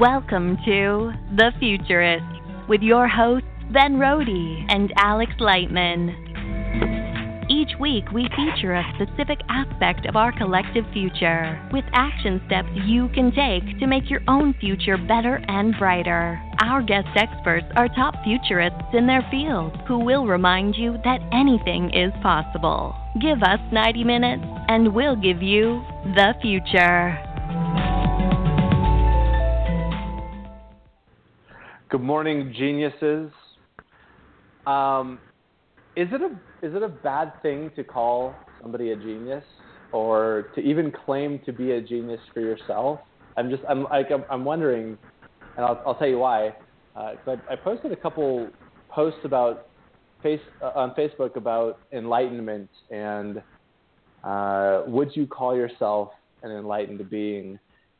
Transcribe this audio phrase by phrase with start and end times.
[0.00, 2.22] Welcome to The Futurist
[2.68, 6.14] with your hosts Ben Rhodey and Alex Lightman.
[7.50, 13.08] Each week, we feature a specific aspect of our collective future with action steps you
[13.08, 16.40] can take to make your own future better and brighter.
[16.60, 21.90] Our guest experts are top futurists in their field who will remind you that anything
[21.90, 22.94] is possible.
[23.20, 25.82] Give us 90 minutes and we'll give you
[26.14, 27.18] the future.
[31.90, 33.32] Good morning, geniuses.
[34.66, 35.20] Um,
[35.96, 39.44] is it a is it a bad thing to call somebody a genius,
[39.92, 43.00] or to even claim to be a genius for yourself?
[43.38, 44.98] I'm just I'm like I'm, I'm wondering,
[45.56, 46.56] and I'll I'll tell you why.
[46.94, 48.52] Uh, I, I posted a couple
[48.90, 49.68] posts about
[50.22, 53.42] face uh, on Facebook about enlightenment and
[54.24, 56.10] uh, would you call yourself
[56.42, 57.58] an enlightened being?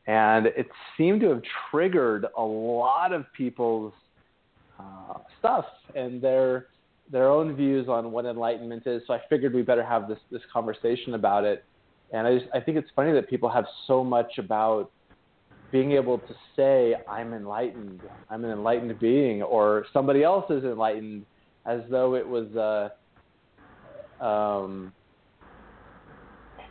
[0.09, 3.93] And it seemed to have triggered a lot of people's
[4.79, 6.65] uh, stuff and their
[7.11, 9.03] their own views on what enlightenment is.
[9.05, 11.63] So I figured we better have this this conversation about it.
[12.11, 14.89] And I just I think it's funny that people have so much about
[15.71, 21.23] being able to say I'm enlightened, I'm an enlightened being, or somebody else is enlightened,
[21.67, 24.91] as though it was a um,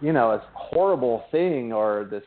[0.01, 2.25] you know a horrible thing or this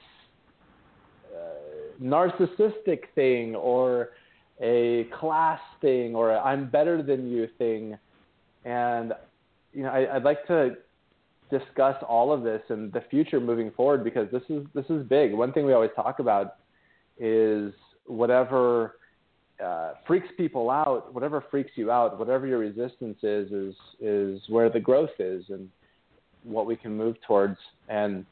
[2.02, 4.10] narcissistic thing or
[4.62, 7.98] a class thing or a I'm better than you thing.
[8.66, 9.14] And
[9.74, 10.78] you know, I, I'd like to
[11.50, 15.34] discuss all of this and the future moving forward because this is this is big.
[15.34, 16.56] One thing we always talk about
[17.20, 17.74] is
[18.06, 18.96] whatever
[19.64, 24.70] uh, freaks people out, whatever freaks you out, whatever your resistance is, is is where
[24.70, 25.70] the growth is and
[26.44, 27.58] what we can move towards.
[27.90, 28.26] And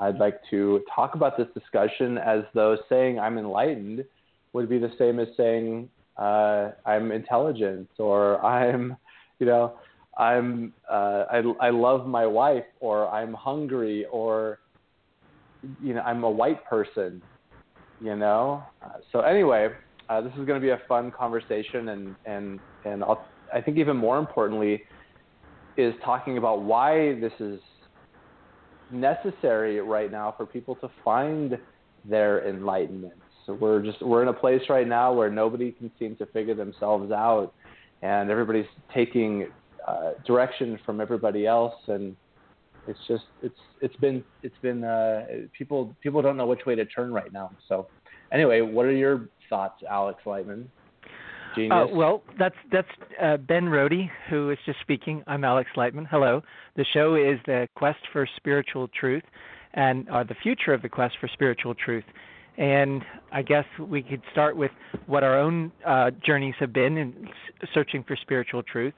[0.00, 4.04] I'd like to talk about this discussion as though saying I'm enlightened
[4.52, 8.96] would be the same as saying uh, I'm intelligent or I'm,
[9.38, 9.74] you know,
[10.16, 14.58] I'm uh, I, I love my wife or I'm hungry or
[15.82, 17.22] you know I'm a white person,
[18.00, 18.64] you know.
[18.82, 19.68] Uh, so anyway,
[20.08, 23.24] uh, this is going to be a fun conversation and and and I'll,
[23.54, 24.82] I think even more importantly
[25.76, 27.60] is talking about why this is
[28.90, 31.58] necessary right now for people to find
[32.04, 33.14] their enlightenment.
[33.46, 36.54] So we're just we're in a place right now where nobody can seem to figure
[36.54, 37.52] themselves out,
[38.02, 39.48] and everybody's taking
[39.86, 42.14] uh, direction from everybody else, and
[42.86, 45.24] it's just it's it's been it's been uh,
[45.56, 47.50] people people don't know which way to turn right now.
[47.68, 47.86] So
[48.32, 50.66] anyway, what are your thoughts, Alex Lightman?
[51.66, 52.88] Uh, well, that's that's
[53.20, 55.22] uh, Ben Rhodey who is just speaking.
[55.26, 56.06] I'm Alex Lightman.
[56.08, 56.42] Hello.
[56.76, 59.24] The show is the quest for spiritual truth,
[59.74, 62.04] and uh, the future of the quest for spiritual truth.
[62.56, 63.02] And
[63.32, 64.70] I guess we could start with
[65.06, 67.28] what our own uh, journeys have been in
[67.72, 68.94] searching for spiritual truth.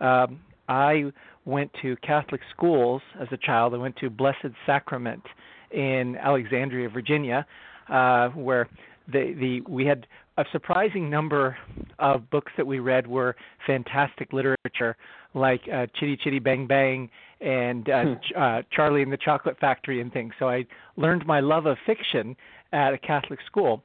[0.00, 1.12] Um, I
[1.44, 3.74] went to Catholic schools as a child.
[3.74, 5.22] I went to Blessed Sacrament
[5.70, 7.46] in Alexandria, Virginia,
[7.88, 8.68] uh, where
[9.06, 11.56] the the we had a surprising number
[11.98, 13.36] of books that we read were
[13.66, 14.96] fantastic literature,
[15.34, 17.08] like uh, Chitty Chitty Bang Bang
[17.40, 18.14] and uh, hmm.
[18.36, 20.32] uh, Charlie and the Chocolate Factory and things.
[20.38, 22.36] So I learned my love of fiction
[22.72, 23.82] at a Catholic school.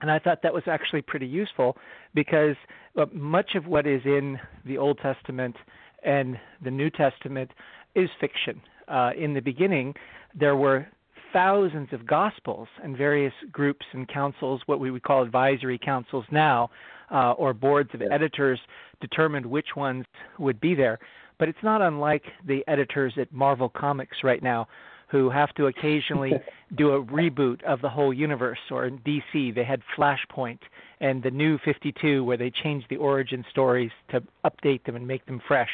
[0.00, 1.76] And I thought that was actually pretty useful
[2.14, 2.56] because
[2.96, 5.56] uh, much of what is in the Old Testament
[6.04, 7.50] and the New Testament
[7.94, 8.60] is fiction.
[8.86, 9.94] Uh, in the beginning,
[10.38, 10.86] there were
[11.34, 16.70] thousands of gospels and various groups and councils, what we would call advisory councils now,
[17.10, 18.58] uh, or boards of editors
[19.00, 20.06] determined which ones
[20.38, 20.98] would be there.
[21.38, 24.68] But it's not unlike the editors at Marvel Comics right now,
[25.08, 26.32] who have to occasionally
[26.76, 28.58] do a reboot of the whole universe.
[28.70, 30.60] Or in DC, they had Flashpoint
[31.00, 35.26] and the New 52, where they changed the origin stories to update them and make
[35.26, 35.70] them fresh.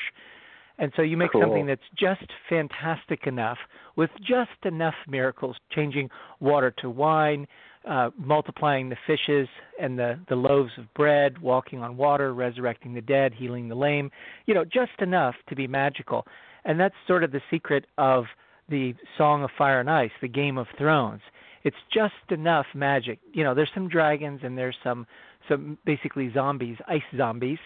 [0.81, 1.43] And so you make cool.
[1.43, 3.59] something that's just fantastic enough
[3.97, 6.09] with just enough miracles, changing
[6.41, 7.47] water to wine,
[7.87, 9.47] uh, multiplying the fishes
[9.78, 14.10] and the, the loaves of bread, walking on water, resurrecting the dead, healing the lame,
[14.47, 16.27] you know, just enough to be magical.
[16.65, 18.25] And that's sort of the secret of
[18.71, 21.21] the Song of Fire and Ice, the Game of Thrones.
[21.63, 23.19] It's just enough magic.
[23.34, 25.07] You know, there's some dragons and there's some
[25.47, 27.59] some basically zombies, ice zombies,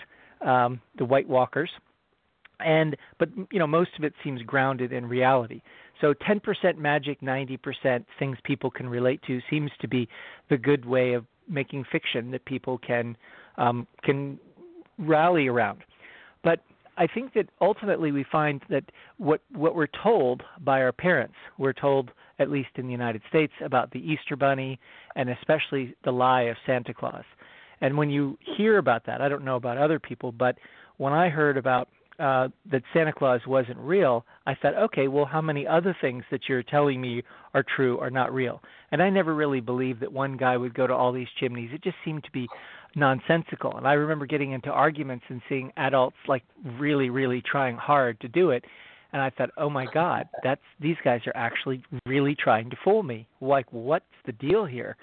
[0.45, 1.71] um, the White Walkers
[2.61, 5.61] and but you know most of it seems grounded in reality
[6.01, 10.09] so 10% magic 90% things people can relate to seems to be
[10.51, 13.17] the good way of making fiction that people can
[13.59, 14.39] um, can
[14.99, 15.83] rally around
[16.43, 16.61] but
[16.97, 18.85] I think that ultimately we find that
[19.19, 23.53] what what we're told by our parents, we're told at least in the United States
[23.65, 24.79] about the Easter Bunny
[25.17, 27.25] and especially the lie of Santa Claus.
[27.81, 30.57] And when you hear about that, I don't know about other people, but
[30.97, 35.41] when I heard about uh, that Santa Claus wasn't real, I thought, okay, well, how
[35.41, 37.23] many other things that you're telling me
[37.55, 38.63] are true are not real?
[38.93, 41.71] And I never really believed that one guy would go to all these chimneys.
[41.73, 42.47] It just seemed to be
[42.95, 43.77] nonsensical.
[43.77, 46.45] And I remember getting into arguments and seeing adults like
[46.79, 48.65] really, really trying hard to do it.
[49.13, 53.03] And I thought, oh my God, that's these guys are actually really trying to fool
[53.03, 53.29] me.
[53.41, 54.97] Like, what's the deal here?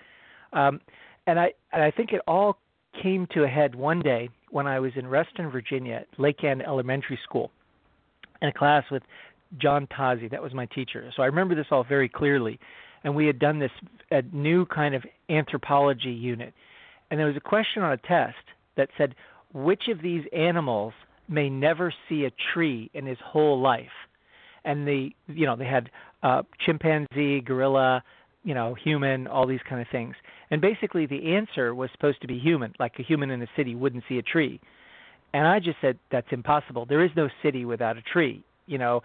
[0.53, 0.81] Um,
[1.27, 2.57] and I and I think it all
[3.01, 6.61] came to a head one day when I was in Reston, Virginia, at Lake Anne
[6.61, 7.51] Elementary School,
[8.41, 9.03] in a class with
[9.59, 10.29] John Tozzi.
[10.29, 11.11] That was my teacher.
[11.15, 12.59] So I remember this all very clearly.
[13.03, 13.71] And we had done this
[14.11, 16.53] a new kind of anthropology unit.
[17.09, 18.37] And there was a question on a test
[18.77, 19.15] that said,
[19.53, 20.93] which of these animals
[21.27, 23.87] may never see a tree in his whole life?
[24.63, 25.89] And the you know, they had
[26.21, 28.03] uh, chimpanzee, gorilla,
[28.43, 30.15] you know, human, all these kind of things.
[30.51, 33.73] And basically the answer was supposed to be human, like a human in a city
[33.73, 34.59] wouldn't see a tree.
[35.33, 36.85] And I just said that's impossible.
[36.85, 39.01] There is no city without a tree, you know.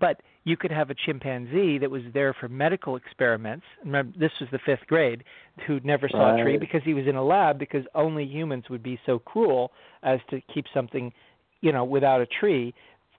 [0.00, 3.64] But you could have a chimpanzee that was there for medical experiments.
[3.84, 5.22] Remember, this was the fifth grade,
[5.66, 6.40] who never saw right.
[6.40, 9.72] a tree because he was in a lab because only humans would be so cruel
[10.02, 11.12] as to keep something,
[11.60, 12.74] you know, without a tree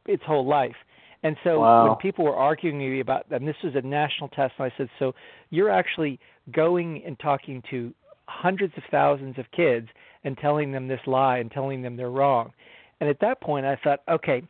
[0.05, 0.75] its whole life.
[1.23, 1.87] And so wow.
[1.87, 4.77] when people were arguing with me about, and this was a national test, and I
[4.77, 5.13] said, so
[5.49, 6.19] you're actually
[6.51, 7.93] going and talking to
[8.27, 9.87] hundreds of thousands of kids
[10.23, 12.51] and telling them this lie and telling them they're wrong.
[12.99, 14.43] And at that point, I thought, okay,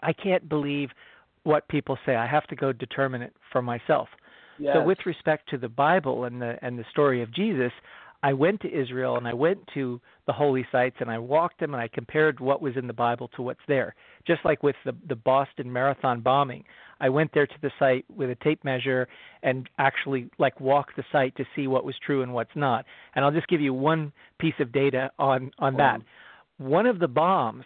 [0.00, 0.90] I can't believe
[1.42, 2.14] what people say.
[2.16, 4.08] I have to go determine it for myself.
[4.58, 4.74] Yes.
[4.74, 7.72] So with respect to the Bible and the and the story of Jesus,
[8.22, 11.74] I went to Israel and I went to the holy sites and I walked them
[11.74, 13.94] and I compared what was in the Bible to what's there.
[14.26, 16.64] Just like with the the Boston Marathon bombing,
[17.00, 19.08] I went there to the site with a tape measure
[19.42, 22.84] and actually like walked the site to see what was true and what's not.
[23.14, 26.00] And I'll just give you one piece of data on on that.
[26.58, 27.64] One of the bombs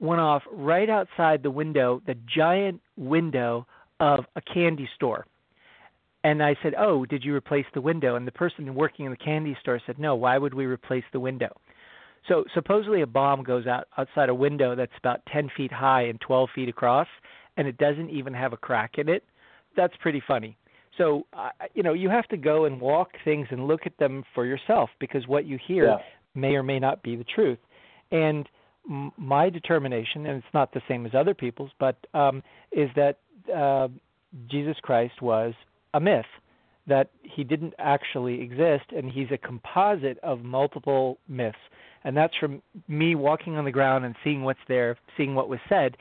[0.00, 3.66] went off right outside the window, the giant window
[4.00, 5.24] of a candy store
[6.24, 9.16] and I said, "Oh, did you replace the window?" And the person working in the
[9.16, 10.16] candy store said, "No.
[10.16, 11.54] Why would we replace the window?"
[12.26, 16.18] So supposedly a bomb goes out outside a window that's about 10 feet high and
[16.20, 17.06] 12 feet across,
[17.56, 19.24] and it doesn't even have a crack in it.
[19.76, 20.56] That's pretty funny.
[20.98, 24.24] So uh, you know you have to go and walk things and look at them
[24.34, 25.96] for yourself because what you hear yeah.
[26.34, 27.58] may or may not be the truth.
[28.12, 28.48] And
[28.88, 33.18] m- my determination, and it's not the same as other people's, but um, is that
[33.54, 33.88] uh,
[34.48, 35.54] Jesus Christ was
[35.94, 36.24] a myth
[36.86, 41.56] that he didn't actually exist and he's a composite of multiple myths
[42.04, 45.58] and that's from me walking on the ground and seeing what's there seeing what was
[45.68, 45.96] said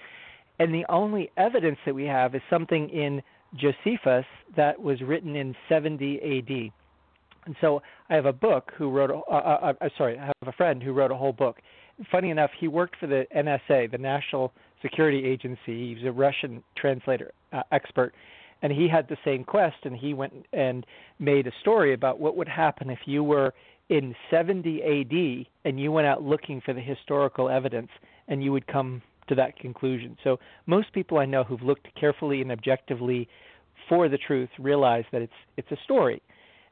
[0.59, 3.21] and the only evidence that we have is something in
[3.55, 6.71] josephus that was written in 70 ad
[7.45, 10.51] and so i have a book who wrote a, uh, uh, sorry i have a
[10.53, 11.57] friend who wrote a whole book.
[12.11, 14.51] Funny enough he worked for the nsa the national
[14.81, 15.95] security agency.
[15.95, 18.13] He's a russian translator uh, expert.
[18.61, 20.85] And he had the same quest and he went and
[21.19, 23.53] made a story about what would happen if you were
[23.89, 27.89] in 70 AD and you went out looking for the historical evidence
[28.27, 30.17] and you would come to that conclusion.
[30.23, 33.27] So most people I know who've looked carefully and objectively
[33.89, 36.21] for the truth realize that it's it's a story.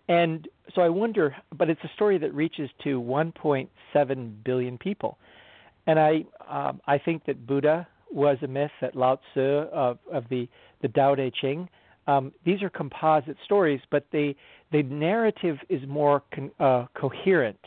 [0.07, 5.17] And so I wonder but it's a story that reaches to 1.7 billion people.
[5.87, 10.25] And I um, I think that Buddha was a myth that Lao Tzu of, of
[10.29, 10.47] the
[10.81, 11.69] the Tao Te Ching
[12.07, 14.33] um, these are composite stories, but the
[14.71, 17.59] the narrative is more con, uh, coherent.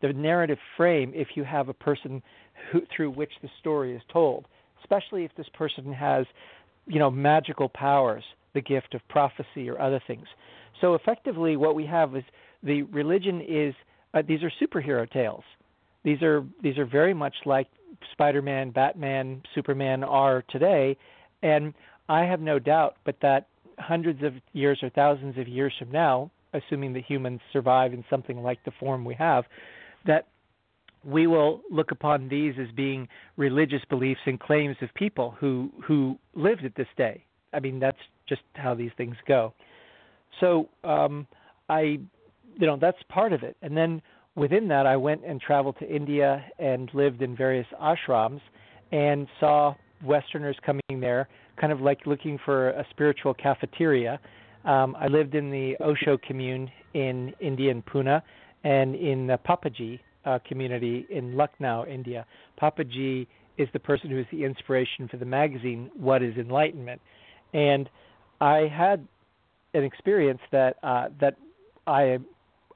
[0.00, 2.22] The narrative frame, if you have a person
[2.70, 4.46] who, through which the story is told,
[4.80, 6.26] especially if this person has,
[6.86, 8.24] you know, magical powers,
[8.54, 10.26] the gift of prophecy or other things.
[10.80, 12.24] So effectively, what we have is
[12.62, 13.74] the religion is
[14.14, 15.44] uh, these are superhero tales.
[16.04, 17.66] These are these are very much like
[18.12, 20.96] Spider-Man, Batman, Superman are today,
[21.42, 21.74] and
[22.08, 26.30] I have no doubt but that hundreds of years or thousands of years from now,
[26.52, 29.44] assuming that humans survive in something like the form we have,
[30.08, 30.26] that
[31.04, 36.18] we will look upon these as being religious beliefs and claims of people who who
[36.34, 37.24] lived at this day.
[37.52, 37.98] I mean, that's
[38.28, 39.54] just how these things go.
[40.40, 41.26] So um,
[41.68, 43.56] I, you know, that's part of it.
[43.62, 44.02] And then
[44.34, 48.40] within that, I went and traveled to India and lived in various ashrams
[48.90, 49.74] and saw
[50.04, 51.28] Westerners coming there
[51.60, 54.18] kind of like looking for a spiritual cafeteria.
[54.64, 58.22] Um, I lived in the Osho commune in India in Pune,
[58.64, 62.26] and in the Papaji uh, community in Lucknow, India.
[62.60, 67.00] Papaji is the person who is the inspiration for the magazine What is Enlightenment,
[67.52, 67.88] and
[68.40, 69.06] I had
[69.74, 71.36] an experience that uh, that
[71.86, 72.18] I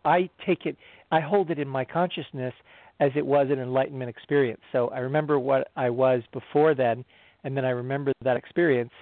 [0.04, 0.76] I take it
[1.10, 2.54] I hold it in my consciousness
[3.00, 4.60] as it was an enlightenment experience.
[4.72, 7.04] So I remember what I was before then,
[7.44, 8.92] and then I remember that experience,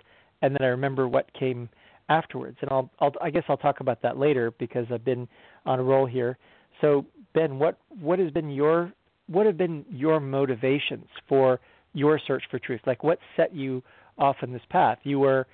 [0.43, 1.69] and then I remember what came
[2.09, 2.57] afterwards.
[2.63, 5.29] And I'll, I'll I guess I'll talk about that later because I've been
[5.67, 6.39] on a roll here.
[6.81, 8.93] So Ben, what what has been your
[9.27, 11.61] what have been your motivations for
[11.93, 12.81] your search for truth?
[12.87, 13.83] Like what set you
[14.19, 14.99] off in this path?
[15.05, 15.47] You were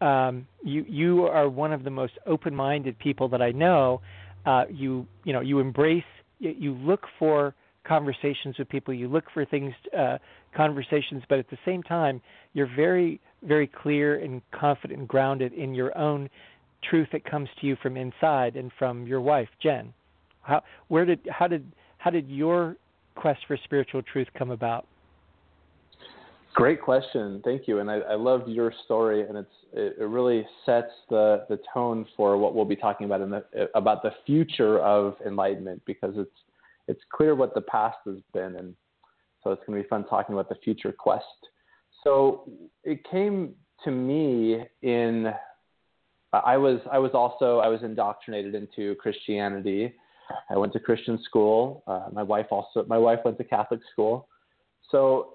[0.00, 4.00] um, you you are one of the most open-minded people that I know.
[4.44, 6.04] Uh, you you know you embrace
[6.40, 7.54] you look for
[7.86, 8.94] conversations with people.
[8.94, 10.18] You look for things, uh,
[10.56, 12.20] conversations, but at the same time,
[12.52, 16.28] you're very, very clear and confident and grounded in your own
[16.88, 19.92] truth that comes to you from inside and from your wife, Jen.
[20.42, 22.76] How, where did, how did, how did your
[23.14, 24.86] quest for spiritual truth come about?
[26.54, 27.78] Great question, thank you.
[27.78, 32.04] And I, I love your story, and it's it, it, really sets the the tone
[32.16, 33.44] for what we'll be talking about in the
[33.76, 36.30] about the future of enlightenment because it's
[36.88, 38.74] it's clear what the past has been, and
[39.44, 41.24] so it's going to be fun talking about the future quest.
[42.02, 42.50] So
[42.82, 43.54] it came
[43.84, 45.32] to me in
[46.32, 49.94] I was I was also I was indoctrinated into Christianity.
[50.48, 51.82] I went to Christian school.
[51.86, 54.28] Uh, my wife also my wife went to Catholic school.
[54.90, 55.34] So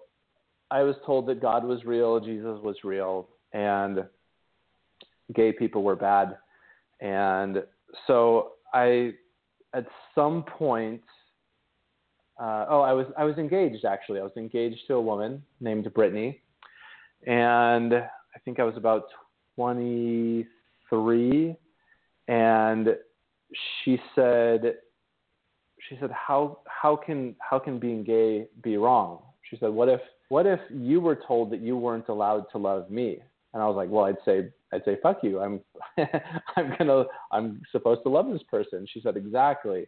[0.72, 4.06] I was told that God was real, Jesus was real, and
[5.34, 6.38] gay people were bad.
[7.02, 7.64] And
[8.08, 9.14] so I,
[9.74, 11.02] at some point,
[12.40, 14.20] uh, oh, I was I was engaged actually.
[14.20, 16.42] I was engaged to a woman named Brittany,
[17.26, 19.06] and I think I was about
[19.56, 21.56] 23,
[22.28, 22.90] and
[23.84, 24.76] she said,
[25.90, 29.22] she said, how how can how can being gay be wrong?
[29.50, 32.90] She said, what if what if you were told that you weren't allowed to love
[32.90, 33.20] me?
[33.54, 35.40] And I was like, well, I'd say I'd say fuck you.
[35.40, 35.60] I'm
[36.56, 38.88] I'm gonna I'm supposed to love this person.
[38.92, 39.86] She said exactly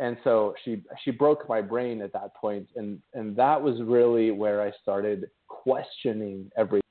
[0.00, 4.32] and so she she broke my brain at that point and and that was really
[4.32, 6.82] where i started questioning everything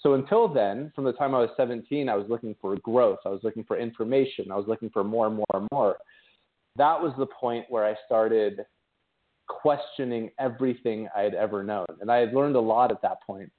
[0.00, 3.28] so until then from the time i was 17 i was looking for growth i
[3.28, 5.96] was looking for information i was looking for more and more and more
[6.76, 8.64] that was the point where i started
[9.48, 11.86] questioning everything i had ever known.
[12.00, 13.50] And i had learned a lot at that point.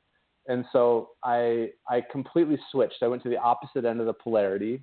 [0.47, 3.01] and so i i completely switched.
[3.01, 4.81] I went to the opposite end of the polarity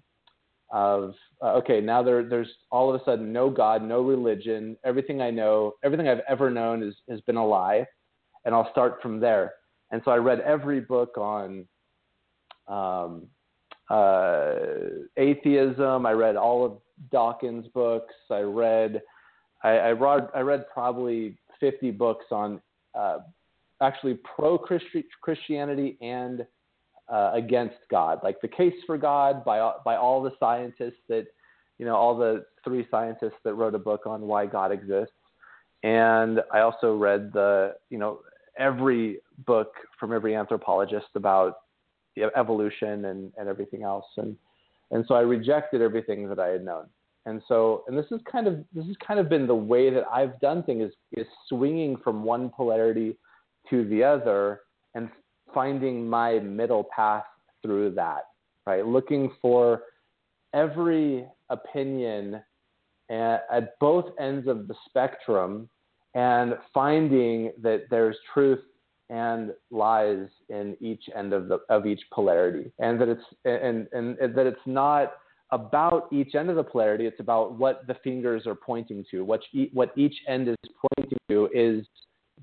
[0.70, 4.76] of uh, okay now there there's all of a sudden no god no religion.
[4.84, 7.86] Everything i know everything i've ever known is, has been a lie.
[8.44, 9.52] And i'll start from there.
[9.90, 11.66] And so i read every book on
[12.68, 13.26] um,
[13.92, 14.54] uh,
[15.16, 16.72] atheism i read all of
[17.10, 18.14] dawkins books.
[18.30, 19.02] I read
[19.62, 22.60] i, I read i read probably 50 books on
[22.94, 23.18] uh,
[23.80, 26.46] actually pro christianity and
[27.12, 31.26] uh, against God, like the case for God by by all the scientists that
[31.78, 35.12] you know all the three scientists that wrote a book on why God exists,
[35.82, 38.20] and I also read the you know
[38.58, 41.56] every book from every anthropologist about
[42.36, 44.36] evolution and and everything else, and
[44.90, 46.86] and so I rejected everything that I had known.
[47.24, 50.04] And so, and this is kind of this has kind of been the way that
[50.12, 53.16] I've done things is, is swinging from one polarity
[53.70, 54.60] to the other
[54.94, 55.08] and
[55.54, 57.24] finding my middle path
[57.62, 58.24] through that,
[58.66, 58.84] right?
[58.84, 59.82] Looking for
[60.52, 62.42] every opinion
[63.10, 65.68] at, at both ends of the spectrum
[66.14, 68.60] and finding that there's truth
[69.12, 74.18] and lies in each end of the of each polarity and that it's and, and,
[74.18, 75.14] and that it's not
[75.50, 79.40] about each end of the polarity it's about what the fingers are pointing to what
[79.72, 80.56] what each end is
[80.96, 81.86] pointing to is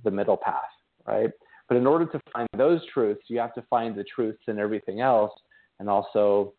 [0.04, 0.64] the middle path
[1.06, 1.32] right
[1.70, 5.02] but in order to find those truths, you have to find the truths in everything
[5.02, 5.32] else
[5.80, 6.54] and also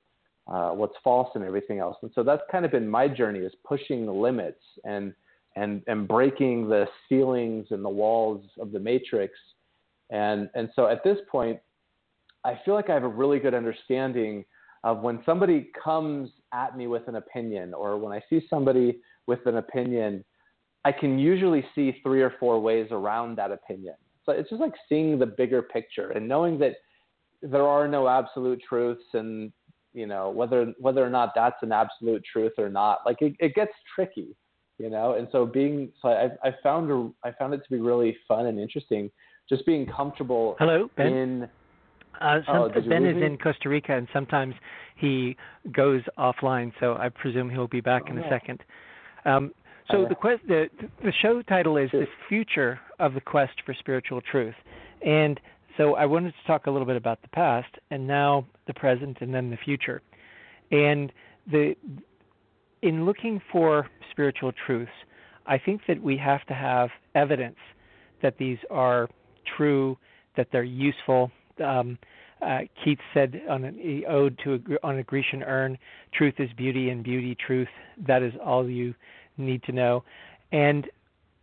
[0.46, 1.96] uh, what's false in everything else.
[2.02, 5.12] And so that's kind of been my journey is pushing the limits and,
[5.56, 9.34] and, and breaking the ceilings and the walls of the matrix.
[10.10, 11.58] And, and so at this point,
[12.44, 14.44] I feel like I have a really good understanding
[14.82, 19.44] of when somebody comes at me with an opinion or when I see somebody with
[19.46, 20.24] an opinion,
[20.84, 23.94] I can usually see three or four ways around that opinion.
[24.24, 26.76] So it's just like seeing the bigger picture and knowing that
[27.42, 29.52] there are no absolute truths and
[29.92, 33.54] you know whether whether or not that's an absolute truth or not like it, it
[33.54, 34.36] gets tricky
[34.78, 37.80] you know and so being so i i found a, i found it to be
[37.80, 39.10] really fun and interesting
[39.50, 41.06] just being comfortable hello ben?
[41.08, 41.48] in
[42.22, 43.26] uh, some, oh, ben is me?
[43.26, 44.54] in costa rica and sometimes
[44.96, 45.36] he
[45.72, 48.60] goes offline so i presume he'll be back oh, in a second.
[49.26, 49.52] Um,
[49.90, 50.68] So the quest the
[51.02, 54.54] the show title is the future of the quest for spiritual truth,
[55.04, 55.40] and
[55.76, 59.18] so I wanted to talk a little bit about the past and now the present
[59.20, 60.00] and then the future,
[60.70, 61.12] and
[61.50, 61.74] the
[62.82, 64.92] in looking for spiritual truths,
[65.46, 67.58] I think that we have to have evidence
[68.22, 69.08] that these are
[69.56, 69.96] true,
[70.36, 71.30] that they're useful.
[71.62, 71.98] Um,
[72.42, 75.76] uh, Keats said on an ode to a, on a Grecian urn,
[76.12, 77.68] "Truth is beauty, and beauty truth.
[78.06, 78.94] That is all you
[79.36, 80.04] need to know."
[80.52, 80.88] And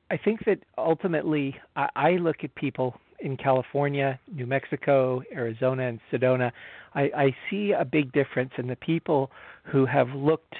[0.09, 5.99] I think that ultimately, I, I look at people in California, New Mexico, Arizona, and
[6.11, 6.51] Sedona.
[6.93, 9.31] I, I see a big difference in the people
[9.63, 10.55] who have looked,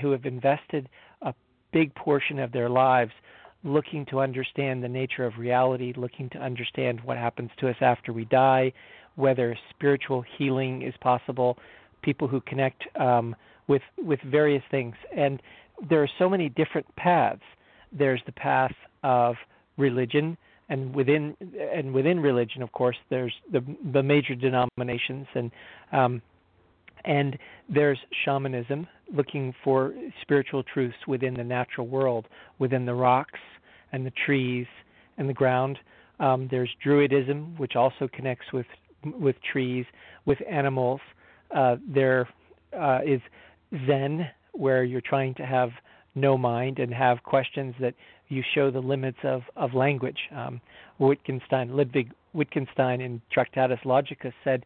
[0.00, 0.88] who have invested
[1.22, 1.34] a
[1.72, 3.12] big portion of their lives
[3.66, 8.12] looking to understand the nature of reality, looking to understand what happens to us after
[8.12, 8.72] we die,
[9.16, 11.58] whether spiritual healing is possible,
[12.02, 13.34] people who connect um,
[13.68, 15.42] with with various things, and
[15.90, 17.42] there are so many different paths.
[17.92, 19.34] There's the path of
[19.76, 20.36] religion,
[20.68, 21.36] and within
[21.74, 25.50] and within religion, of course, there's the the major denominations, and
[25.92, 26.22] um,
[27.06, 32.26] and there's shamanism, looking for spiritual truths within the natural world,
[32.58, 33.38] within the rocks
[33.92, 34.66] and the trees
[35.16, 35.78] and the ground.
[36.18, 38.66] Um, there's Druidism, which also connects with
[39.04, 39.84] with trees,
[40.24, 41.00] with animals.
[41.54, 42.28] Uh, there
[42.76, 43.20] uh, is
[43.86, 45.70] Zen, where you're trying to have
[46.16, 47.94] no mind and have questions that
[48.28, 50.18] you show the limits of, of language.
[50.34, 50.60] Um,
[50.98, 54.64] Wittgenstein, Ludwig Wittgenstein in Tractatus Logicus said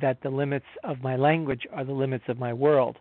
[0.00, 2.96] that the limits of my language are the limits of my world.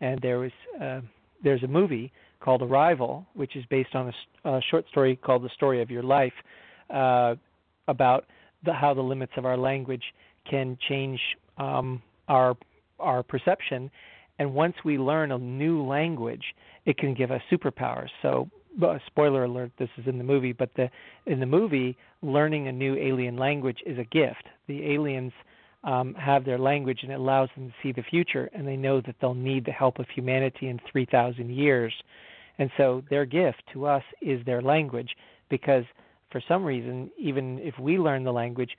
[0.00, 1.00] And there was uh,
[1.42, 4.12] there's a movie called Arrival, which is based on
[4.44, 6.32] a, a short story called The Story of Your Life,
[6.90, 7.36] uh,
[7.88, 8.26] about
[8.64, 10.02] the, how the limits of our language
[10.48, 11.20] can change
[11.58, 12.56] um, our
[12.98, 13.90] our perception.
[14.38, 16.44] And once we learn a new language,
[16.86, 18.08] it can give us superpowers.
[18.22, 18.48] So,
[18.82, 20.90] uh, spoiler alert: this is in the movie, but the
[21.26, 24.44] in the movie, learning a new alien language is a gift.
[24.66, 25.32] The aliens
[25.84, 29.00] um, have their language, and it allows them to see the future, and they know
[29.00, 31.92] that they'll need the help of humanity in 3,000 years.
[32.58, 35.16] And so, their gift to us is their language,
[35.48, 35.84] because
[36.30, 38.76] for some reason, even if we learn the language,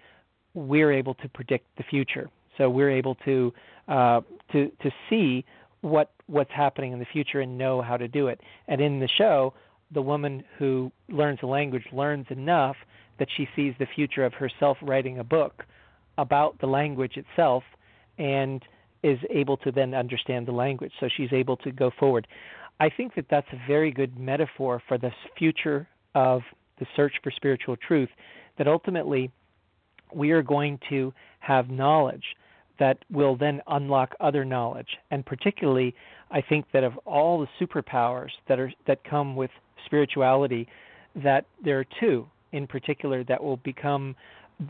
[0.53, 2.29] we're able to predict the future.
[2.57, 3.53] So we're able to
[3.87, 5.45] uh, to to see
[5.81, 8.41] what what's happening in the future and know how to do it.
[8.67, 9.53] And in the show,
[9.91, 12.75] the woman who learns the language learns enough
[13.19, 15.65] that she sees the future of herself writing a book
[16.17, 17.63] about the language itself
[18.17, 18.63] and
[19.03, 20.91] is able to then understand the language.
[20.99, 22.27] So she's able to go forward.
[22.79, 26.41] I think that that's a very good metaphor for the future of
[26.79, 28.09] the search for spiritual truth.
[28.57, 29.31] That ultimately
[30.13, 32.23] we are going to have knowledge
[32.79, 34.87] that will then unlock other knowledge.
[35.11, 35.93] And particularly,
[36.31, 39.51] I think that of all the superpowers that are that come with
[39.85, 40.67] spirituality,
[41.15, 44.15] that there are two in particular that will become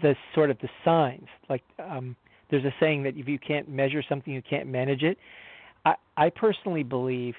[0.02, 1.28] the sort of the signs.
[1.50, 2.16] Like um,
[2.50, 5.18] there's a saying that if you can't measure something, you can't manage it.
[5.86, 7.36] I, I personally believe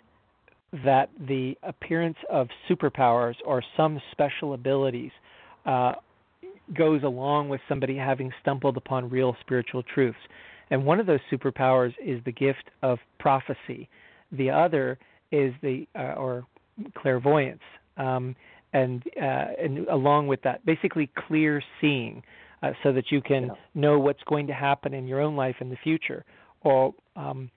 [0.85, 5.13] that the appearance of superpowers or some special abilities
[5.67, 5.93] uh,
[6.77, 10.19] goes along with somebody having stumbled upon real spiritual truths.
[10.71, 13.89] And one of those superpowers is the gift of prophecy.
[14.33, 14.99] The other
[15.31, 16.45] is the uh, or
[16.97, 17.61] clairvoyance,
[17.97, 18.35] um,
[18.73, 22.23] and uh, and along with that, basically clear seeing,
[22.65, 23.53] uh, so that you can yeah.
[23.75, 26.25] know what's going to happen in your own life in the future.
[26.63, 27.51] Or um,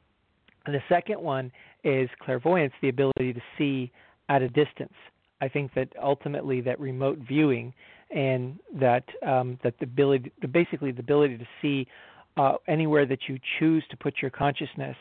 [0.65, 1.51] the second one
[1.83, 3.91] is clairvoyance, the ability to see
[4.27, 4.93] at a distance.
[5.39, 7.73] I think that ultimately that remote viewing
[8.09, 11.87] and that um, that the ability, basically the ability to see
[12.35, 14.95] uh, anywhere that you choose to put your consciousness,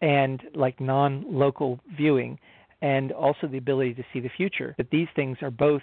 [0.00, 2.38] and like non-local viewing,
[2.82, 4.74] and also the ability to see the future.
[4.78, 5.82] That these things are both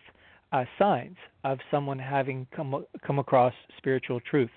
[0.52, 4.54] uh, signs of someone having come come across spiritual truths.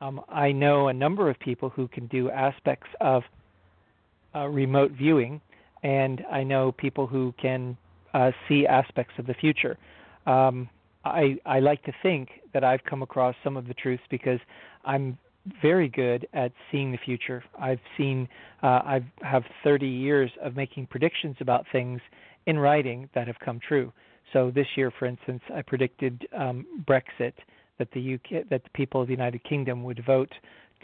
[0.00, 3.22] Um, I know a number of people who can do aspects of
[4.34, 5.40] uh, remote viewing,
[5.82, 7.76] and I know people who can
[8.14, 9.76] uh, see aspects of the future.
[10.26, 10.68] Um,
[11.04, 14.40] I I like to think that I've come across some of the truths because
[14.84, 15.18] I'm
[15.62, 17.42] very good at seeing the future.
[17.58, 18.28] I've seen
[18.62, 22.00] uh, I have 30 years of making predictions about things
[22.46, 23.92] in writing that have come true.
[24.32, 27.32] So this year, for instance, I predicted um, Brexit
[27.78, 30.32] that the UK that the people of the United Kingdom would vote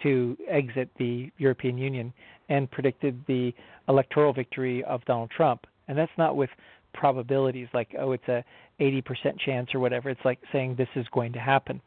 [0.02, 2.12] to exit the European Union
[2.48, 3.52] and predicted the
[3.88, 5.66] electoral victory of Donald Trump.
[5.88, 6.50] And that's not with
[6.96, 8.44] probabilities like oh it's a
[8.80, 11.80] 80% chance or whatever it's like saying this is going to happen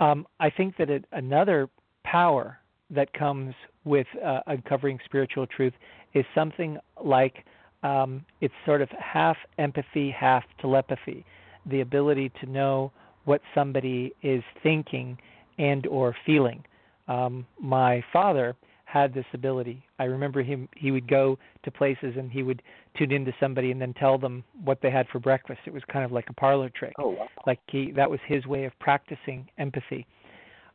[0.00, 1.68] um, i think that it, another
[2.04, 2.58] power
[2.90, 5.72] that comes with uh, uncovering spiritual truth
[6.14, 7.44] is something like
[7.82, 11.24] um, it's sort of half empathy, half telepathy,
[11.66, 12.92] the ability to know
[13.24, 15.18] what somebody is thinking
[15.58, 16.64] and or feeling.
[17.08, 19.84] Um, my father had this ability.
[19.98, 22.62] I remember him he would go to places and he would
[22.96, 25.60] tune into somebody and then tell them what they had for breakfast.
[25.66, 26.94] It was kind of like a parlor trick.
[26.98, 27.28] Oh wow.
[27.46, 30.06] Like he that was his way of practicing empathy.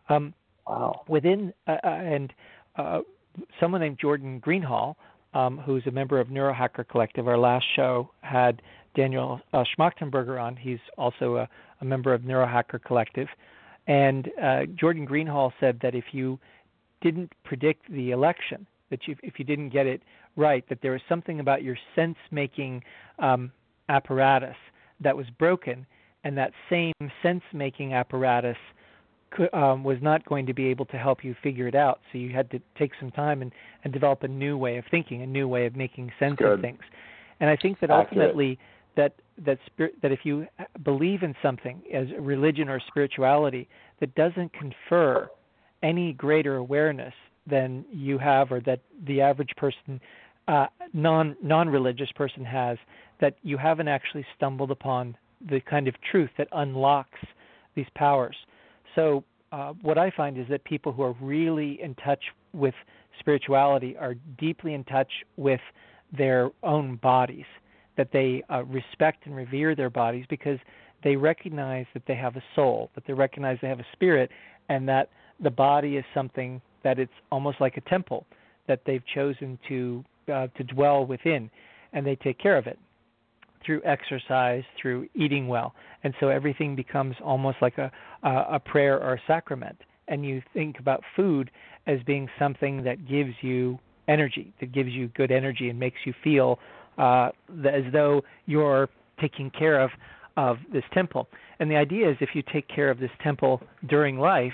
[0.09, 0.33] Um
[0.67, 1.03] wow.
[1.07, 2.33] Within uh, uh, and
[2.75, 2.99] uh
[3.59, 4.95] someone named Jordan Greenhall,
[5.33, 7.27] um, who's a member of Neurohacker Collective.
[7.27, 8.61] Our last show had
[8.95, 10.55] Daniel uh, Schmachtenberger on.
[10.55, 11.49] He's also a,
[11.81, 13.27] a member of Neurohacker Collective.
[13.87, 16.39] And uh, Jordan Greenhall said that if you
[17.01, 20.01] didn't predict the election, that you, if you didn't get it
[20.35, 22.83] right, that there was something about your sense making
[23.19, 23.51] um,
[23.89, 24.55] apparatus
[25.01, 25.85] that was broken,
[26.23, 28.57] and that same sense making apparatus
[29.35, 31.99] could, um, was not going to be able to help you figure it out.
[32.11, 33.51] So you had to take some time and,
[33.83, 36.47] and develop a new way of thinking, a new way of making sense Good.
[36.47, 36.81] of things.
[37.39, 38.07] And I think that Accurate.
[38.09, 38.59] ultimately
[38.95, 39.15] that
[39.45, 40.45] that spirit that if you
[40.83, 43.67] believe in something as religion or spirituality
[43.99, 45.27] that doesn't confer
[45.81, 47.13] any greater awareness
[47.47, 49.99] than you have or that the average person
[50.47, 52.77] uh, non non religious person has
[53.19, 55.17] that you haven't actually stumbled upon
[55.49, 57.19] the kind of truth that unlocks
[57.75, 58.35] these powers.
[58.95, 62.73] So uh, what I find is that people who are really in touch with
[63.19, 65.61] spirituality are deeply in touch with
[66.15, 67.45] their own bodies,
[67.97, 70.57] that they uh, respect and revere their bodies because
[71.03, 74.29] they recognize that they have a soul, that they recognize they have a spirit,
[74.69, 75.09] and that
[75.41, 78.25] the body is something that it's almost like a temple
[78.67, 80.03] that they've chosen to
[80.33, 81.49] uh, to dwell within,
[81.91, 82.79] and they take care of it
[83.65, 85.73] through exercise, through eating well,
[86.03, 87.91] and so everything becomes almost like a
[88.23, 89.77] a prayer or a sacrament.
[90.07, 91.49] And you think about food
[91.87, 96.13] as being something that gives you energy, that gives you good energy and makes you
[96.23, 96.59] feel
[96.97, 97.29] uh,
[97.65, 99.91] as though you're taking care of
[100.35, 101.27] of this temple.
[101.59, 104.53] And the idea is if you take care of this temple during life,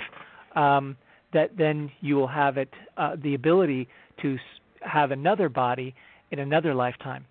[0.56, 0.98] um,
[1.34, 3.88] that then you will have it uh, the ability
[4.22, 4.38] to
[4.82, 5.95] have another body
[6.32, 7.26] in another lifetime.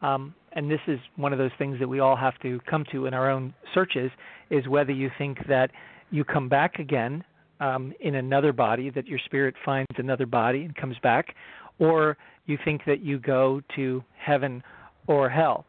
[0.00, 3.06] Um, and this is one of those things that we all have to come to
[3.06, 4.10] in our own searches
[4.50, 5.70] is whether you think that
[6.10, 7.24] you come back again
[7.60, 11.34] um, in another body, that your spirit finds another body and comes back,
[11.78, 14.62] or you think that you go to heaven
[15.06, 15.64] or hell.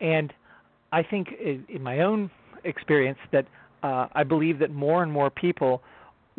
[0.00, 0.32] And
[0.92, 2.30] I think, in my own
[2.64, 3.46] experience, that
[3.82, 5.82] uh, I believe that more and more people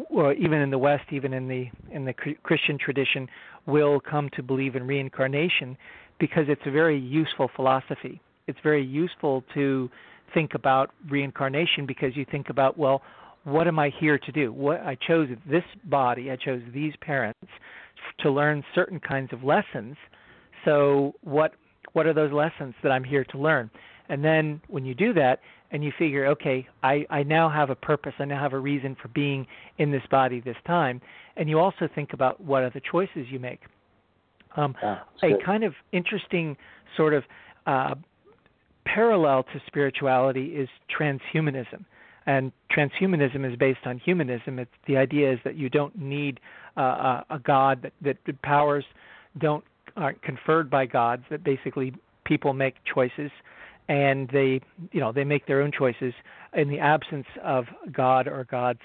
[0.09, 3.27] or even in the West, even in the in the Christian tradition,
[3.65, 5.77] will come to believe in reincarnation
[6.19, 8.21] because it's a very useful philosophy.
[8.47, 9.89] It's very useful to
[10.33, 13.01] think about reincarnation because you think about well,
[13.45, 14.51] what am I here to do?
[14.51, 17.39] What I chose this body, I chose these parents
[18.19, 19.95] to learn certain kinds of lessons.
[20.65, 21.53] So what
[21.93, 23.69] what are those lessons that I'm here to learn?
[24.09, 25.39] And then when you do that,
[25.71, 28.95] and you figure, okay, I, I now have a purpose, I now have a reason
[29.01, 29.45] for being
[29.77, 31.01] in this body this time,
[31.37, 33.61] and you also think about what are the choices you make.
[34.55, 34.75] Um,
[35.23, 36.57] a kind of interesting
[36.97, 37.23] sort of
[37.65, 37.95] uh,
[38.85, 41.85] parallel to spirituality is transhumanism.
[42.25, 44.59] And transhumanism is based on humanism.
[44.59, 46.39] It's the idea is that you don't need
[46.77, 48.85] uh, a, a God that, that powers
[49.37, 49.63] don't
[49.95, 51.23] aren't conferred by gods.
[51.29, 51.93] That basically
[52.25, 53.31] people make choices
[53.89, 56.13] and they you know they make their own choices
[56.53, 58.79] in the absence of God or gods.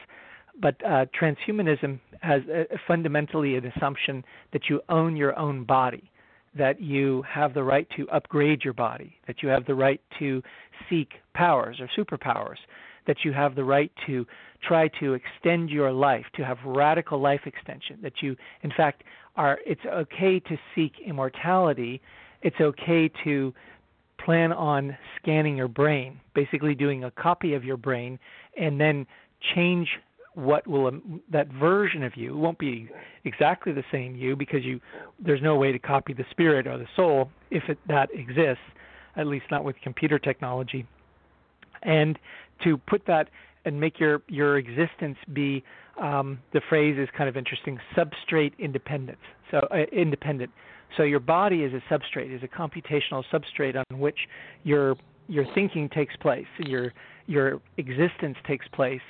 [0.60, 2.42] But uh, transhumanism has
[2.86, 6.10] fundamentally an assumption that you own your own body,
[6.56, 10.42] that you have the right to upgrade your body, that you have the right to
[10.88, 12.58] seek powers or superpowers,
[13.06, 14.24] that you have the right to
[14.66, 19.02] try to extend your life, to have radical life extension, that you, in fact,
[19.36, 19.58] are.
[19.66, 22.00] It's okay to seek immortality.
[22.42, 23.52] It's okay to
[24.24, 28.18] plan on scanning your brain, basically doing a copy of your brain,
[28.56, 29.06] and then
[29.54, 29.88] change
[30.34, 32.88] what will um, that version of you won't be
[33.24, 34.80] exactly the same you because you
[35.24, 38.62] there's no way to copy the spirit or the soul if it, that exists
[39.16, 40.86] at least not with computer technology.
[41.82, 42.18] And
[42.64, 43.28] to put that
[43.64, 45.62] and make your your existence be
[46.00, 49.20] um, the phrase is kind of interesting substrate independence.
[49.50, 50.50] So uh, independent.
[50.96, 54.18] So your body is a substrate, is a computational substrate on which
[54.64, 54.96] your
[55.28, 56.92] your thinking takes place, your
[57.26, 59.00] your existence takes place,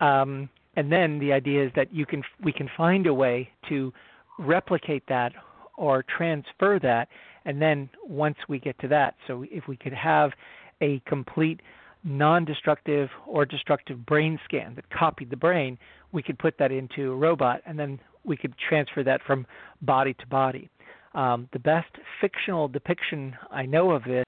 [0.00, 3.92] um, and then the idea is that you can we can find a way to
[4.38, 5.32] replicate that
[5.76, 7.08] or transfer that,
[7.44, 10.32] and then once we get to that, so if we could have
[10.80, 11.60] a complete
[12.04, 15.76] non-destructive or destructive brain scan that copied the brain,
[16.12, 19.46] we could put that into a robot, and then we could transfer that from
[19.82, 20.68] body to body.
[21.14, 21.88] Um, the best
[22.20, 24.26] fictional depiction I know of this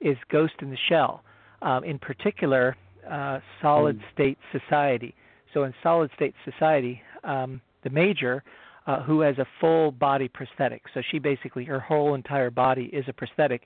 [0.00, 1.22] is Ghost in the Shell.
[1.60, 2.76] Um, in particular,
[3.10, 4.02] uh, Solid hmm.
[4.14, 5.14] State Society.
[5.54, 8.42] So in Solid State Society, um, the major,
[8.86, 13.04] uh, who has a full body prosthetic, so she basically her whole entire body is
[13.08, 13.62] a prosthetic,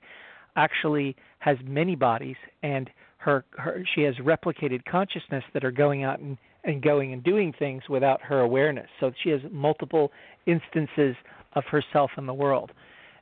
[0.55, 6.19] actually has many bodies, and her, her she has replicated consciousness that are going out
[6.19, 8.87] and, and going and doing things without her awareness.
[8.99, 10.11] So she has multiple
[10.45, 11.15] instances
[11.53, 12.71] of herself in the world,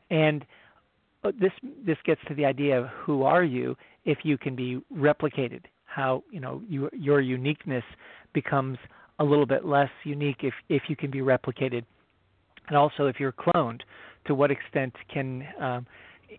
[0.10, 0.46] and
[1.24, 1.52] uh, this
[1.86, 5.62] this gets to the idea of who are you if you can be replicated
[5.94, 7.84] how you know you, your uniqueness
[8.34, 8.78] becomes
[9.20, 11.84] a little bit less unique if if you can be replicated,
[12.68, 13.82] and also if you're cloned,
[14.26, 15.86] to what extent can um,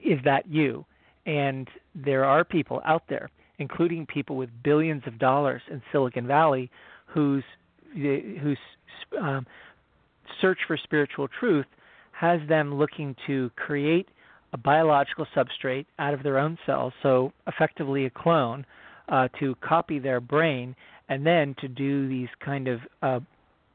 [0.04, 0.84] is that you?
[1.26, 6.70] And there are people out there, including people with billions of dollars in Silicon Valley,
[7.06, 7.44] whose
[7.94, 8.58] whose
[9.20, 9.46] um,
[10.40, 11.66] search for spiritual truth
[12.12, 14.08] has them looking to create
[14.52, 18.64] a biological substrate out of their own cells, so effectively a clone,
[19.12, 20.74] uh, to copy their brain
[21.08, 23.20] and then to do these kind of uh,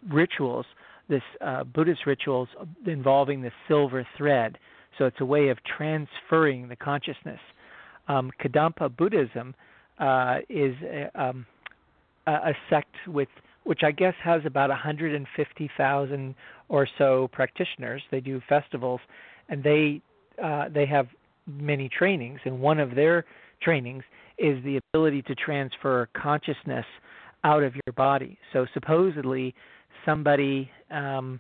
[0.10, 0.66] rituals,
[1.08, 2.50] this uh, Buddhist rituals
[2.86, 4.58] involving the silver thread.
[4.98, 7.40] So it's a way of transferring the consciousness.
[8.08, 9.54] Um, Kadampa Buddhism
[10.00, 11.46] uh, is a, um,
[12.26, 13.30] a sect with
[13.64, 16.36] which I guess has about 150,000
[16.70, 18.02] or so practitioners.
[18.12, 19.02] They do festivals,
[19.50, 20.02] and they
[20.42, 21.08] uh, they have
[21.46, 22.40] many trainings.
[22.46, 23.26] And one of their
[23.62, 24.04] trainings
[24.38, 26.86] is the ability to transfer consciousness
[27.44, 28.38] out of your body.
[28.54, 29.54] So supposedly
[30.06, 31.40] somebody um,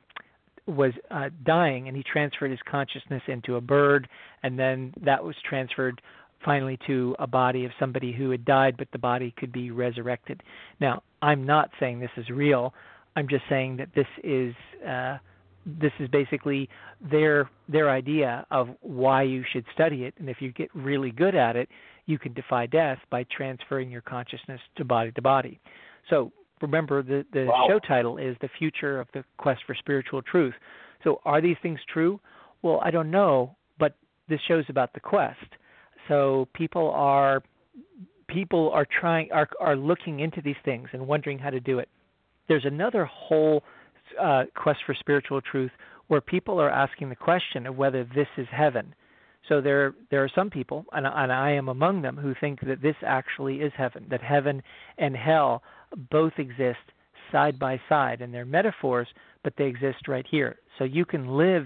[0.66, 4.08] was uh, dying and he transferred his consciousness into a bird,
[4.44, 6.02] and then that was transferred
[6.46, 10.44] finally to a body of somebody who had died, but the body could be resurrected.
[10.80, 12.74] Now, I'm not saying this is real.
[13.16, 14.54] I'm just saying that this is
[14.88, 15.18] uh,
[15.66, 16.70] this is basically
[17.02, 21.36] their their idea of why you should study it, and if you get really good
[21.36, 21.68] at it,
[22.08, 25.60] you can defy death by transferring your consciousness to body to body.
[26.10, 27.68] So remember, the, the wow.
[27.70, 30.56] show title is The Future of the Quest for Spiritual Truth.
[31.04, 32.20] So are these things true?
[32.64, 33.96] Well, I don't know, but
[34.28, 35.38] this show's about the quest.
[36.08, 37.44] So people are
[38.28, 41.90] people are trying are are looking into these things and wondering how to do it.
[42.48, 43.64] There's another whole
[44.20, 45.72] uh, quest for spiritual truth
[46.08, 48.96] where people are asking the question of whether this is heaven.
[49.48, 52.82] So there there are some people, and, and I am among them, who think that
[52.82, 54.62] this actually is heaven, that heaven
[54.98, 55.64] and hell
[56.12, 56.80] both exist
[57.32, 59.08] side by side, and they're metaphors,
[59.44, 60.58] but they exist right here.
[60.78, 61.66] So you can live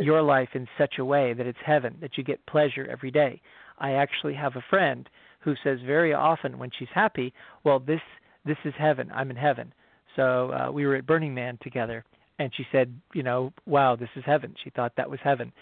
[0.00, 3.40] your life in such a way that it's heaven, that you get pleasure every day.
[3.78, 5.08] I actually have a friend
[5.40, 7.32] who says very often when she's happy,
[7.64, 8.00] "Well, this
[8.44, 9.10] this is heaven.
[9.14, 9.72] I'm in heaven."
[10.16, 12.04] So uh, we were at Burning Man together,
[12.38, 15.52] and she said, "You know, wow, this is heaven." She thought that was heaven,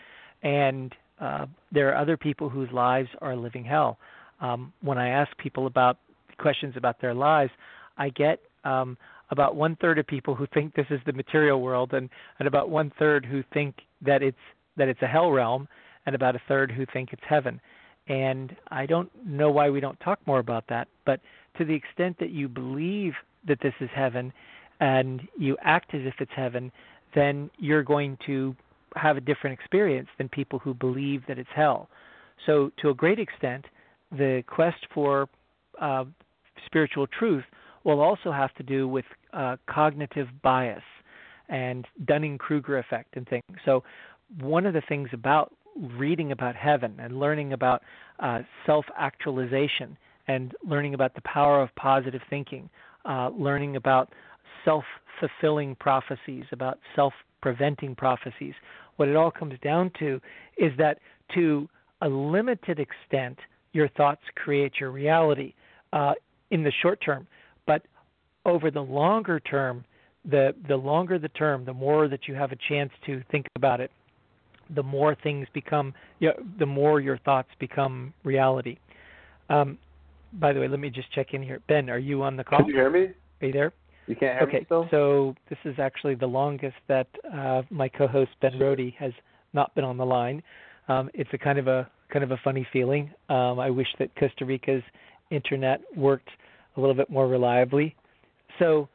[0.43, 3.97] and uh, there are other people whose lives are living hell.
[4.41, 5.99] Um, when I ask people about
[6.39, 7.53] questions about their lives,
[7.97, 8.99] I get um,
[9.31, 12.71] about one third of people who think this is the material world, and, and about
[12.71, 14.37] one third who think that it's
[14.77, 15.69] that it's a hell realm,
[16.07, 17.61] and about a third who think it's heaven.
[18.09, 21.21] And I don't know why we don't talk more about that, but
[21.59, 23.13] to the extent that you believe
[23.47, 24.33] that this is heaven
[24.81, 26.73] and you act as if it's heaven,
[27.15, 28.57] then you're going to
[28.97, 31.89] have a different experience than people who believe that it's hell.
[32.47, 33.67] So, to a great extent,
[34.11, 35.29] the quest for
[35.81, 36.05] uh,
[36.67, 37.45] spiritual truth
[37.85, 40.83] will also have to do with uh, cognitive bias
[41.49, 43.45] and Dunning Kruger effect and things.
[43.65, 43.85] So,
[44.41, 45.53] one of the things about
[45.99, 47.83] reading about heaven and learning about
[48.21, 49.97] uh, self actualization
[50.29, 52.69] and learning about the power of positive thinking,
[53.05, 54.13] uh, learning about
[54.65, 54.85] self
[55.21, 58.55] fulfilling prophecies, about self preventing prophecies,
[58.97, 60.21] what it all comes down to
[60.57, 60.99] is that
[61.35, 61.69] to
[62.01, 63.39] a limited extent,
[63.73, 65.55] your thoughts create your reality
[65.93, 66.13] uh,
[66.51, 67.27] in the short term,
[67.67, 67.83] but
[68.45, 69.85] over the longer term,
[70.25, 73.81] the the longer the term, the more that you have a chance to think about
[73.81, 73.91] it,
[74.75, 78.77] the more things become, you know, the more your thoughts become reality.
[79.49, 79.79] Um,
[80.35, 81.61] by the way, let me just check in here.
[81.69, 82.61] Ben, are you on the call?
[82.61, 83.09] Can you hear me?
[83.41, 83.73] Are you there?
[84.07, 84.89] You can't hear okay, me still?
[84.91, 89.13] so this is actually the longest that uh, my co-host Ben Rode has
[89.53, 90.43] not been on the line.
[90.89, 93.11] Um, it's a kind of a kind of a funny feeling.
[93.29, 94.83] Um, I wish that Costa Rica's
[95.31, 96.29] internet worked
[96.77, 97.95] a little bit more reliably.
[98.59, 98.89] So,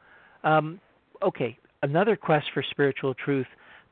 [0.44, 0.80] um,
[1.22, 3.46] okay, another quest for spiritual truth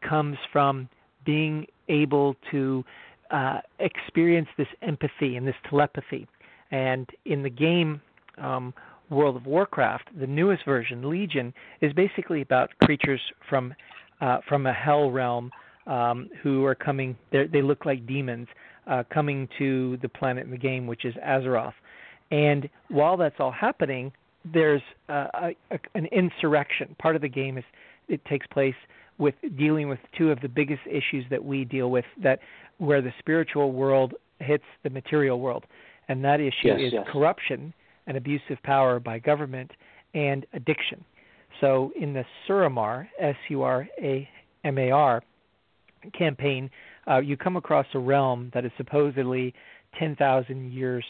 [0.08, 0.88] comes from
[1.24, 2.84] being able to
[3.30, 6.28] uh, experience this empathy and this telepathy.
[6.70, 8.00] And in the game,
[8.38, 8.74] um,
[9.10, 13.74] World of Warcraft, the newest version, Legion, is basically about creatures from
[14.20, 15.50] uh, from a hell realm
[15.86, 17.16] um, who are coming.
[17.30, 18.48] They look like demons
[18.86, 21.74] uh, coming to the planet in the game, which is Azeroth.
[22.30, 24.12] And while that's all happening,
[24.52, 26.96] there's uh, a, a, an insurrection.
[26.98, 27.64] Part of the game is
[28.08, 28.74] it takes place
[29.18, 32.40] with dealing with two of the biggest issues that we deal with that
[32.78, 35.64] where the spiritual world hits the material world
[36.08, 37.06] and that issue yes, is yes.
[37.10, 37.72] corruption
[38.06, 39.70] and abuse of power by government
[40.14, 41.04] and addiction
[41.60, 44.28] so in the suramar s u r a
[44.64, 45.22] m a r
[46.16, 46.70] campaign
[47.08, 49.54] uh, you come across a realm that is supposedly
[49.98, 51.04] 10,000 years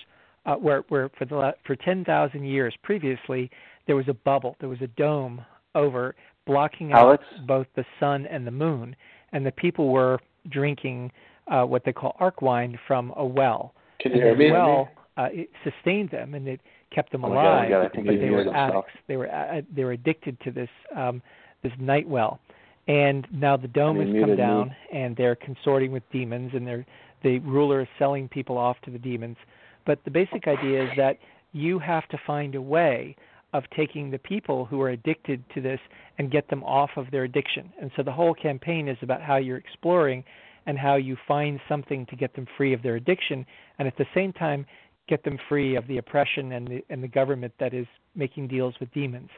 [0.47, 3.51] uh, where where for the for 10,000 years previously
[3.87, 6.15] there was a bubble there was a dome over
[6.47, 8.97] blocking out both the sun and the moon,
[9.33, 11.11] and the people were drinking
[11.49, 13.75] uh, what they call arcwine from a well.
[14.01, 14.51] Can you hear me?
[14.51, 16.61] Well, uh, it sustained them and it
[16.95, 17.69] kept them oh alive.
[17.69, 18.93] God, God, but they were addicts.
[19.09, 21.23] They were uh, they were addicted to this um,
[21.63, 22.41] this Nightwell.
[22.89, 24.75] And now the dome has come down, me.
[24.93, 26.87] and they're consorting with demons, and they're
[27.23, 29.37] the ruler is selling people off to the demons.
[29.85, 31.19] But the basic idea is that
[31.53, 33.17] you have to find a way
[33.53, 35.81] of taking the people who are addicted to this
[36.19, 37.73] and get them off of their addiction.
[37.81, 40.25] And so the whole campaign is about how you're exploring
[40.67, 43.47] and how you find something to get them free of their addiction
[43.79, 44.67] and at the same time
[45.09, 48.75] get them free of the oppression and the and the government that is making deals
[48.81, 49.31] with demons.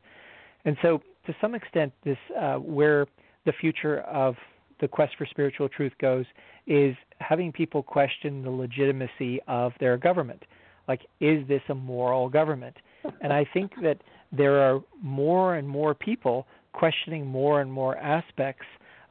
[0.65, 3.07] And so to some extent this uh, where
[3.47, 4.35] the future of
[4.81, 6.25] the quest for spiritual truth goes
[6.67, 10.45] is having people question the legitimacy of their government.
[10.87, 12.77] Like, is this a moral government?
[13.21, 13.99] and I think that
[14.33, 18.67] there are more and more people questioning more and more aspects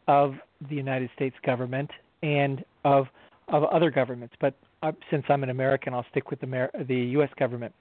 [0.07, 0.35] of
[0.69, 1.89] the United States government
[2.23, 3.07] and of
[3.49, 4.35] of other governments.
[4.41, 7.29] But uh, since I'm an American, I'll stick with the the U.S.
[7.37, 7.73] government.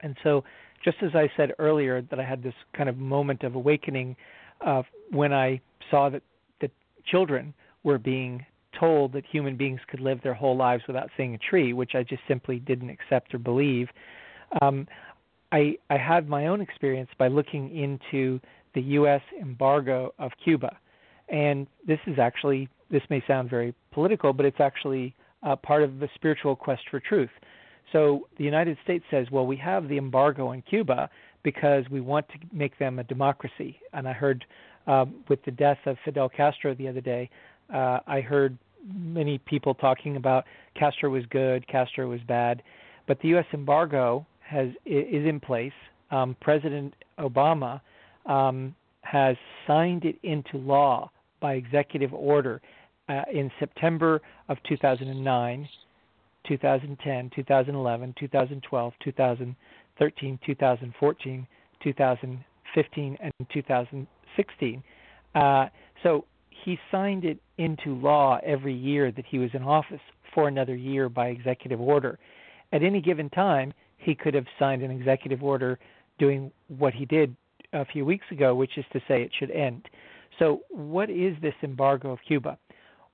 [0.00, 0.44] And so,
[0.84, 4.16] just as I said earlier, that I had this kind of moment of awakening
[4.64, 5.60] uh, when I
[5.90, 6.22] saw that
[6.60, 6.70] that
[7.04, 8.44] children were being
[8.78, 12.02] told that human beings could live their whole lives without seeing a tree, which I
[12.02, 13.88] just simply didn't accept or believe.
[14.60, 14.86] Um,
[15.52, 18.40] I, I had my own experience by looking into
[18.74, 19.22] the U.S.
[19.40, 20.76] embargo of Cuba,
[21.28, 25.14] and this is actually this may sound very political, but it's actually
[25.46, 27.30] uh, part of the spiritual quest for truth.
[27.92, 31.08] So the United States says, well, we have the embargo on Cuba
[31.44, 33.78] because we want to make them a democracy.
[33.92, 34.44] And I heard
[34.88, 37.30] um, with the death of Fidel Castro the other day,
[37.72, 38.58] uh, I heard
[38.92, 42.62] many people talking about Castro was good, Castro was bad,
[43.06, 43.46] but the U.S.
[43.52, 45.72] embargo has is in place.
[46.10, 47.80] Um, President Obama
[48.26, 52.60] um, has signed it into law by executive order
[53.08, 55.68] uh, in September of 2009,
[56.46, 61.46] 2010, 2011, 2012, 2013, 2014,
[61.82, 64.82] 2015, and 2016.
[65.34, 65.66] Uh,
[66.02, 66.24] so
[66.64, 70.00] he signed it into law every year that he was in office
[70.34, 72.18] for another year by executive order.
[72.72, 75.78] At any given time, he could have signed an executive order
[76.18, 77.36] doing what he did
[77.72, 79.88] a few weeks ago, which is to say it should end.
[80.38, 82.58] So, what is this embargo of Cuba?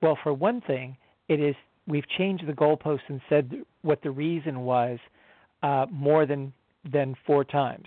[0.03, 0.97] Well, for one thing,
[1.29, 1.55] it is
[1.87, 4.99] we've changed the goalposts and said what the reason was
[5.63, 6.51] uh, more than
[6.91, 7.85] than four times,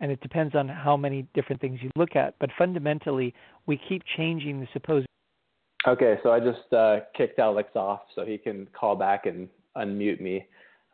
[0.00, 2.34] and it depends on how many different things you look at.
[2.40, 3.34] But fundamentally,
[3.66, 5.06] we keep changing the supposed.
[5.86, 10.22] Okay, so I just uh, kicked Alex off so he can call back and unmute
[10.22, 10.46] me.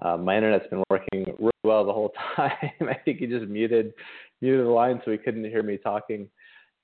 [0.04, 2.50] Uh, my internet's been working really well the whole time.
[2.80, 3.94] I think he just muted
[4.40, 6.28] muted the line so he couldn't hear me talking.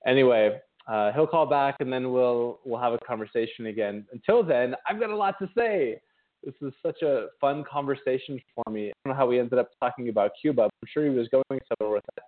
[0.06, 4.04] Anyway, uh, he'll call back and then we'll we'll have a conversation again.
[4.12, 6.00] Until then, I've got a lot to say.
[6.42, 8.88] This is such a fun conversation for me.
[8.88, 10.62] I don't know how we ended up talking about Cuba.
[10.62, 12.24] I'm sure he was going somewhere with that.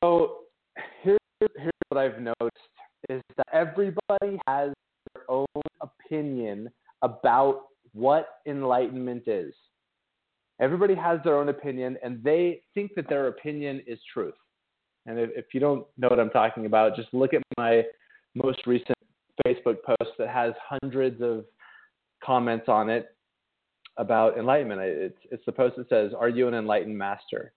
[0.00, 0.38] So
[1.02, 2.56] here's here's what I've noticed
[3.10, 4.72] is that everybody has
[5.12, 5.46] their own
[5.80, 6.70] opinion
[7.02, 7.62] about
[7.92, 9.52] what enlightenment is.
[10.60, 14.34] Everybody has their own opinion, and they think that their opinion is truth.
[15.06, 17.82] And if, if you don't know what I'm talking about, just look at my
[18.34, 18.96] most recent
[19.46, 21.44] Facebook post that has hundreds of
[22.24, 23.08] comments on it
[23.98, 24.80] about enlightenment.
[24.80, 27.52] It's, it's the post that says, Are you an enlightened master?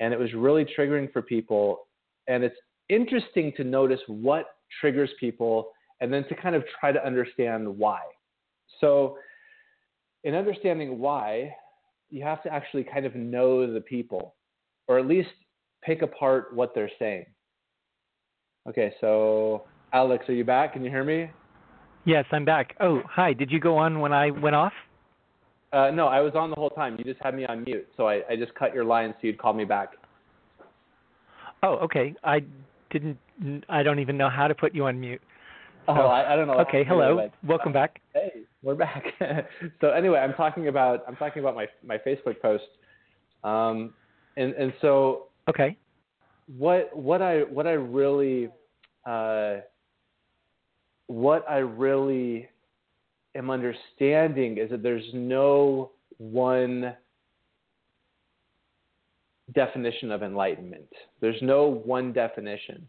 [0.00, 1.86] And it was really triggering for people.
[2.28, 2.56] And it's
[2.88, 5.70] interesting to notice what triggers people
[6.00, 8.00] and then to kind of try to understand why.
[8.80, 9.18] So,
[10.24, 11.54] in understanding why,
[12.10, 14.34] you have to actually kind of know the people,
[14.88, 15.28] or at least
[15.82, 17.26] pick apart what they're saying.
[18.68, 20.74] Okay, so Alex, are you back?
[20.74, 21.30] Can you hear me?
[22.04, 22.74] Yes, I'm back.
[22.80, 23.32] Oh, hi.
[23.32, 24.72] Did you go on when I went off?
[25.72, 26.96] Uh, no, I was on the whole time.
[26.98, 29.38] You just had me on mute, so I, I just cut your line so you'd
[29.38, 29.92] call me back.
[31.62, 32.14] Oh, okay.
[32.24, 32.40] I
[32.90, 33.18] didn't.
[33.68, 35.20] I don't even know how to put you on mute.
[35.86, 36.58] Oh, I, I, don't know.
[36.60, 37.30] Okay, hello.
[37.46, 38.00] Welcome back.
[38.14, 39.04] Hey, we're back.
[39.80, 42.64] so anyway, I'm talking about I'm talking about my my Facebook post,
[43.44, 43.94] um,
[44.36, 45.76] and and so okay,
[46.56, 48.48] what what I what I really
[49.06, 49.56] uh,
[51.06, 52.48] what I really
[53.34, 56.94] am understanding is that there's no one
[59.54, 60.88] definition of enlightenment.
[61.20, 62.86] There's no one definition.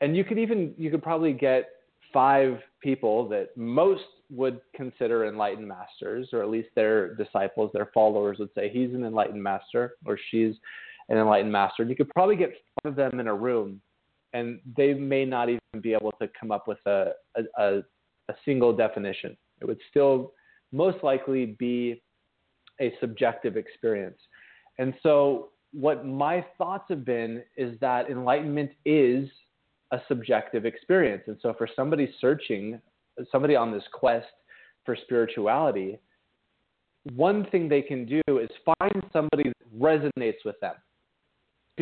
[0.00, 1.70] And you could even you could probably get
[2.12, 8.38] five people that most would consider enlightened masters, or at least their disciples, their followers
[8.38, 10.54] would say he's an enlightened master or she's
[11.10, 11.82] an enlightened master.
[11.82, 12.50] And you could probably get
[12.82, 13.80] five of them in a room,
[14.32, 17.10] and they may not even be able to come up with a,
[17.58, 17.78] a,
[18.28, 19.36] a single definition.
[19.60, 20.32] It would still
[20.72, 22.00] most likely be
[22.80, 24.18] a subjective experience.
[24.78, 29.28] And so, what my thoughts have been is that enlightenment is
[29.92, 31.22] a subjective experience.
[31.26, 32.80] And so, for somebody searching,
[33.30, 34.26] somebody on this quest
[34.86, 35.98] for spirituality,
[37.14, 40.74] one thing they can do is find somebody that resonates with them.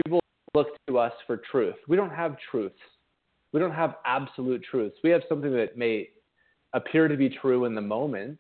[0.05, 0.21] People
[0.55, 1.75] look to us for truth.
[1.89, 2.79] We don't have truths.
[3.53, 4.97] We don't have absolute truths.
[5.03, 6.11] We have something that may
[6.73, 8.39] appear to be true in the moment.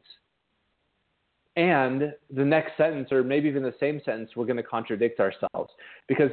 [1.56, 5.72] And the next sentence, or maybe even the same sentence, we're going to contradict ourselves.
[6.06, 6.30] Because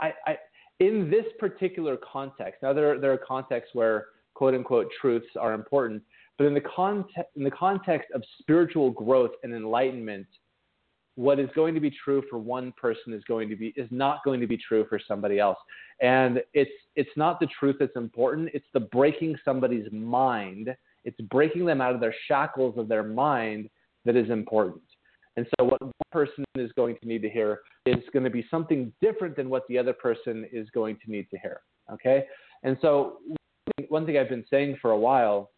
[0.00, 0.38] I, I,
[0.80, 6.02] in this particular context, now there, there are contexts where quote unquote truths are important,
[6.38, 10.26] but in the, context, in the context of spiritual growth and enlightenment,
[11.16, 14.18] what is going to be true for one person is going to be is not
[14.24, 15.58] going to be true for somebody else
[16.00, 21.64] and it's it's not the truth that's important it's the breaking somebody's mind it's breaking
[21.66, 23.68] them out of their shackles of their mind
[24.04, 24.82] that is important.
[25.36, 28.46] And so, what one person is going to need to hear is going to be
[28.50, 31.60] something different than what the other person is going to need to hear.
[31.92, 32.24] Okay?
[32.62, 33.18] And so,
[33.88, 35.50] one thing I've been saying for a while,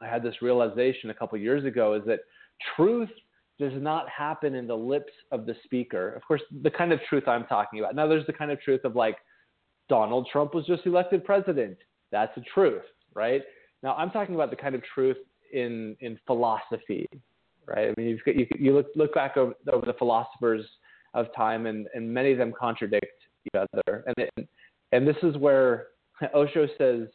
[0.00, 2.20] I had this realization a couple years ago, is that
[2.76, 3.08] truth
[3.58, 6.10] does not happen in the lips of the speaker.
[6.10, 7.94] Of course, the kind of truth I'm talking about.
[7.94, 9.16] Now, there's the kind of truth of like,
[9.88, 11.76] Donald Trump was just elected president.
[12.12, 12.82] That's the truth,
[13.14, 13.42] right?
[13.82, 15.16] Now, I'm talking about the kind of truth
[15.52, 17.06] in in philosophy,
[17.66, 17.88] right?
[17.88, 20.64] I mean, you've, you you look look back over, over the philosophers
[21.14, 23.06] of time, and and many of them contradict
[23.46, 24.48] each other, and it,
[24.92, 25.88] and this is where
[26.34, 27.08] Osho says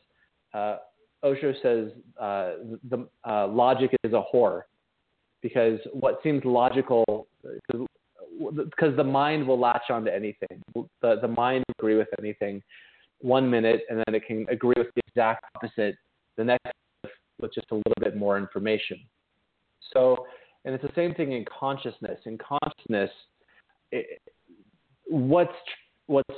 [0.54, 0.78] uh,
[1.24, 2.54] Osho says uh,
[2.90, 4.64] the uh, logic is a whore,
[5.44, 7.28] because what seems logical
[7.70, 10.64] because the mind will latch onto anything.
[10.74, 12.64] The the mind will agree with anything
[13.20, 15.96] one minute, and then it can agree with the exact opposite
[16.38, 16.74] the next
[17.40, 19.00] with just a little bit more information.
[19.94, 20.26] So,
[20.66, 22.20] and it's the same thing in consciousness.
[22.26, 23.12] In consciousness,
[23.92, 24.22] it,
[25.08, 25.52] what's
[26.08, 26.30] what's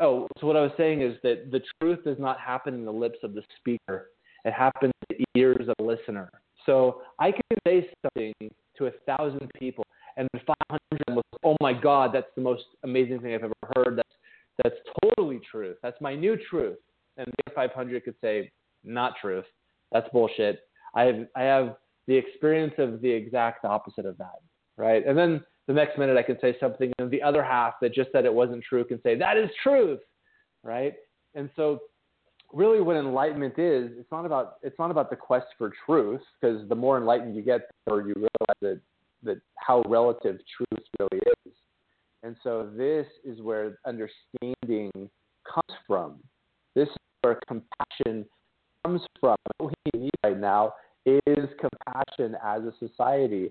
[0.00, 2.92] oh, so what I was saying is that the truth does not happen in the
[2.92, 4.10] lips of the speaker;
[4.44, 6.30] it happens in the ears of the listener.
[6.66, 8.32] So I can say something
[8.78, 9.84] to a thousand people,
[10.16, 13.96] and 500 was oh my God, that's the most amazing thing I've ever heard.
[13.96, 14.08] That's
[14.62, 15.76] that's totally truth.
[15.82, 16.78] That's my new truth.
[17.16, 18.50] And the 500 could say,
[18.84, 19.44] not truth.
[19.90, 20.60] That's bullshit.
[20.94, 24.40] I have I have the experience of the exact opposite of that,
[24.76, 25.06] right?
[25.06, 28.10] And then the next minute I can say something, and the other half that just
[28.12, 30.00] said it wasn't true can say that is truth,
[30.62, 30.94] right?
[31.34, 31.80] And so,
[32.52, 36.68] really, what enlightenment is, it's not about it's not about the quest for truth, because
[36.68, 38.80] the more enlightened you get, the more you realize that
[39.66, 41.52] how relative truth really is.
[42.22, 46.20] And so, this is where understanding comes from.
[46.74, 48.24] This is where compassion
[48.84, 49.36] comes from.
[49.58, 53.50] What we need right now is compassion as a society.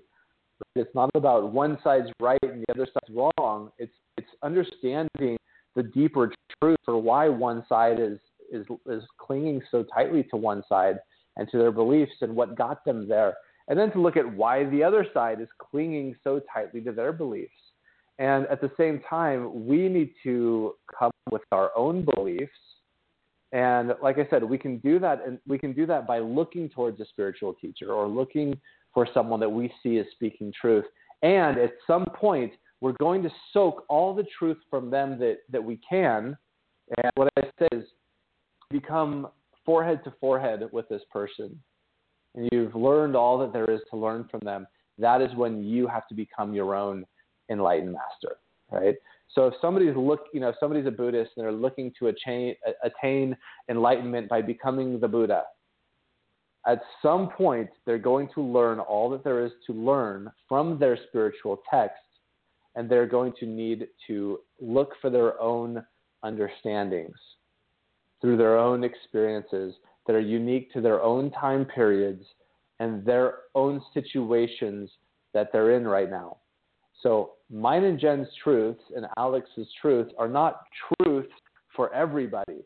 [0.76, 3.72] It's not about one side's right and the other side's wrong.
[3.78, 5.38] It's it's understanding
[5.76, 6.32] the deeper
[6.62, 8.20] truth for why one side is
[8.52, 10.98] is is clinging so tightly to one side
[11.38, 13.34] and to their beliefs and what got them there.
[13.72, 17.12] And then to look at why the other side is clinging so tightly to their
[17.12, 17.52] beliefs.
[18.20, 22.52] And at the same time, we need to come with our own beliefs
[23.52, 26.70] and like I said, we can do that, and we can do that by looking
[26.70, 28.58] towards a spiritual teacher or looking
[28.94, 30.86] for someone that we see as speaking truth.
[31.22, 35.64] And at some point, we're going to soak all the truth from them that, that
[35.64, 36.38] we can.
[36.98, 37.84] And what I say is,
[38.70, 39.28] become
[39.66, 41.60] forehead to forehead with this person,
[42.36, 44.68] and you've learned all that there is to learn from them.
[44.98, 47.06] That is when you have to become your own
[47.50, 48.38] enlightened master,
[48.72, 48.96] right?
[49.34, 52.56] So if somebody's look, you know, if somebody's a Buddhist and they're looking to attain,
[52.84, 53.36] attain
[53.70, 55.44] enlightenment by becoming the Buddha,
[56.68, 60.98] at some point they're going to learn all that there is to learn from their
[61.08, 61.98] spiritual text,
[62.76, 65.84] and they're going to need to look for their own
[66.24, 67.16] understandings
[68.22, 69.74] through their own experiences.
[70.08, 72.24] That are unique to their own time periods
[72.80, 74.90] and their own situations
[75.34, 76.38] that they're in right now.
[77.02, 80.62] So mine and Jen's truths and Alex's truths are not
[80.98, 81.34] truths
[81.76, 82.64] for everybody.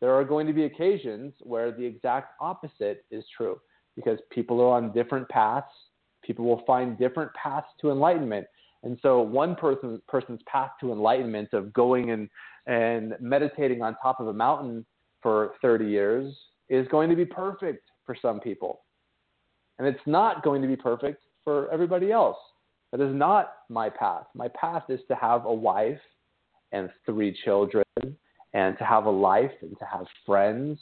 [0.00, 3.60] There are going to be occasions where the exact opposite is true
[3.96, 5.66] because people are on different paths.
[6.22, 8.46] People will find different paths to enlightenment.
[8.84, 12.28] And so one person, person's path to enlightenment of going and,
[12.66, 14.86] and meditating on top of a mountain
[15.22, 16.34] for 30 years
[16.68, 18.80] is going to be perfect for some people.
[19.78, 22.36] And it's not going to be perfect for everybody else.
[22.92, 24.24] That is not my path.
[24.34, 26.00] My path is to have a wife
[26.72, 27.84] and three children
[28.54, 30.78] and to have a life and to have friends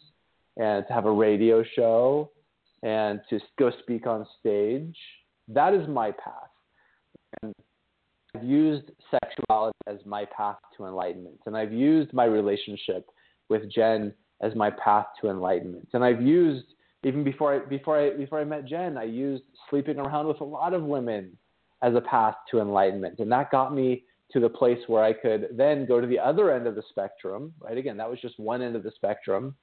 [0.56, 2.30] and to have a radio show
[2.82, 4.96] and to go speak on stage.
[5.48, 6.50] That is my path.
[7.42, 7.54] And
[8.34, 11.40] I've used sexuality as my path to enlightenment.
[11.46, 13.08] And I've used my relationship
[13.48, 15.88] with Jen as my path to enlightenment.
[15.92, 16.66] And I've used
[17.04, 20.44] even before I before I before I met Jen, I used sleeping around with a
[20.44, 21.36] lot of women
[21.82, 23.18] as a path to enlightenment.
[23.18, 26.50] And that got me to the place where I could then go to the other
[26.50, 27.78] end of the spectrum, right?
[27.78, 29.54] Again, that was just one end of the spectrum,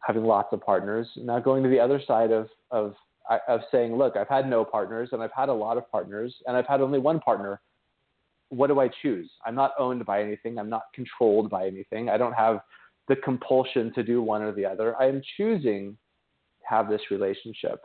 [0.00, 1.06] having lots of partners.
[1.16, 2.94] Now going to the other side of, of,
[3.46, 6.56] of saying, look, I've had no partners and I've had a lot of partners and
[6.56, 7.60] I've had only one partner.
[8.48, 9.30] What do I choose?
[9.46, 10.58] I'm not owned by anything.
[10.58, 12.08] I'm not controlled by anything.
[12.08, 12.60] I don't have
[13.10, 14.94] the compulsion to do one or the other.
[15.02, 15.96] I am choosing
[16.60, 17.80] to have this relationship.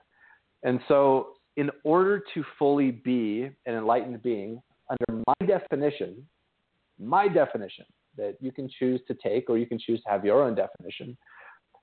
[0.64, 6.24] And so, in order to fully be an enlightened being, under my definition,
[7.00, 7.86] my definition
[8.18, 11.18] that you can choose to take or you can choose to have your own definition.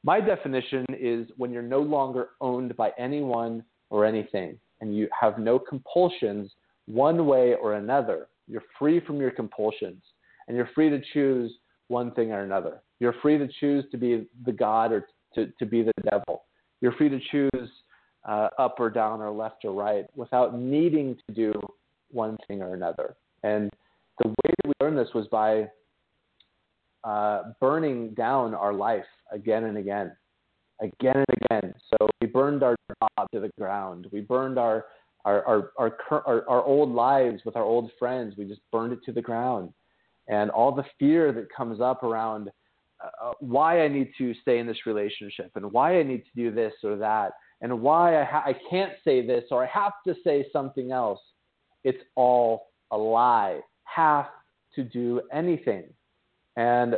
[0.05, 5.38] My definition is when you're no longer owned by anyone or anything and you have
[5.38, 6.53] no compulsions
[6.86, 8.28] one way or another.
[8.47, 10.03] You're free from your compulsions
[10.47, 11.53] and you're free to choose
[11.88, 12.82] one thing or another.
[13.03, 16.44] You're free to choose to be the God or to, to be the devil.
[16.80, 17.68] You're free to choose
[18.28, 21.53] uh, up or down or left or right without needing to do
[22.12, 23.16] one thing or another.
[23.42, 23.68] And
[24.22, 25.68] the way that we learned this was by
[27.03, 30.12] uh, burning down our life again and again,
[30.80, 31.74] again and again.
[31.90, 34.07] So we burned our job to the ground.
[34.12, 34.84] We burned our
[35.24, 38.36] our our our, our, our old lives with our old friends.
[38.38, 39.72] We just burned it to the ground,
[40.28, 42.48] and all the fear that comes up around
[43.03, 46.50] uh, why I need to stay in this relationship and why I need to do
[46.50, 50.14] this or that and why I, ha- I can't say this or I have to
[50.24, 51.20] say something else
[51.84, 53.61] it's all a lie.
[53.84, 54.26] Have
[54.74, 55.84] to do anything.
[56.57, 56.96] And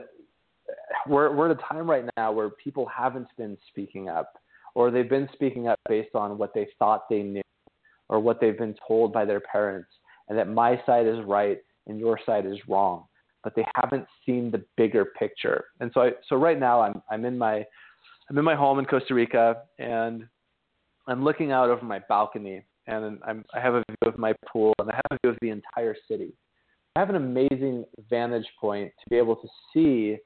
[1.07, 4.33] we're, we're at a time right now where people haven't been speaking up,
[4.75, 7.43] or they've been speaking up based on what they thought they knew,
[8.09, 9.89] or what they've been told by their parents,
[10.29, 13.05] and that my side is right and your side is wrong.
[13.45, 15.67] But they haven't seen the bigger picture.
[15.81, 17.65] And so, I, so right now, I'm, I'm in my,
[18.29, 20.27] I'm in my home in Costa Rica, and
[21.07, 24.73] I'm looking out over my balcony, and I'm, I have a view of my pool,
[24.79, 26.33] and I have a view of the entire city.
[26.97, 30.17] I have an amazing vantage point to be able to see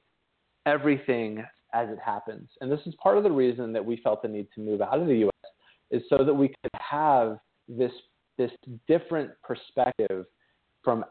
[0.65, 1.43] everything
[1.73, 2.49] as it happens.
[2.61, 4.99] And this is part of the reason that we felt the need to move out
[4.99, 5.51] of the U.S.
[5.91, 7.91] is so that we could have this
[8.37, 8.51] this
[8.87, 10.25] different perspective
[10.81, 11.03] from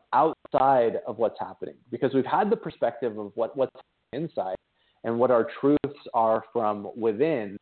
[0.55, 1.75] outside of what's happening.
[1.91, 3.75] Because we've had the perspective of what, what's
[4.13, 4.57] inside
[5.05, 7.57] and what our truths are from within.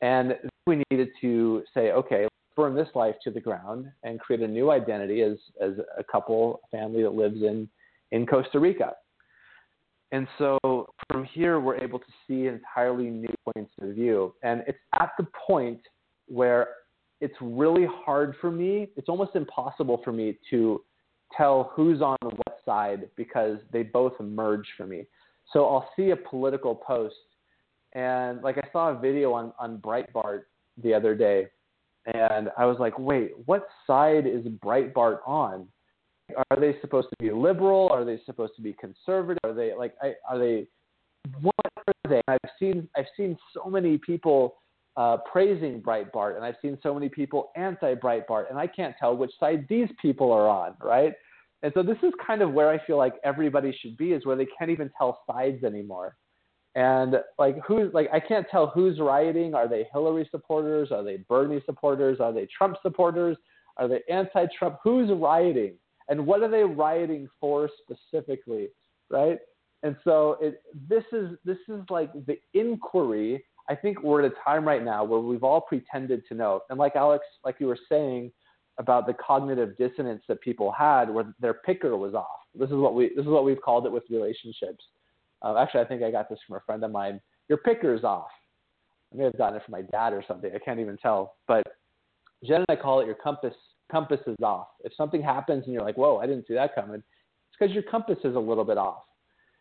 [0.00, 0.34] And
[0.66, 2.26] we needed to say, okay,
[2.56, 6.60] burn this life to the ground and create a new identity as, as a couple,
[6.70, 7.68] family that lives in,
[8.10, 8.92] in Costa Rica.
[10.10, 10.58] And so
[11.10, 14.34] from here, we're able to see entirely new points of view.
[14.42, 15.80] And it's at the point
[16.26, 16.68] where
[17.22, 20.82] it's really hard for me, it's almost impossible for me to
[21.36, 25.04] tell who's on what side because they both merge for me.
[25.52, 27.16] So I'll see a political post,
[27.94, 30.42] and like I saw a video on, on Breitbart
[30.82, 31.48] the other day
[32.06, 35.68] and I was like, wait, what side is Breitbart on?
[36.50, 37.88] Are they supposed to be liberal?
[37.90, 39.38] Are they supposed to be conservative?
[39.44, 40.66] Are they like, I, are they?
[41.40, 42.20] What are they?
[42.26, 44.56] I've seen I've seen so many people
[44.96, 49.32] uh, praising Breitbart, and I've seen so many people anti-Breitbart, and I can't tell which
[49.40, 51.14] side these people are on, right?
[51.62, 54.36] And so this is kind of where I feel like everybody should be, is where
[54.36, 56.16] they can't even tell sides anymore.
[56.74, 59.54] And like who's like I can't tell who's rioting.
[59.54, 60.90] Are they Hillary supporters?
[60.90, 62.18] Are they Bernie supporters?
[62.18, 63.36] Are they Trump supporters?
[63.76, 64.78] Are they anti-Trump?
[64.82, 65.74] Who's rioting?
[66.08, 68.68] And what are they rioting for specifically?
[69.10, 69.38] Right?
[69.82, 73.44] And so it, this is this is like the inquiry.
[73.68, 76.60] I think we're at a time right now where we've all pretended to know.
[76.70, 78.32] And like Alex, like you were saying
[78.78, 82.26] about the cognitive dissonance that people had, where their picker was off.
[82.54, 84.82] This is what we this is what we've called it with relationships
[85.42, 87.20] uh, actually, I think I got this from a friend of mine.
[87.48, 88.28] Your picker's off.
[89.12, 90.50] I may have gotten it from my dad or something.
[90.54, 91.34] I can't even tell.
[91.48, 91.64] But
[92.44, 93.54] Jen and I call it your compass
[93.90, 94.68] compass is off.
[94.84, 97.82] If something happens and you're like, whoa, I didn't see that coming, it's because your
[97.82, 99.02] compass is a little bit off.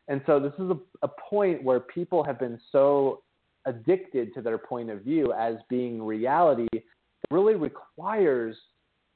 [0.08, 3.24] And so this is a, a point where people have been so
[3.66, 6.68] addicted to their point of view as being reality
[7.30, 8.56] really requires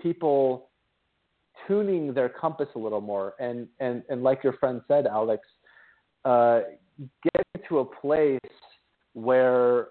[0.02, 0.70] people
[1.68, 3.34] tuning their compass a little more.
[3.40, 5.48] And and and like your friend said alex
[6.24, 6.62] uh,
[7.68, 8.40] to a place
[9.14, 9.88] where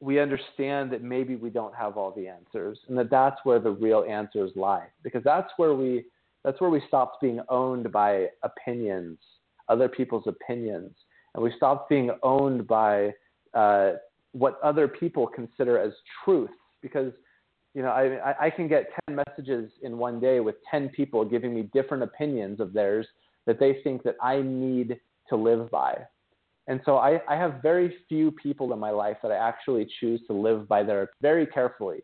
[0.00, 3.70] we understand that maybe we don't have all the answers and that that's where the
[3.70, 6.04] real answers lie because that's where we
[6.44, 9.18] that's where we stopped being owned by opinions
[9.68, 10.92] other people's opinions.
[11.34, 13.12] And we stopped being owned by
[13.56, 13.92] uh,
[14.32, 15.92] what other people consider as
[16.24, 16.50] truth
[16.82, 17.12] because
[17.74, 21.54] you know I, I can get 10 messages in one day with 10 people giving
[21.54, 23.06] me different opinions of theirs
[23.46, 25.96] that they think that i need to live by
[26.68, 30.20] and so I, I have very few people in my life that I actually choose
[30.26, 31.98] to live by their very carefully.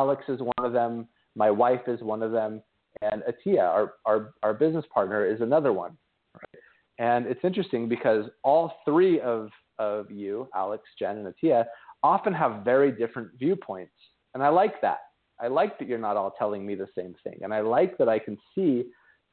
[0.00, 1.06] Alex is one of them.
[1.36, 2.62] My wife is one of them.
[3.00, 5.96] And Atia, our, our, our business partner, is another one.
[6.34, 6.62] Right?
[6.98, 9.50] And it's interesting because all three of,
[9.82, 11.64] of you, Alex, Jen, and Atia,
[12.02, 13.92] often have very different viewpoints.
[14.34, 14.98] And I like that.
[15.40, 17.38] I like that you're not all telling me the same thing.
[17.42, 18.84] And I like that I can see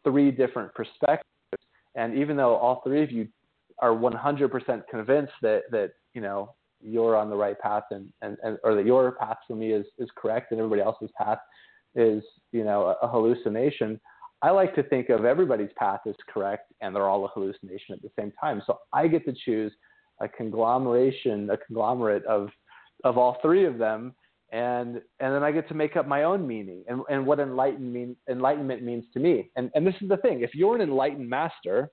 [0.03, 1.23] three different perspectives.
[1.95, 3.27] And even though all three of you
[3.81, 8.57] are 100% convinced that that you know you're on the right path and, and, and
[8.63, 11.39] or that your path for me is is correct and everybody else's path
[11.95, 13.99] is you know a, a hallucination
[14.41, 18.01] i like to think of everybody's path as correct and they're all a hallucination at
[18.01, 19.71] the same time so i get to choose
[20.21, 22.49] a conglomeration a conglomerate of
[23.03, 24.13] of all three of them
[24.51, 27.93] and and then I get to make up my own meaning and, and what enlightenment
[27.93, 29.49] mean, enlightenment means to me.
[29.55, 31.89] And and this is the thing: if you're an enlightened master,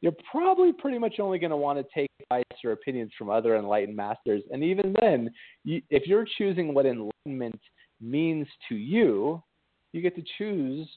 [0.00, 3.56] you're probably pretty much only going to want to take advice or opinions from other
[3.56, 4.42] enlightened masters.
[4.50, 5.30] And even then,
[5.64, 7.60] you, if you're choosing what enlightenment
[8.00, 9.42] means to you,
[9.92, 10.88] you get to choose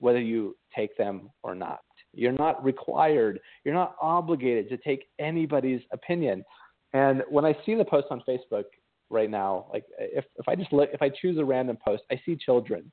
[0.00, 1.80] whether you take them or not.
[2.16, 6.44] You're not required, you're not obligated to take anybody's opinion.
[6.92, 8.64] And when I see the post on Facebook
[9.10, 12.20] right now, like if, if I just look, if I choose a random post, I
[12.24, 12.90] see children.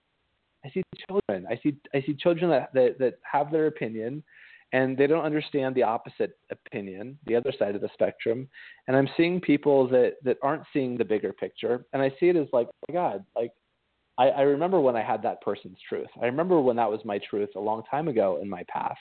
[0.66, 1.48] I see children.
[1.50, 4.24] I see I see children that, that, that have their opinion
[4.74, 8.48] and they don't understand the opposite opinion, the other side of the spectrum.
[8.88, 12.36] And I'm seeing people that that aren't seeing the bigger picture, and I see it
[12.36, 13.52] as like, oh my God, like
[14.18, 16.10] I, I remember when I had that person's truth.
[16.22, 18.98] I remember when that was my truth a long time ago in my path.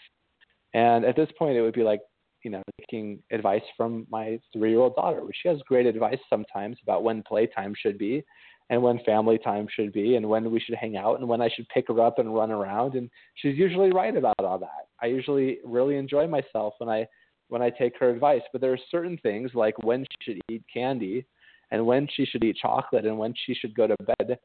[0.73, 2.01] And at this point, it would be like,
[2.45, 5.25] you know, taking advice from my three-year-old daughter.
[5.25, 8.25] which She has great advice sometimes about when playtime should be,
[8.71, 11.51] and when family time should be and when we should hang out and when I
[11.55, 14.87] should pick her up and run around and she's usually right about all that.
[15.03, 17.07] I usually really enjoy myself when I
[17.49, 20.63] when I take her advice, but there are certain things like when she should eat
[20.73, 21.27] candy
[21.73, 24.39] and when she should eat chocolate and when she should go to bed,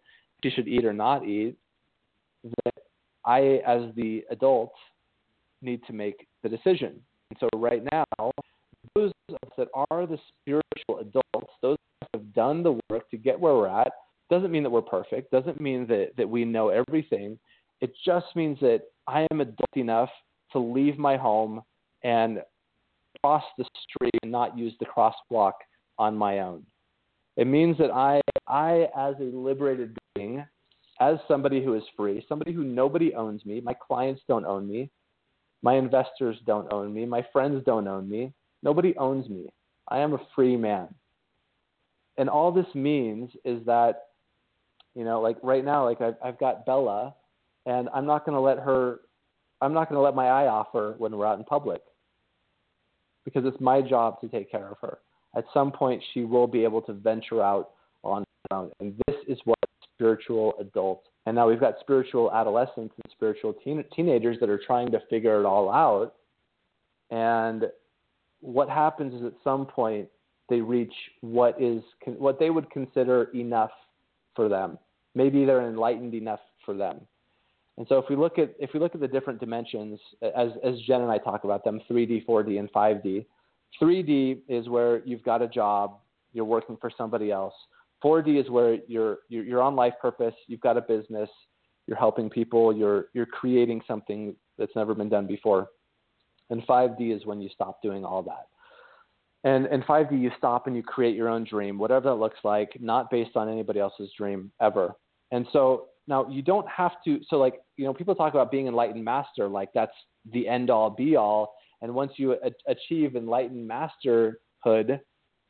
[0.43, 1.55] she should eat or not eat
[2.43, 2.73] that
[3.25, 4.73] I as the adult
[5.61, 6.99] need to make the decision.
[7.31, 8.31] And so right now,
[8.93, 9.11] those
[9.57, 13.67] that are the spiritual adults, those who have done the work to get where we're
[13.67, 13.91] at,
[14.29, 17.37] doesn't mean that we're perfect, doesn't mean that, that we know everything.
[17.81, 20.09] It just means that I am adult enough
[20.51, 21.61] to leave my home
[22.03, 22.41] and
[23.23, 25.53] cross the street and not use the crosswalk
[25.97, 26.63] on my own.
[27.37, 29.97] It means that I, I as a liberated
[30.99, 34.89] as somebody who is free, somebody who nobody owns me, my clients don't own me,
[35.61, 39.47] my investors don't own me, my friends don't own me, nobody owns me.
[39.89, 40.87] I am a free man.
[42.17, 44.03] And all this means is that
[44.95, 47.13] you know, like right now, like I've, I've got Bella,
[47.65, 49.01] and I'm not going to let her,
[49.61, 51.81] I'm not going to let my eye off her when we're out in public
[53.25, 54.99] because it's my job to take care of her.
[55.35, 57.71] At some point, she will be able to venture out
[58.03, 58.71] on her own.
[58.79, 59.54] And this is what
[59.95, 64.91] spiritual adults, and now we've got spiritual adolescents and spiritual teen, teenagers that are trying
[64.91, 66.15] to figure it all out.
[67.11, 67.65] And
[68.41, 70.07] what happens is at some point,
[70.47, 73.71] they reach what is what they would consider enough
[74.35, 74.77] for them
[75.15, 77.01] maybe they're enlightened enough for them.
[77.77, 80.79] And so if we look at if we look at the different dimensions, as as
[80.85, 83.25] Jen and I talk about them, 3D, 4D, and 5D.
[83.81, 85.97] 3D is where you've got a job,
[86.31, 87.53] you're working for somebody else.
[88.05, 91.29] 4D is where you're you're, on life purpose, you've got a business,
[91.87, 95.69] you're helping people, you're you're creating something that's never been done before.
[96.51, 98.47] And 5D is when you stop doing all that.
[99.43, 102.77] And in 5D, you stop and you create your own dream, whatever that looks like,
[102.79, 104.93] not based on anybody else's dream ever.
[105.31, 108.67] And so now you don't have to, so like, you know, people talk about being
[108.67, 109.93] enlightened master, like that's
[110.31, 111.53] the end all be all.
[111.81, 114.99] And once you a- achieve enlightened masterhood,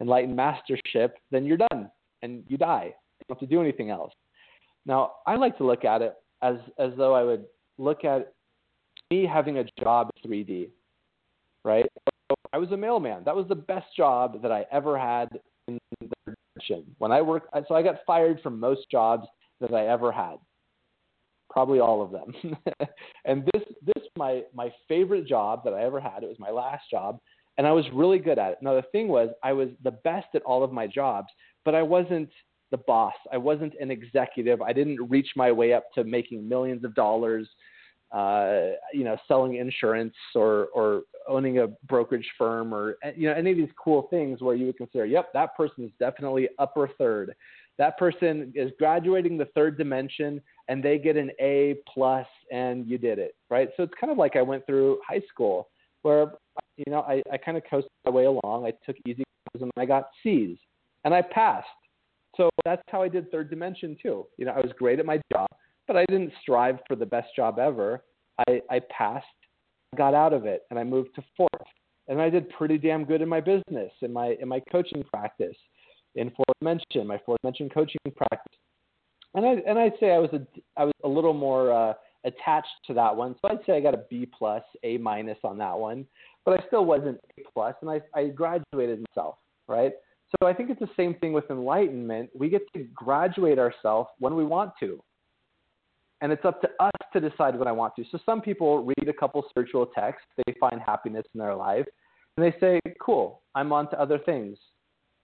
[0.02, 1.90] enlightened mastership, then you're done
[2.26, 2.94] and you die.
[3.20, 4.12] You don't have to do anything else.
[4.86, 7.46] Now, I like to look at it as as though I would
[7.78, 8.34] look at
[9.10, 10.70] me having a job 3D,
[11.64, 11.86] right?
[12.30, 13.24] So I was a mailman.
[13.24, 15.30] That was the best job that I ever had
[15.68, 16.84] in the profession.
[16.98, 19.28] When I worked, so I got fired from most jobs
[19.62, 20.36] that I ever had,
[21.50, 22.58] probably all of them.
[23.26, 26.24] and this this my my favorite job that I ever had.
[26.24, 27.20] It was my last job,
[27.58, 28.58] and I was really good at it.
[28.62, 31.28] Now the thing was, I was the best at all of my jobs,
[31.66, 32.30] but I wasn't
[32.72, 33.14] the boss.
[33.32, 34.62] I wasn't an executive.
[34.62, 37.48] I didn't reach my way up to making millions of dollars
[38.12, 43.52] uh, you know, selling insurance or or owning a brokerage firm or you know any
[43.52, 47.36] of these cool things where you would consider, yep, that person is definitely upper third.
[47.78, 50.40] That person is graduating the third dimension
[50.70, 53.70] and they get an A plus and you did it, right?
[53.76, 55.70] So it's kind of like I went through high school
[56.04, 56.32] where
[56.78, 58.66] you know I, I kind of coasted my way along.
[58.66, 60.58] I took easy classes and I got C's
[61.06, 61.68] and I passed.
[62.36, 64.26] So that's how I did third dimension too.
[64.38, 65.48] You know, I was great at my job
[65.88, 68.04] but I didn't strive for the best job ever.
[68.48, 69.26] I, I passed,
[69.96, 71.52] got out of it, and I moved to fourth.
[72.08, 75.56] And I did pretty damn good in my business, in my in my coaching practice,
[76.14, 78.60] in fourth dimension, my fourth dimension coaching practice.
[79.34, 80.46] And I and I'd say I was a
[80.78, 81.94] I was a little more uh,
[82.24, 85.58] attached to that one, so I'd say I got a B plus, A minus on
[85.58, 86.06] that one,
[86.46, 89.38] but I still wasn't A plus, and I I graduated myself,
[89.68, 89.94] right?
[90.32, 92.30] So I think it's the same thing with enlightenment.
[92.36, 95.02] We get to graduate ourselves when we want to
[96.22, 98.04] and it's up to us to decide what I want to.
[98.12, 101.86] So some people read a couple spiritual texts, they find happiness in their life,
[102.36, 104.58] and they say, "Cool, I'm on to other things."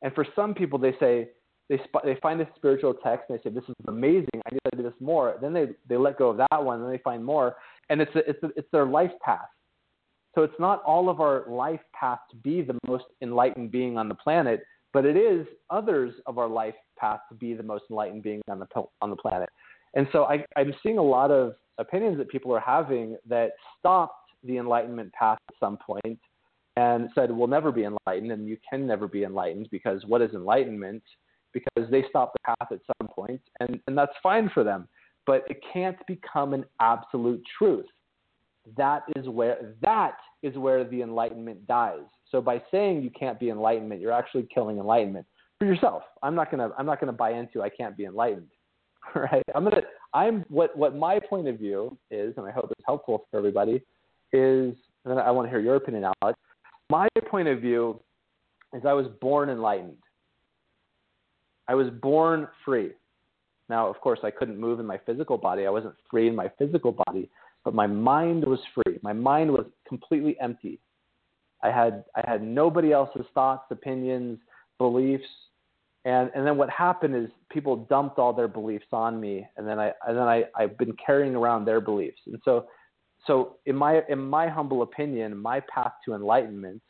[0.02, 1.30] And for some people, they say
[1.70, 4.42] they sp- they find a spiritual text and they say, "This is amazing.
[4.46, 6.92] I need to do this more." Then they they let go of that one, and
[6.92, 7.56] they find more,
[7.90, 9.50] and it's a, it's a, it's their life path.
[10.36, 14.08] So it's not all of our life path to be the most enlightened being on
[14.08, 14.64] the planet,
[14.94, 18.60] but it is others of our life path to be the most enlightened being on
[18.60, 18.68] the
[19.02, 19.50] on the planet.
[19.94, 24.32] And so I, I'm seeing a lot of opinions that people are having that stopped
[24.44, 26.20] the enlightenment path at some point
[26.78, 30.32] and said we'll never be enlightened and you can never be enlightened because what is
[30.34, 31.04] enlightenment?
[31.54, 34.88] Because they stopped the path at some point and, and that's fine for them.
[35.28, 37.86] But it can't become an absolute truth.
[38.78, 42.06] That is where that is where the enlightenment dies.
[42.32, 45.26] So by saying you can't be enlightenment, you're actually killing enlightenment
[45.60, 46.04] for yourself.
[46.24, 48.50] I'm not gonna I'm not gonna buy into I can't be enlightened.
[49.16, 49.44] right?
[49.54, 49.82] I'm gonna
[50.14, 53.82] I'm what what my point of view is, and I hope it's helpful for everybody,
[54.34, 54.76] is
[55.06, 56.40] and I want to hear your opinion, Alex.
[56.90, 58.00] My point of view
[58.74, 59.98] is I was born enlightened.
[61.68, 62.92] I was born free.
[63.70, 65.66] Now, of course, I couldn't move in my physical body.
[65.66, 67.30] I wasn't free in my physical body,
[67.64, 69.00] but my mind was free.
[69.02, 70.80] My mind was completely empty.
[71.64, 74.40] I had I had nobody else's thoughts, opinions,
[74.78, 75.28] beliefs,
[76.06, 79.80] and and then what happened is people dumped all their beliefs on me and then
[79.80, 82.20] i and then i i've been carrying around their beliefs.
[82.26, 82.66] And so
[83.28, 86.82] so in my in my humble opinion my path to enlightenment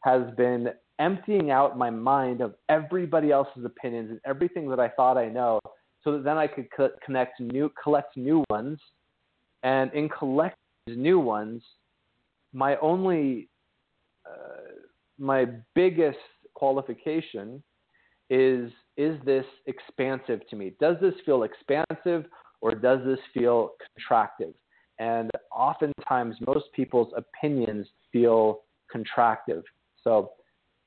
[0.00, 0.68] has been
[0.98, 5.60] emptying out my mind of everybody else's opinions and everything that i thought i know
[6.02, 8.78] so that then i could co- connect new collect new ones.
[9.62, 10.56] And in collecting
[10.88, 11.62] new ones
[12.52, 13.48] my only
[15.18, 16.18] my biggest
[16.54, 17.62] qualification
[18.30, 20.72] is is this expansive to me?
[20.80, 22.24] Does this feel expansive
[22.60, 23.72] or does this feel
[24.10, 24.54] contractive?
[24.98, 28.62] And oftentimes, most people's opinions feel
[28.94, 29.62] contractive.
[30.02, 30.32] So,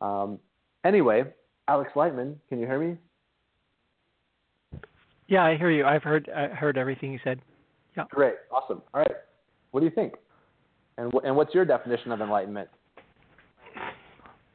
[0.01, 0.39] um,
[0.83, 1.23] anyway,
[1.67, 2.97] Alex Lightman, can you hear me?
[5.27, 5.85] Yeah, I hear you.
[5.85, 7.39] I've heard I heard everything you said.
[7.95, 8.05] Yeah.
[8.09, 8.35] Great.
[8.51, 8.81] Awesome.
[8.93, 9.15] All right.
[9.71, 10.13] What do you think?
[10.97, 12.69] And and what's your definition of enlightenment?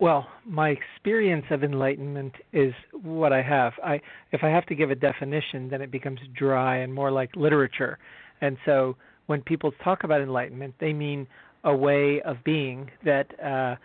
[0.05, 3.73] Well, my experience of enlightenment is what I have.
[3.83, 4.03] I
[4.33, 7.97] if I have to give a definition, then it becomes dry and more like literature.
[8.43, 8.97] And so
[9.29, 11.27] when people talk about enlightenment, they mean
[11.65, 13.77] a way of being that uh,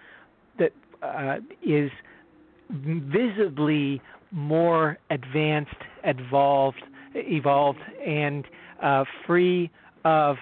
[0.60, 1.90] that uh, is
[2.70, 4.02] visibly
[4.32, 6.84] more advanced, evolved,
[7.16, 8.44] evolved, and
[8.84, 9.72] uh, free
[10.04, 10.36] of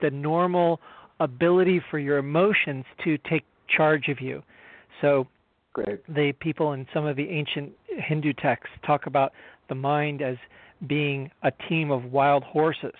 [0.00, 0.80] the normal
[1.20, 4.42] ability for your emotions to take charge of you.
[5.00, 5.26] So
[5.72, 6.06] Great.
[6.06, 9.32] the people in some of the ancient Hindu texts talk about
[9.68, 10.36] the mind as
[10.86, 12.94] being a team of wild horses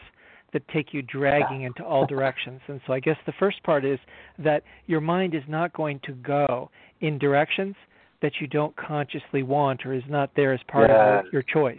[0.53, 2.61] that take you dragging into all directions.
[2.69, 3.99] And so I guess the first part is
[4.39, 6.71] that your mind is not going to go
[7.01, 7.75] in directions
[8.23, 11.21] that you don't consciously want or is not there as part yeah.
[11.21, 11.79] of your choice.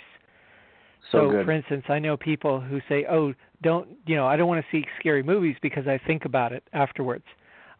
[1.11, 4.47] So, so for instance, I know people who say, "Oh, don't, you know, I don't
[4.47, 7.25] want to see scary movies because I think about it afterwards."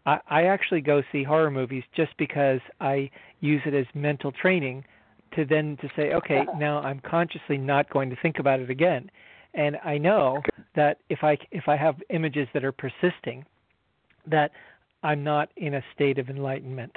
[0.06, 4.86] I, I actually go see horror movies just because I use it as mental training
[5.36, 9.10] to then to say, okay, now I'm consciously not going to think about it again.
[9.54, 10.42] And I know
[10.76, 13.46] that if I if I have images that are persisting,
[14.28, 14.52] that
[15.02, 16.92] I'm not in a state of enlightenment.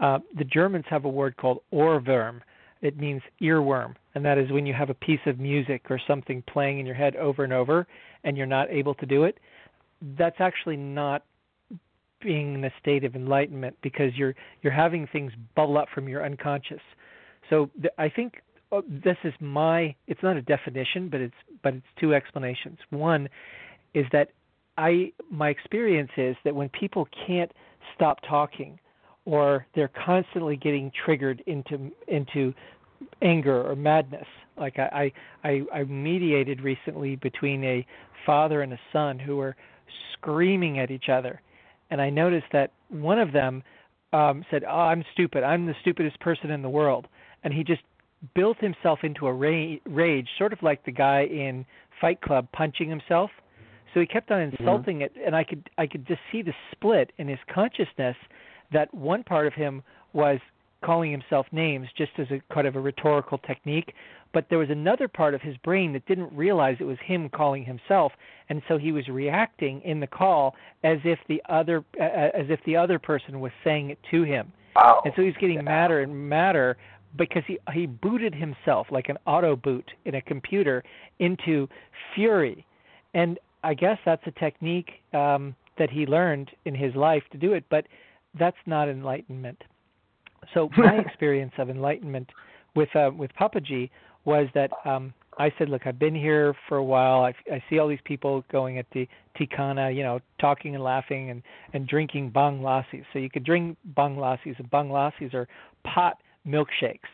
[0.00, 2.40] Uh, the Germans have a word called Ohrwurm.
[2.82, 6.42] It means earworm, and that is when you have a piece of music or something
[6.42, 7.86] playing in your head over and over,
[8.24, 9.38] and you're not able to do it.
[10.18, 11.22] That's actually not
[12.24, 16.24] being in a state of enlightenment because you're you're having things bubble up from your
[16.24, 16.80] unconscious.
[17.50, 21.74] So th- I think uh, this is my it's not a definition, but it's but
[21.74, 22.78] it's two explanations.
[22.90, 23.28] One
[23.94, 24.30] is that
[24.76, 27.52] I my experience is that when people can't
[27.94, 28.78] stop talking
[29.26, 32.52] or they're constantly getting triggered into into
[33.22, 34.26] anger or madness.
[34.56, 35.12] Like I,
[35.42, 37.86] I, I mediated recently between a
[38.24, 39.56] father and a son who were
[40.12, 41.40] screaming at each other,
[41.90, 43.62] and I noticed that one of them
[44.12, 45.42] um, said, "Oh, I'm stupid.
[45.42, 47.08] I'm the stupidest person in the world,"
[47.42, 47.82] and he just
[48.34, 51.66] built himself into a ra- rage, sort of like the guy in
[52.00, 53.30] Fight Club punching himself.
[53.92, 54.62] So he kept on mm-hmm.
[54.62, 55.18] insulting mm-hmm.
[55.18, 58.16] it, and I could I could just see the split in his consciousness.
[58.72, 59.82] That one part of him
[60.12, 60.38] was
[60.84, 63.94] calling himself names just as a kind of a rhetorical technique,
[64.34, 67.64] but there was another part of his brain that didn't realize it was him calling
[67.64, 68.12] himself,
[68.50, 72.60] and so he was reacting in the call as if the other uh, as if
[72.66, 74.52] the other person was saying it to him.
[74.76, 75.00] Wow.
[75.04, 76.76] And so he's getting madder and madder
[77.16, 80.82] because he he booted himself like an auto boot in a computer
[81.20, 81.68] into
[82.14, 82.66] fury,
[83.14, 87.52] and I guess that's a technique um, that he learned in his life to do
[87.52, 87.86] it, but
[88.38, 89.62] that's not enlightenment.
[90.52, 92.30] So my experience of enlightenment
[92.74, 93.90] with uh, with Papaji
[94.24, 97.22] was that um, I said, look, I've been here for a while.
[97.24, 99.08] I, I see all these people going at the
[99.38, 103.04] tikana, you know, talking and laughing and and drinking bang lassis.
[103.12, 105.48] So you could drink bang lassis, and bang lassis are
[105.84, 107.10] pot milkshakes.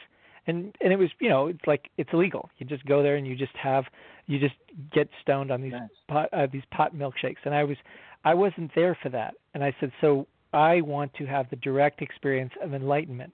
[0.46, 2.50] And and it was you know it's like it's illegal.
[2.58, 3.84] You just go there and you just have
[4.26, 4.54] you just
[4.92, 5.88] get stoned on these nice.
[6.08, 7.38] pot uh, these pot milkshakes.
[7.44, 7.76] And I was
[8.24, 9.34] I wasn't there for that.
[9.54, 13.32] And I said so I want to have the direct experience of enlightenment.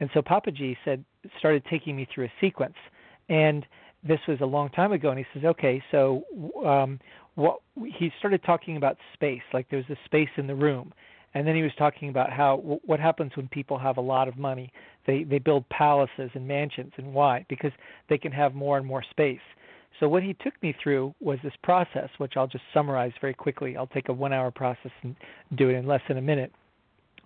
[0.00, 1.04] And so Papaji said
[1.38, 2.74] started taking me through a sequence.
[3.30, 3.64] And
[4.06, 6.22] this was a long time ago and he says okay so
[6.64, 6.98] um
[7.34, 7.58] what
[7.98, 10.92] he started talking about space like there's a space in the room.
[11.32, 14.36] And then he was talking about how what happens when people have a lot of
[14.36, 14.72] money?
[15.06, 17.46] They they build palaces and mansions and why?
[17.48, 17.72] Because
[18.08, 19.38] they can have more and more space.
[20.00, 23.76] So what he took me through was this process which i'll just summarize very quickly.
[23.76, 25.14] I'll take a one hour process and
[25.56, 26.52] do it in less than a minute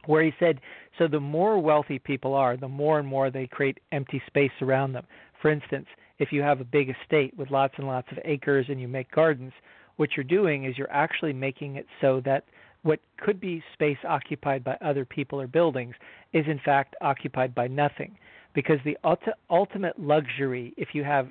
[0.07, 0.61] where he said
[0.99, 4.93] so the more wealthy people are the more and more they create empty space around
[4.93, 5.07] them
[5.41, 5.87] for instance
[6.19, 9.11] if you have a big estate with lots and lots of acres and you make
[9.11, 9.53] gardens
[9.97, 12.45] what you're doing is you're actually making it so that
[12.83, 15.95] what could be space occupied by other people or buildings
[16.33, 18.17] is in fact occupied by nothing.
[18.55, 21.29] Because the ulti- ultimate luxury if you have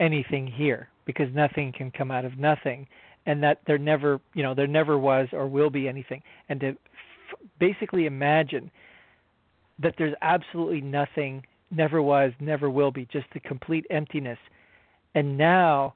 [0.00, 2.86] anything here because nothing can come out of nothing
[3.26, 6.76] and that there never you know there never was or will be anything and to
[7.58, 8.70] basically imagine
[9.78, 14.38] that there's absolutely nothing never was never will be just the complete emptiness.
[15.14, 15.94] And now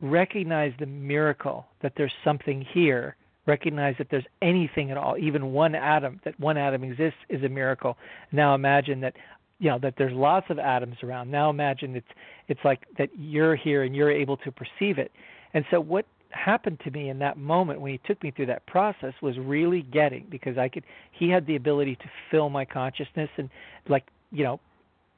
[0.00, 3.16] recognize the miracle that there's something here.
[3.46, 7.48] Recognize that there's anything at all even one atom that one atom exists is a
[7.48, 7.96] miracle.
[8.32, 9.14] Now imagine that
[9.58, 11.30] you know that there's lots of atoms around.
[11.30, 12.08] Now imagine it's
[12.48, 15.12] it's like that you're here and you're able to perceive it.
[15.52, 18.66] And so what happened to me in that moment when he took me through that
[18.66, 23.30] process was really getting because i could he had the ability to fill my consciousness
[23.36, 23.48] and
[23.88, 24.58] like you know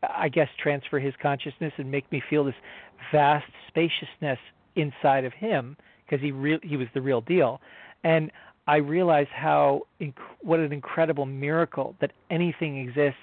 [0.03, 2.55] I guess transfer his consciousness and make me feel this
[3.13, 4.39] vast spaciousness
[4.75, 7.61] inside of him because he re- he was the real deal,
[8.05, 8.31] and
[8.67, 13.19] I realized how inc- what an incredible miracle that anything exists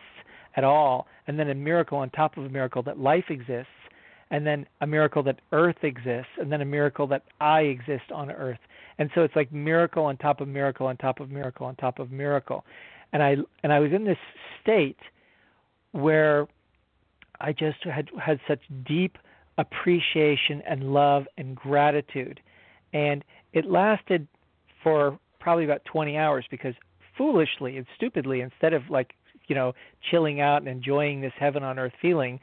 [0.56, 3.72] at all, and then a miracle on top of a miracle that life exists,
[4.34, 8.31] and then a miracle that Earth exists, and then a miracle that I exist on
[8.31, 8.57] Earth.
[8.97, 11.99] And so it's like miracle on top of miracle on top of miracle on top
[11.99, 12.65] of miracle.
[13.13, 14.17] And I and I was in this
[14.59, 14.97] state
[15.91, 16.47] where
[17.39, 19.19] I just had had such deep
[19.59, 22.39] appreciation and love and gratitude.
[22.91, 23.23] And
[23.53, 24.27] it lasted
[24.81, 26.73] for probably about 20 hours because
[27.15, 29.13] foolishly and stupidly instead of like
[29.47, 29.73] you know
[30.09, 32.39] chilling out and enjoying this heaven on earth feeling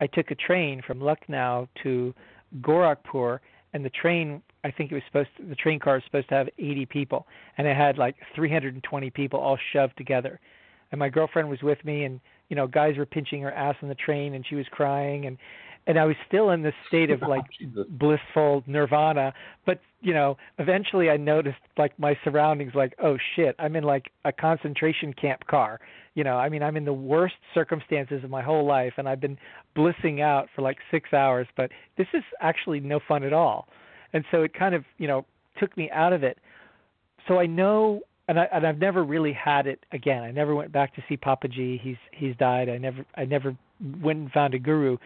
[0.00, 2.14] i took a train from lucknow to
[2.60, 3.38] gorakhpur
[3.72, 6.34] and the train i think it was supposed to, the train car was supposed to
[6.34, 7.26] have 80 people
[7.58, 10.40] and it had like 320 people all shoved together
[10.92, 13.88] and my girlfriend was with me and you know guys were pinching her ass on
[13.88, 15.38] the train and she was crying and
[15.86, 17.44] and I was still in this state of like
[17.78, 19.32] oh, blissful nirvana.
[19.66, 24.10] But you know, eventually I noticed like my surroundings, like oh shit, I'm in like
[24.24, 25.80] a concentration camp car.
[26.14, 29.20] You know, I mean, I'm in the worst circumstances of my whole life, and I've
[29.20, 29.36] been
[29.74, 31.46] blissing out for like six hours.
[31.56, 33.66] But this is actually no fun at all,
[34.12, 35.26] and so it kind of you know
[35.58, 36.38] took me out of it.
[37.26, 40.22] So I know and I and I've never really had it again.
[40.22, 41.80] I never went back to see Papaji.
[41.80, 42.68] He's he's died.
[42.68, 43.56] I never I never
[44.02, 44.96] went and found a guru.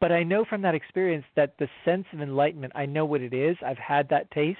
[0.00, 3.32] But I know from that experience that the sense of enlightenment, I know what it
[3.32, 3.56] is.
[3.64, 4.58] I've had that taste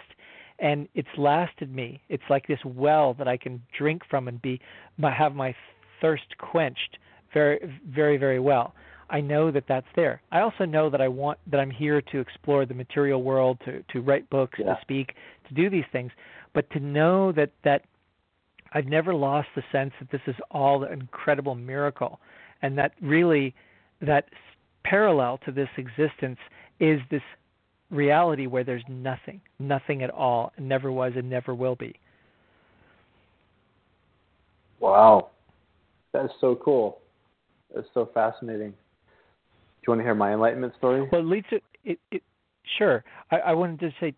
[0.62, 2.00] and it's lasted me.
[2.08, 4.60] It's like this well that I can drink from and be
[5.02, 5.54] have my
[6.00, 6.98] thirst quenched
[7.34, 8.74] very very very well.
[9.10, 10.22] I know that that's there.
[10.30, 13.84] I also know that I want that I'm here to explore the material world, to
[13.92, 14.74] to write books, yeah.
[14.74, 15.14] to speak,
[15.48, 16.12] to do these things.
[16.54, 17.82] But to know that that
[18.72, 22.20] I've never lost the sense that this is all an incredible miracle,
[22.62, 23.54] and that really
[24.00, 24.26] that
[24.84, 26.38] parallel to this existence
[26.80, 27.22] is this
[27.92, 31.94] reality where there's nothing, nothing at all, and never was and never will be.
[34.80, 35.30] Wow,
[36.12, 36.98] that's so cool.
[37.74, 38.70] That's so fascinating.
[38.70, 41.08] Do you want to hear my enlightenment story?
[41.10, 41.98] Well, it leads to it.
[42.10, 42.22] it
[42.78, 43.04] sure.
[43.30, 44.14] I, I wanted to say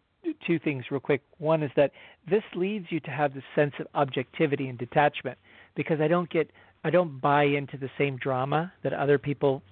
[0.47, 1.23] two things real quick.
[1.39, 1.91] One is that
[2.29, 5.39] this leads you to have this sense of objectivity and detachment
[5.77, 6.51] because I don't get
[6.85, 9.63] I don't buy into the same drama that other people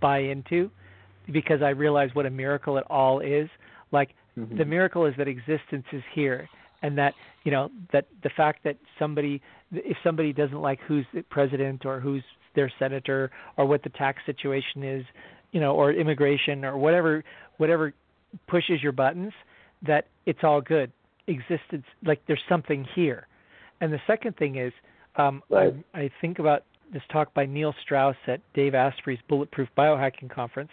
[0.00, 0.70] buy into
[1.32, 3.48] because I realize what a miracle it all is.
[3.92, 4.56] Like mm-hmm.
[4.56, 6.48] the miracle is that existence is here
[6.82, 7.14] and that
[7.44, 12.00] you know that the fact that somebody if somebody doesn't like who's the president or
[12.00, 12.22] who's
[12.54, 15.04] their senator or what the tax situation is
[15.52, 17.22] you know or immigration or whatever
[17.58, 17.92] whatever
[18.46, 19.32] pushes your buttons
[19.86, 20.92] that it's all good
[21.26, 23.26] existence like there's something here
[23.80, 24.72] and the second thing is
[25.16, 25.74] um right.
[25.94, 30.70] I, I think about this talk by Neil Strauss at Dave Asprey's Bulletproof Biohacking Conference,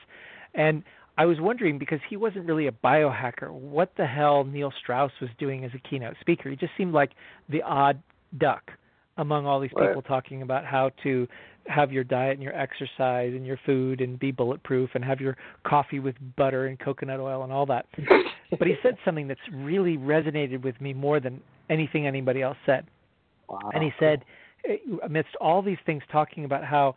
[0.58, 0.84] and
[1.18, 5.30] I was wondering because he wasn't really a biohacker, what the hell Neil Strauss was
[5.39, 6.49] doing as a keynote speaker.
[6.49, 7.12] He just seemed like
[7.49, 8.01] the odd
[8.38, 8.72] duck
[9.18, 10.05] among all these people right.
[10.05, 11.28] talking about how to
[11.66, 15.36] have your diet and your exercise and your food and be bulletproof and have your
[15.66, 17.86] coffee with butter and coconut oil and all that.
[18.58, 22.86] but he said something that's really resonated with me more than anything anybody else said.
[23.49, 23.72] Wow.
[23.74, 24.24] And he said,
[24.70, 26.95] eh, amidst all these things talking about how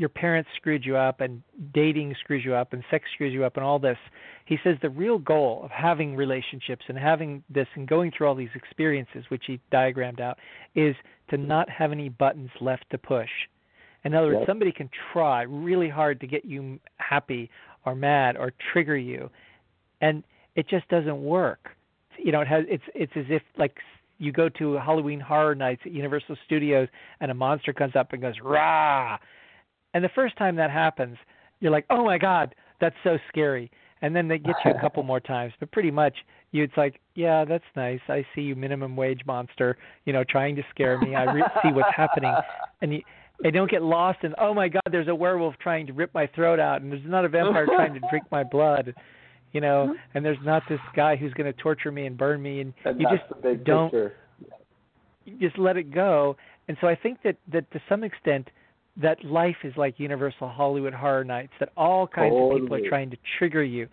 [0.00, 1.42] your parents screwed you up and
[1.74, 3.98] dating screws you up and sex screws you up and all this
[4.46, 8.34] he says the real goal of having relationships and having this and going through all
[8.34, 10.38] these experiences which he diagrammed out
[10.74, 10.96] is
[11.28, 13.28] to not have any buttons left to push.
[14.04, 17.50] In other words somebody can try really hard to get you happy
[17.84, 19.28] or mad or trigger you
[20.00, 20.24] and
[20.56, 21.68] it just doesn't work.
[22.18, 23.76] You know it has it's it's as if like
[24.18, 26.88] you go to Halloween Horror Nights at Universal Studios
[27.20, 29.18] and a monster comes up and goes rah,
[29.94, 31.16] and the first time that happens,
[31.60, 33.70] you're like, oh my god, that's so scary.
[34.02, 36.14] And then they get you a couple more times, but pretty much
[36.52, 38.00] you it's like, yeah, that's nice.
[38.08, 41.14] I see you, minimum wage monster, you know, trying to scare me.
[41.14, 42.34] I re- see what's happening,
[42.82, 43.02] and you.
[43.42, 46.26] And don't get lost in oh my god, there's a werewolf trying to rip my
[46.34, 48.92] throat out, and there's not a vampire trying to drink my blood
[49.52, 50.16] you know, mm-hmm.
[50.16, 53.00] and there's not this guy who's going to torture me and burn me, and, and
[53.00, 53.90] you just don't.
[53.90, 54.12] Picture.
[55.24, 56.36] You just let it go,
[56.68, 58.48] and so I think that that to some extent,
[59.02, 61.52] that life is like Universal Hollywood Horror Nights.
[61.60, 63.88] That all kinds of people are trying to trigger you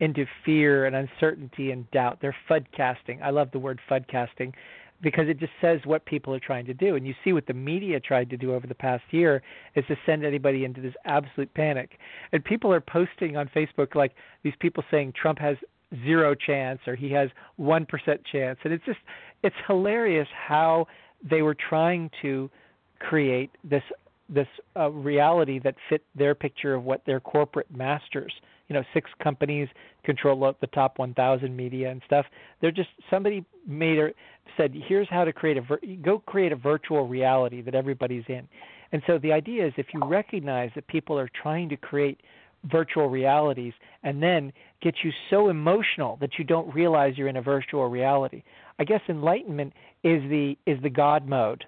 [0.00, 2.18] into fear and uncertainty and doubt.
[2.20, 3.22] They're fudcasting.
[3.22, 4.52] I love the word fudcasting
[5.00, 6.96] because it just says what people are trying to do.
[6.96, 9.42] And you see what the media tried to do over the past year
[9.76, 11.98] is to send anybody into this absolute panic.
[12.32, 15.56] And people are posting on Facebook like these people saying Trump has
[16.04, 17.30] zero chance or he has
[17.60, 17.86] 1%
[18.30, 18.58] chance.
[18.64, 18.98] And it's just
[19.42, 20.86] it's hilarious how
[21.28, 22.50] they were trying to
[22.98, 23.82] create this
[24.28, 28.32] this uh, reality that fit their picture of what their corporate masters
[28.68, 29.68] you know six companies
[30.04, 32.26] control the top 1,000 media and stuff.
[32.60, 34.12] They're just somebody made or
[34.56, 38.48] said, here's how to create a vir- go create a virtual reality that everybody's in.
[38.92, 42.20] And so the idea is if you recognize that people are trying to create
[42.64, 43.72] virtual realities
[44.02, 44.52] and then
[44.82, 48.42] get you so emotional that you don't realize you're in a virtual reality.
[48.78, 49.72] I guess enlightenment
[50.02, 51.64] is the is the God mode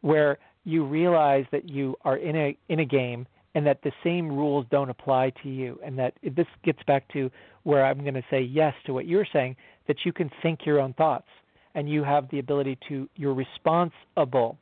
[0.00, 0.38] where
[0.68, 4.66] you realize that you are in a in a game and that the same rules
[4.70, 7.30] don't apply to you and that this gets back to
[7.62, 9.56] where I'm going to say yes to what you're saying
[9.86, 11.28] that you can think your own thoughts
[11.74, 14.58] and you have the ability to you're responsible.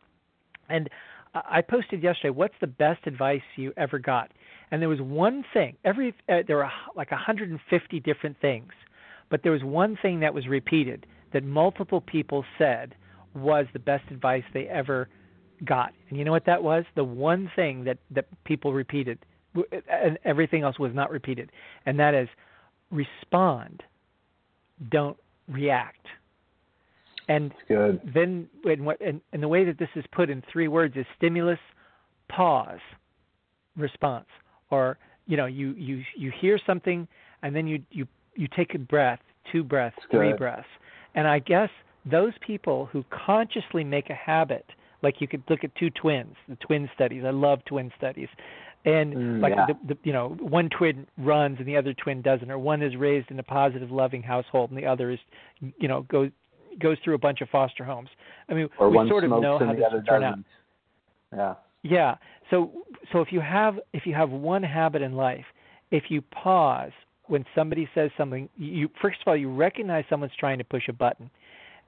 [0.68, 0.88] And
[1.34, 4.30] I posted yesterday what's the best advice you ever got?
[4.70, 5.76] And there was one thing.
[5.84, 8.72] Every uh, there were like 150 different things,
[9.28, 12.94] but there was one thing that was repeated that multiple people said
[13.34, 15.09] was the best advice they ever
[15.64, 15.92] got.
[16.09, 16.84] And you know what that was?
[16.94, 19.18] The one thing that that people repeated,
[19.54, 21.50] and everything else was not repeated,
[21.86, 22.28] and that is
[22.90, 23.82] respond,
[24.90, 25.16] don't
[25.48, 26.07] react.
[27.28, 30.96] And then, and, what, and, and the way that this is put in three words
[30.96, 31.59] is stimulus,
[32.28, 32.78] pause,
[33.76, 34.26] response.
[34.70, 34.96] Or
[35.26, 37.09] you know, you you you hear something,
[37.42, 39.18] and then you you you take a breath,
[39.50, 40.68] two breaths, three breaths.
[41.14, 41.70] And I guess
[42.04, 44.66] those people who consciously make a habit
[45.03, 47.22] like you could look at two twins, the twin studies.
[47.26, 48.28] I love twin studies.
[48.84, 49.66] And mm, like yeah.
[49.66, 52.94] the, the, you know, one twin runs and the other twin doesn't, or one is
[52.97, 55.18] raised in a positive, loving household and the other is,
[55.78, 56.30] you know, goes
[56.78, 58.09] goes through a bunch of foster homes.
[58.49, 60.38] I mean, or we sort of know how this will turn out.
[61.34, 61.55] Yeah.
[61.82, 62.14] Yeah.
[62.51, 62.70] So
[63.12, 65.44] so if you have if you have one habit in life,
[65.90, 66.92] if you pause
[67.24, 70.92] when somebody says something, you first of all you recognize someone's trying to push a
[70.92, 71.30] button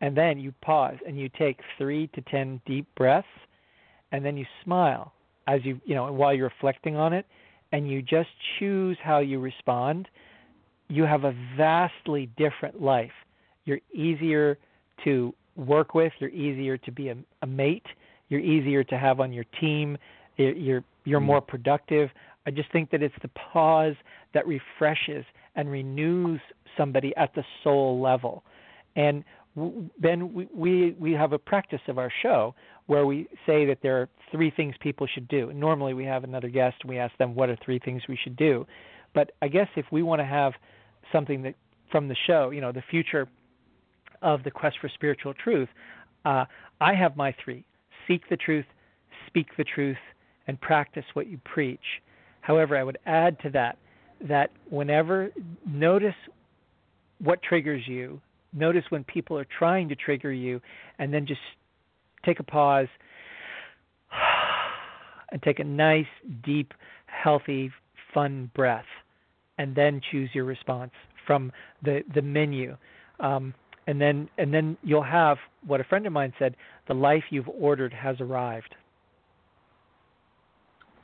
[0.00, 3.26] and then you pause and you take three to ten deep breaths,
[4.12, 5.12] and then you smile
[5.46, 7.26] as you you know while you're reflecting on it,
[7.72, 8.28] and you just
[8.58, 10.08] choose how you respond.
[10.88, 13.12] You have a vastly different life.
[13.64, 14.58] You're easier
[15.04, 16.12] to work with.
[16.18, 17.86] You're easier to be a, a mate.
[18.28, 19.98] You're easier to have on your team.
[20.36, 21.26] You're you're, you're mm.
[21.26, 22.10] more productive.
[22.46, 23.96] I just think that it's the pause
[24.32, 25.24] that refreshes
[25.54, 26.40] and renews
[26.76, 28.44] somebody at the soul level.
[28.96, 29.24] And
[30.00, 32.54] then we, we we have a practice of our show
[32.86, 35.52] where we say that there are three things people should do.
[35.52, 38.36] Normally, we have another guest and we ask them what are three things we should
[38.36, 38.66] do.
[39.14, 40.52] But I guess if we want to have
[41.12, 41.54] something that
[41.90, 43.28] from the show, you know, the future
[44.22, 45.68] of the quest for spiritual truth,
[46.24, 46.44] uh,
[46.80, 47.64] I have my three:
[48.06, 48.66] seek the truth,
[49.26, 49.98] speak the truth,
[50.46, 52.02] and practice what you preach.
[52.40, 53.78] However, I would add to that
[54.20, 55.30] that whenever
[55.66, 56.14] notice
[57.20, 58.20] what triggers you
[58.52, 60.60] notice when people are trying to trigger you
[60.98, 61.40] and then just
[62.24, 62.88] take a pause
[65.32, 66.06] and take a nice
[66.44, 66.72] deep
[67.06, 67.70] healthy
[68.14, 68.84] fun breath
[69.58, 70.92] and then choose your response
[71.26, 72.76] from the the menu.
[73.20, 73.54] Um,
[73.86, 77.48] and then and then you'll have what a friend of mine said the life you've
[77.48, 78.74] ordered has arrived.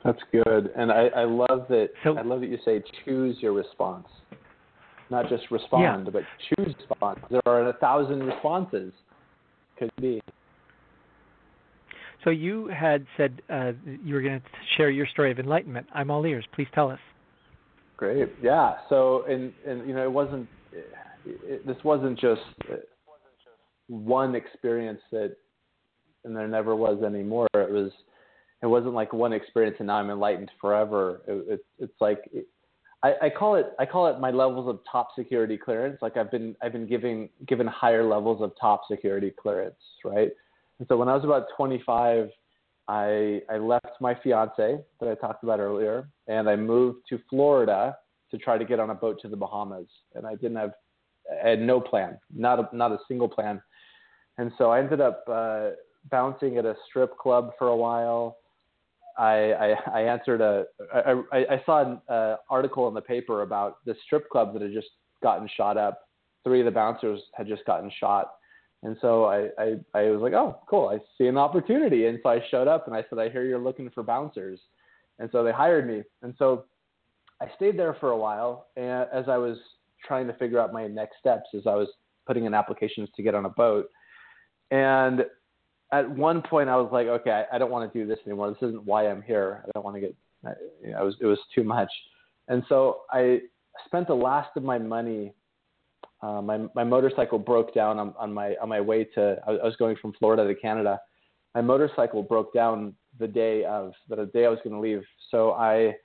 [0.03, 0.71] That's good.
[0.75, 4.07] And i, I love that so, i love that you say choose your response
[5.09, 6.11] not just respond, yeah.
[6.11, 7.19] but choose response.
[7.29, 8.91] There are a thousand responses.
[9.77, 10.21] Could be.
[12.23, 14.45] So you had said uh, you were going to
[14.77, 15.85] share your story of enlightenment.
[15.93, 16.45] I'm all ears.
[16.53, 16.99] Please tell us.
[17.97, 18.29] Great.
[18.41, 18.75] Yeah.
[18.89, 20.47] So, and and you know, it wasn't.
[21.25, 22.41] It, this wasn't just
[23.87, 25.35] one experience that,
[26.23, 27.47] and there never was anymore.
[27.53, 27.91] It was.
[28.63, 31.21] It wasn't like one experience and now I'm enlightened forever.
[31.27, 32.21] It, it, it's like
[33.05, 35.99] I, I call it I call it my levels of top security clearance.
[36.01, 40.31] Like I've been I've been giving given higher levels of top security clearance, right?
[40.79, 42.29] And so when I was about 25,
[42.87, 47.95] I I left my fiance that I talked about earlier, and I moved to Florida
[48.31, 49.87] to try to get on a boat to the Bahamas.
[50.15, 50.71] And I didn't have
[51.43, 53.61] I had no plan, not a, not a single plan.
[54.39, 55.69] And so I ended up uh,
[56.09, 58.37] bouncing at a strip club for a while.
[59.17, 63.41] I, I, I answered a I, I, I saw an uh, article in the paper
[63.41, 64.87] about the strip club that had just
[65.23, 66.01] gotten shot up.
[66.43, 68.33] Three of the bouncers had just gotten shot,
[68.83, 72.29] and so I, I I was like, oh, cool, I see an opportunity, and so
[72.29, 74.59] I showed up and I said, I hear you're looking for bouncers,
[75.19, 76.65] and so they hired me, and so
[77.41, 79.57] I stayed there for a while, and as I was
[80.05, 81.87] trying to figure out my next steps, as I was
[82.27, 83.89] putting in applications to get on a boat,
[84.71, 85.25] and
[85.91, 88.49] at one point I was like, okay, I, I don't want to do this anymore.
[88.49, 89.63] This isn't why I'm here.
[89.65, 90.15] I don't want to get.
[90.83, 91.91] You know, it was it was too much,
[92.49, 93.41] and so I
[93.85, 95.33] spent the last of my money.
[96.21, 99.39] Uh, my my motorcycle broke down on, on my on my way to.
[99.47, 101.01] I was going from Florida to Canada.
[101.55, 105.03] My motorcycle broke down the day of the day I was going to leave.
[105.31, 105.95] So I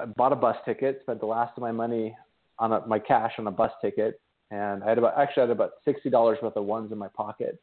[0.00, 2.16] I bought a bus ticket, spent the last of my money
[2.58, 4.20] on a, my cash on a bus ticket,
[4.50, 7.08] and I had about actually I had about sixty dollars worth of ones in my
[7.08, 7.60] pocket.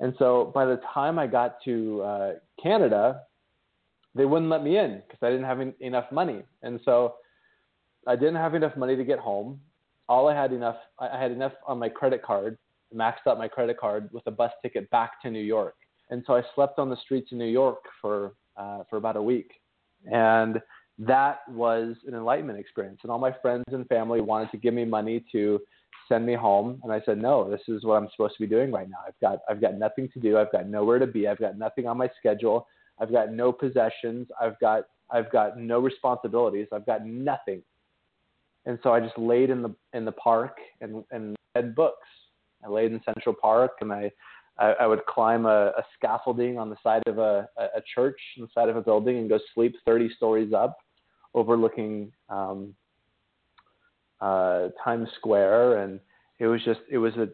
[0.00, 3.22] And so by the time I got to uh, Canada,
[4.14, 6.42] they wouldn't let me in because I didn't have en- enough money.
[6.62, 7.14] And so
[8.06, 9.60] I didn't have enough money to get home.
[10.08, 12.58] All I had enough I had enough on my credit card,
[12.94, 15.76] maxed out my credit card with a bus ticket back to New York.
[16.10, 19.22] And so I slept on the streets in New York for uh, for about a
[19.22, 19.52] week.
[20.12, 20.60] And
[20.98, 23.00] that was an enlightenment experience.
[23.02, 25.60] And all my friends and family wanted to give me money to
[26.08, 26.80] send me home.
[26.82, 28.98] And I said, no, this is what I'm supposed to be doing right now.
[29.06, 30.38] I've got, I've got nothing to do.
[30.38, 31.28] I've got nowhere to be.
[31.28, 32.66] I've got nothing on my schedule.
[33.00, 34.28] I've got no possessions.
[34.40, 36.68] I've got, I've got no responsibilities.
[36.72, 37.62] I've got nothing.
[38.66, 42.08] And so I just laid in the, in the park and, and read books.
[42.64, 44.10] I laid in Central Park and I,
[44.58, 48.48] I, I would climb a, a scaffolding on the side of a, a church, the
[48.54, 50.78] side of a building, and go sleep 30 stories up,
[51.34, 52.74] overlooking um,
[54.20, 56.00] uh, Times Square, and
[56.38, 57.28] it was just it was a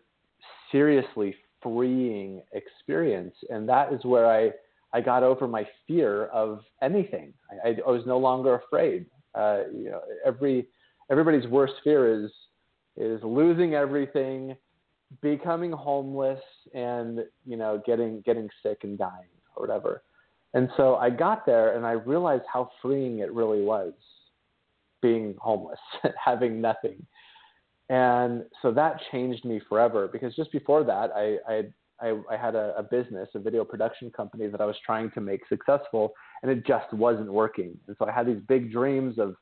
[0.72, 4.50] seriously freeing experience, and that is where I
[4.92, 7.32] I got over my fear of anything.
[7.64, 9.06] I, I was no longer afraid.
[9.34, 10.66] Uh, you know, every
[11.10, 12.30] everybody's worst fear is
[12.96, 14.56] is losing everything,
[15.20, 16.40] becoming homeless,
[16.74, 20.02] and you know, getting getting sick and dying or whatever.
[20.52, 23.92] And so I got there, and I realized how freeing it really was
[25.02, 25.78] being homeless,
[26.24, 27.04] having nothing.
[27.88, 31.62] And so that changed me forever because just before that, I, I,
[32.00, 35.20] I, I had a, a business, a video production company that I was trying to
[35.20, 36.12] make successful,
[36.42, 37.76] and it just wasn't working.
[37.88, 39.34] And so I had these big dreams of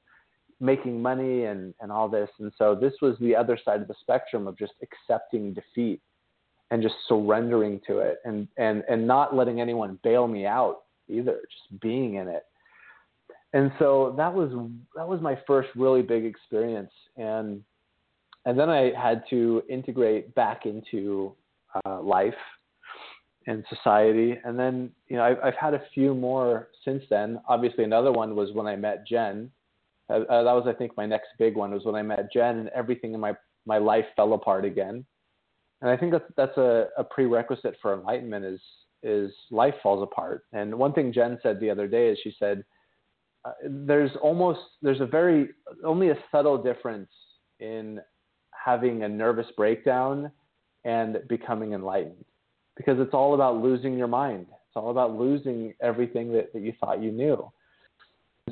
[0.60, 2.30] making money and, and all this.
[2.40, 6.00] And so this was the other side of the spectrum of just accepting defeat
[6.70, 10.78] and just surrendering to it and, and, and not letting anyone bail me out
[11.08, 12.44] either, just being in it
[13.52, 14.50] and so that was
[14.94, 16.92] that was my first really big experience.
[17.16, 17.62] And
[18.44, 21.34] and then I had to integrate back into
[21.84, 22.34] uh, life
[23.46, 24.38] and society.
[24.44, 27.40] And then you know I've, I've had a few more since then.
[27.48, 29.50] Obviously another one was when I met Jen.
[30.10, 32.58] Uh, uh, that was I think my next big one was when I met Jen
[32.58, 33.34] and everything in my
[33.64, 35.06] my life fell apart again.
[35.80, 38.60] And I think that's that's a, a prerequisite for enlightenment is
[39.02, 40.44] is life falls apart.
[40.52, 42.62] And one thing Jen said the other day is she said
[43.68, 45.50] there's almost there's a very
[45.84, 47.10] only a subtle difference
[47.60, 48.00] in
[48.50, 50.30] having a nervous breakdown
[50.84, 52.24] and becoming enlightened.
[52.76, 54.46] Because it's all about losing your mind.
[54.50, 57.50] It's all about losing everything that, that you thought you knew.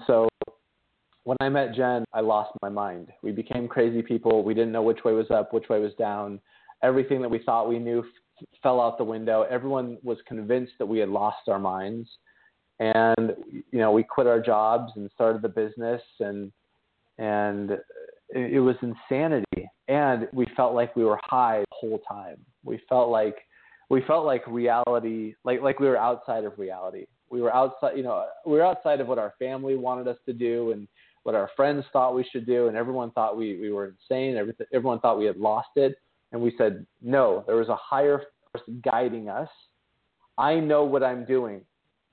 [0.06, 0.28] So
[1.24, 3.08] when i met jen i lost my mind.
[3.22, 4.44] We became crazy people.
[4.44, 6.40] We didn't know which way was up which way was down.
[6.82, 9.46] Everything that we thought we knew f- fell out the window.
[9.48, 12.08] Everyone was convinced that we had lost our minds
[12.78, 13.34] and
[13.70, 16.52] you know we quit our jobs and started the business and
[17.18, 17.78] and
[18.30, 19.70] it, was insanity.
[19.88, 22.36] And we felt like we were high the whole time.
[22.64, 23.36] We felt like
[23.88, 27.06] we felt like reality like like we were outside of reality.
[27.30, 30.32] We were outside you know we were outside of what our family wanted us to
[30.32, 30.88] do and
[31.22, 32.68] what our friends thought we should do.
[32.68, 34.36] And everyone thought we, we were insane.
[34.72, 35.96] Everyone thought we had lost it.
[36.32, 38.22] And we said no there was a higher
[38.52, 39.48] force guiding us.
[40.36, 41.62] I know what i'm doing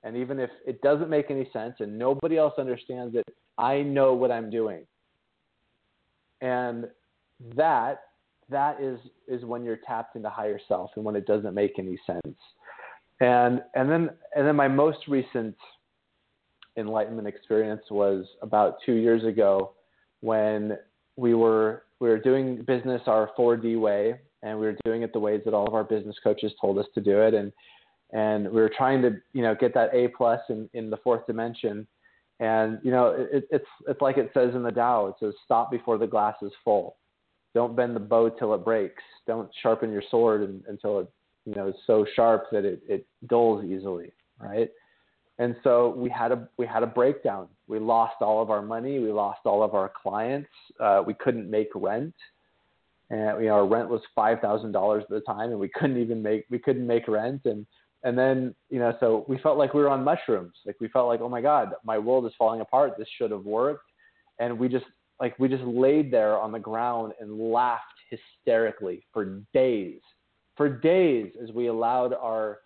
[0.03, 3.25] and even if it doesn't make any sense and nobody else understands it,
[3.57, 4.85] I know what I'm doing.
[6.41, 6.87] And
[7.55, 8.01] that
[8.49, 11.97] that is is when you're tapped into higher self and when it doesn't make any
[12.05, 12.37] sense.
[13.21, 15.55] And and then and then my most recent
[16.77, 19.71] enlightenment experience was about two years ago
[20.21, 20.77] when
[21.15, 25.19] we were we were doing business our 4D way and we were doing it the
[25.19, 27.53] ways that all of our business coaches told us to do it and
[28.13, 31.27] and we were trying to you know get that A plus in, in the fourth
[31.27, 31.85] dimension.
[32.39, 35.07] And you know it, it's it's like it says in the Tao.
[35.07, 36.95] It says stop before the glass is full.
[37.53, 39.03] Don't bend the bow till it breaks.
[39.27, 41.07] Don't sharpen your sword in, until it
[41.45, 44.69] you know is so sharp that it, it dulls easily, right?
[45.39, 47.47] And so we had a we had a breakdown.
[47.67, 48.99] We lost all of our money.
[48.99, 50.49] We lost all of our clients.
[50.79, 52.13] Uh, we couldn't make rent
[53.09, 56.01] and you know our rent was five thousand dollars at the time, and we couldn't
[56.01, 57.65] even make we couldn't make rent, and
[58.03, 60.53] and then you know so we felt like we were on mushrooms.
[60.65, 62.93] Like we felt like oh my god my world is falling apart.
[62.97, 63.89] This should have worked.
[64.39, 64.85] And we just
[65.19, 70.01] like we just laid there on the ground and laughed hysterically for days.
[70.57, 72.59] For days as we allowed our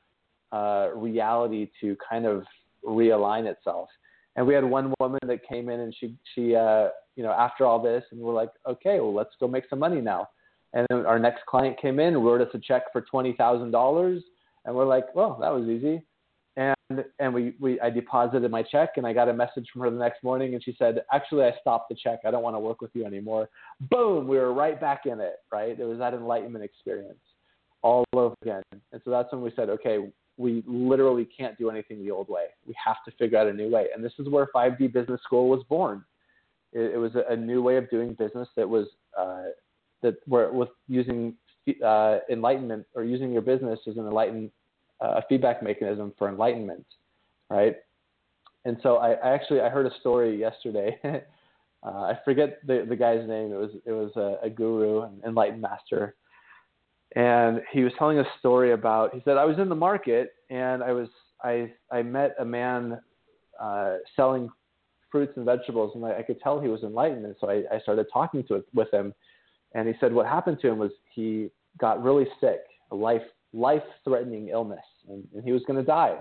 [0.51, 2.43] uh, reality to kind of
[2.83, 3.89] realign itself.
[4.35, 7.65] And we had one woman that came in and she she uh, you know after
[7.65, 10.29] all this and we're like okay well let's go make some money now.
[10.73, 14.23] And then our next client came in wrote us a check for twenty thousand dollars
[14.67, 16.03] and we're like, well, that was easy.
[16.57, 19.89] And and we, we I deposited my check and I got a message from her
[19.89, 22.19] the next morning and she said, Actually I stopped the check.
[22.25, 23.49] I don't want to work with you anymore.
[23.89, 25.79] Boom, we were right back in it, right?
[25.79, 27.19] It was that enlightenment experience
[27.81, 28.63] all over again.
[28.73, 29.99] And so that's when we said, Okay,
[30.37, 32.45] we literally can't do anything the old way.
[32.65, 33.87] We have to figure out a new way.
[33.95, 36.03] And this is where 5D Business School was born.
[36.73, 38.87] It, it was a, a, new way of doing business that was
[39.17, 39.43] uh,
[40.01, 41.35] that were with using
[41.85, 44.51] uh, enlightenment or using your business as an enlightened
[45.01, 46.85] uh, feedback mechanism for enlightenment,
[47.49, 47.77] right?
[48.65, 50.99] And so I, I actually I heard a story yesterday.
[51.83, 53.51] uh, I forget the the guy's name.
[53.53, 56.15] It was it was a, a guru, an enlightened master,
[57.15, 59.13] and he was telling a story about.
[59.13, 61.07] He said I was in the market and I was
[61.43, 62.99] I I met a man
[63.59, 64.49] uh, selling
[65.11, 67.25] fruits and vegetables, and I, I could tell he was enlightened.
[67.25, 69.13] And so I, I started talking to with him,
[69.73, 73.21] and he said what happened to him was he got really sick, a life
[73.53, 76.17] life threatening illness, and, and he was going to die.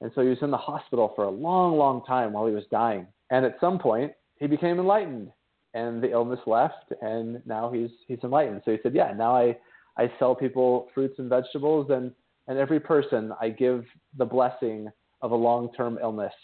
[0.00, 2.64] And so he was in the hospital for a long, long time while he was
[2.70, 3.06] dying.
[3.30, 5.30] And at some point, he became enlightened,
[5.74, 8.62] and the illness left, and now he's he's enlightened.
[8.64, 9.56] So he said, "Yeah, now I
[9.96, 12.12] I sell people fruits and vegetables, and
[12.48, 13.84] and every person I give
[14.18, 14.88] the blessing
[15.22, 16.34] of a long-term illness."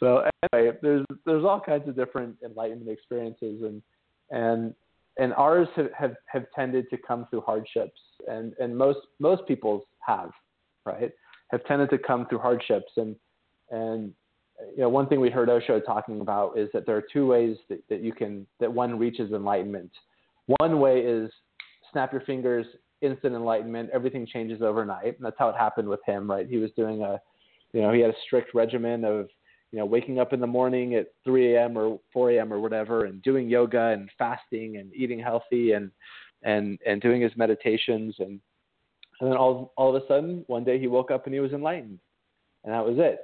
[0.00, 3.82] so anyway, there's there's all kinds of different enlightenment experiences, and
[4.30, 4.74] and
[5.18, 9.82] and ours have, have, have tended to come through hardships, and, and most most people's
[10.06, 10.30] have,
[10.86, 11.12] right?
[11.50, 13.16] Have tended to come through hardships, and
[13.70, 14.12] and
[14.76, 17.56] you know one thing we heard Osho talking about is that there are two ways
[17.68, 19.90] that, that you can that one reaches enlightenment.
[20.58, 21.30] One way is
[21.92, 22.66] snap your fingers,
[23.00, 26.48] instant enlightenment, everything changes overnight, and that's how it happened with him, right?
[26.48, 27.20] He was doing a,
[27.72, 29.28] you know, he had a strict regimen of
[29.72, 31.76] you know, waking up in the morning at 3 a.m.
[31.76, 32.52] or 4 a.m.
[32.52, 35.90] or whatever, and doing yoga and fasting and eating healthy and
[36.42, 38.40] and and doing his meditations and
[39.20, 41.52] and then all all of a sudden one day he woke up and he was
[41.52, 41.98] enlightened,
[42.64, 43.20] and that was it.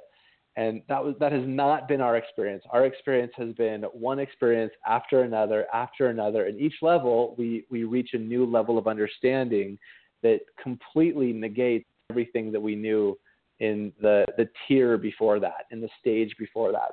[0.57, 2.63] And that was that has not been our experience.
[2.69, 7.83] Our experience has been one experience after another after another, and each level we we
[7.83, 9.77] reach a new level of understanding
[10.23, 13.17] that completely negates everything that we knew
[13.59, 16.91] in the the tier before that, in the stage before that.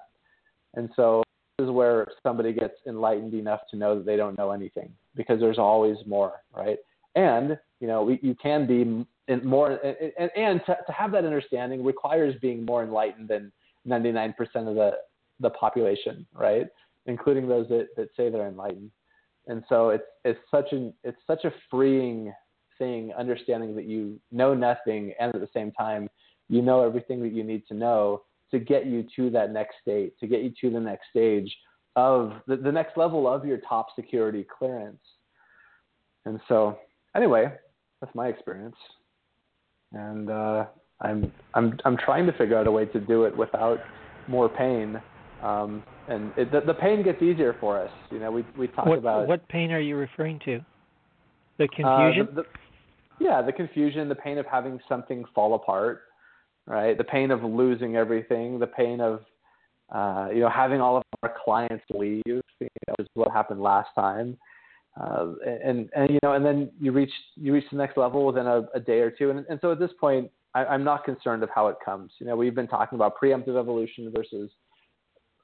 [0.75, 1.23] And so
[1.59, 5.41] this is where somebody gets enlightened enough to know that they don't know anything because
[5.41, 6.79] there's always more, right?
[7.15, 11.25] And you know, we, you can be in more, and, and, to, to have that
[11.25, 13.53] understanding requires being more enlightened than
[13.87, 14.93] 99% of the
[15.41, 16.69] the population, right?
[17.07, 18.91] Including those that, that say they're enlightened.
[19.49, 22.33] And so it's it's such an it's such a freeing
[22.79, 26.09] thing, understanding that you know nothing and at the same time
[26.53, 30.13] you know everything that you need to know to get you to that next state,
[30.21, 31.51] to get you to the next stage
[31.97, 35.01] of the, the next level of your top security clearance.
[36.27, 36.79] And so,
[37.17, 37.51] anyway,
[38.01, 38.77] that's my experience,
[39.93, 40.67] and uh,
[41.01, 43.79] I'm I'm I'm trying to figure out a way to do it without
[44.29, 45.01] more pain.
[45.43, 47.91] Um, and it, the, the pain gets easier for us.
[48.11, 50.61] You know, we we talk what, about what pain are you referring to?
[51.59, 52.29] The confusion.
[52.31, 52.45] Uh, the, the,
[53.21, 56.03] yeah, the confusion, the pain of having something fall apart,
[56.67, 56.97] right?
[56.97, 59.21] The pain of losing everything, the pain of
[59.95, 63.91] uh, you know having all of our clients leave, you know, is what happened last
[63.95, 64.37] time.
[65.01, 68.47] Uh, and and you know, and then you reach you reach the next level within
[68.47, 71.43] a, a day or two, and, and so at this point, I, I'm not concerned
[71.43, 72.13] of how it comes.
[72.19, 74.51] You know, we've been talking about preemptive evolution versus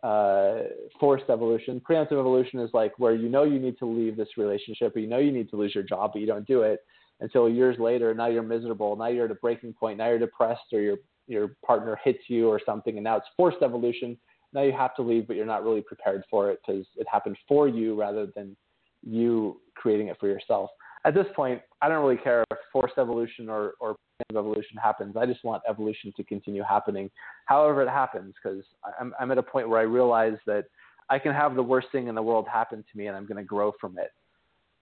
[0.03, 0.69] uh,
[1.01, 1.81] forced evolution.
[1.81, 5.09] Preemptive evolution is like where you know you need to leave this relationship, or you
[5.09, 6.81] know you need to lose your job, but you don't do it
[7.21, 8.15] until years later.
[8.15, 8.97] Now you're miserable.
[8.97, 9.99] Now you're at a breaking point.
[9.99, 10.97] Now you're depressed, or your
[11.27, 14.17] your partner hits you or something, and now it's forced evolution.
[14.55, 17.37] Now you have to leave, but you're not really prepared for it because it happened
[17.47, 18.57] for you rather than
[19.03, 20.71] you creating it for yourself.
[21.05, 23.97] At this point, I don't really care if forced evolution or, or
[24.31, 25.17] evolution happens.
[25.17, 27.11] I just want evolution to continue happening,
[27.45, 28.65] however it happens, because
[28.99, 30.65] I'm, I'm at a point where I realize that
[31.11, 33.37] I can have the worst thing in the world happen to me, and I'm going
[33.37, 34.11] to grow from it.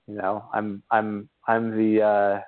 [0.09, 2.41] You know, I'm I'm I'm the uh,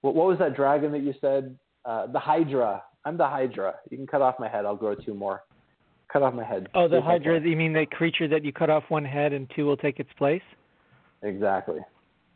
[0.00, 1.56] what, what was that dragon that you said?
[1.84, 2.82] Uh, the Hydra.
[3.04, 3.74] I'm the Hydra.
[3.90, 4.66] You can cut off my head.
[4.66, 5.42] I'll grow two more.
[6.12, 6.68] Cut off my head.
[6.74, 7.40] Oh, the Hydra.
[7.40, 10.10] You mean the creature that you cut off one head and two will take its
[10.18, 10.42] place?
[11.22, 11.78] Exactly.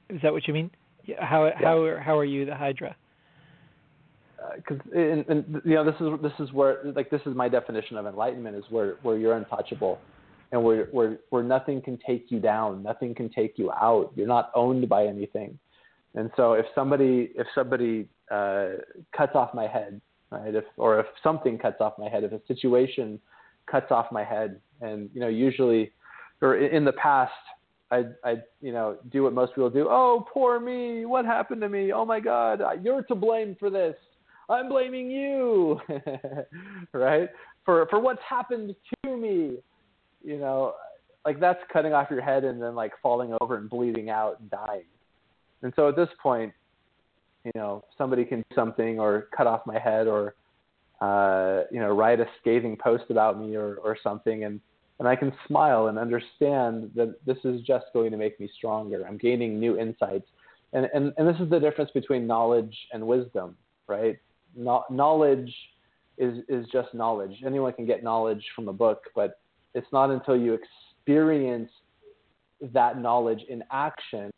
[0.08, 0.70] Is that what you mean?
[1.18, 1.58] How yeah.
[1.58, 2.94] how how are you the Hydra?
[4.56, 8.06] Because uh, you know this is this is where like this is my definition of
[8.06, 9.98] enlightenment is where where you're untouchable
[10.54, 14.12] and where, where, where nothing can take you down, nothing can take you out.
[14.14, 15.58] You're not owned by anything.
[16.14, 18.68] And so if somebody, if somebody uh,
[19.16, 20.00] cuts off my head,
[20.30, 23.20] right, if, or if something cuts off my head, if a situation
[23.68, 25.90] cuts off my head, and, you know, usually,
[26.40, 27.32] or in the past,
[27.90, 29.88] I, I, you know, do what most people do.
[29.90, 31.04] Oh, poor me!
[31.04, 31.92] What happened to me?
[31.92, 32.60] Oh my God!
[32.82, 33.94] You're to blame for this.
[34.48, 35.80] I'm blaming you,
[36.92, 37.28] right?
[37.64, 38.74] For for what's happened
[39.04, 39.58] to me,
[40.24, 40.74] you know,
[41.24, 44.50] like that's cutting off your head and then like falling over and bleeding out and
[44.50, 44.84] dying.
[45.62, 46.52] And so at this point,
[47.44, 50.34] you know, somebody can do something or cut off my head or
[51.00, 54.60] uh, you know, write a scathing post about me or, or something and
[55.00, 59.04] and I can smile and understand that this is just going to make me stronger.
[59.06, 60.26] I'm gaining new insights.
[60.72, 63.56] And, and, and this is the difference between knowledge and wisdom,
[63.88, 64.18] right?
[64.56, 65.52] No, knowledge
[66.16, 67.42] is, is just knowledge.
[67.44, 69.40] Anyone can get knowledge from a book, but
[69.74, 71.70] it's not until you experience
[72.72, 74.30] that knowledge in action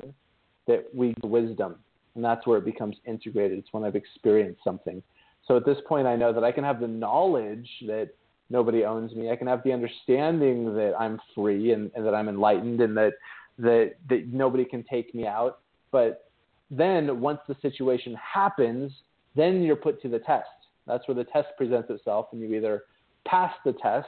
[0.67, 1.77] that we wisdom.
[2.15, 3.59] And that's where it becomes integrated.
[3.59, 5.03] It's when I've experienced something.
[5.47, 8.11] So at this point, I know that I can have the knowledge that–
[8.51, 9.31] nobody owns me.
[9.31, 13.13] I can have the understanding that I'm free and, and that I'm enlightened and that,
[13.59, 15.61] that that nobody can take me out.
[15.91, 16.31] But
[16.71, 18.93] then once the situation happens,
[19.35, 20.49] then you're put to the test.
[20.87, 22.85] That's where the test presents itself, and you either
[23.27, 24.07] pass the test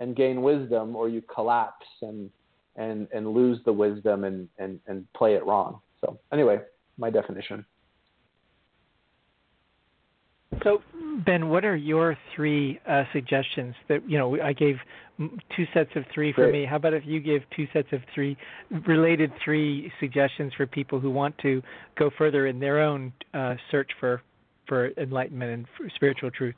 [0.00, 2.30] and gain wisdom, or you collapse and
[2.76, 5.80] and and lose the wisdom and and and play it wrong.
[6.00, 6.58] So anyway,
[6.98, 7.64] my definition.
[10.64, 10.82] So,
[11.24, 14.40] Ben, what are your three uh, suggestions that you know?
[14.42, 14.76] I gave
[15.18, 16.52] two sets of three for Great.
[16.52, 16.66] me.
[16.66, 18.36] How about if you give two sets of three
[18.86, 21.62] related three suggestions for people who want to
[21.98, 24.22] go further in their own uh, search for
[24.66, 26.54] for enlightenment and for spiritual truth?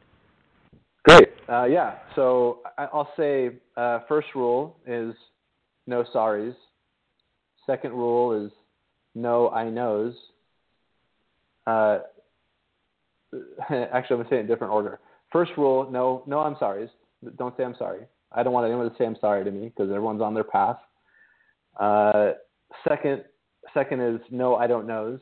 [1.04, 1.28] Great.
[1.48, 1.98] Uh, yeah.
[2.14, 5.14] So I'll say uh, first rule is
[5.86, 6.54] no sorries.
[7.66, 8.52] Second rule is
[9.14, 10.14] no I knows.
[11.66, 12.00] Uh,
[13.70, 15.00] actually, I'm to say it in different order.
[15.32, 16.88] First rule: no, no, I'm sorry.
[17.36, 18.06] Don't say I'm sorry.
[18.30, 20.78] I don't want anyone to say I'm sorry to me because everyone's on their path.
[21.78, 22.32] Uh,
[22.88, 23.24] second,
[23.74, 25.20] second is no, I don't knows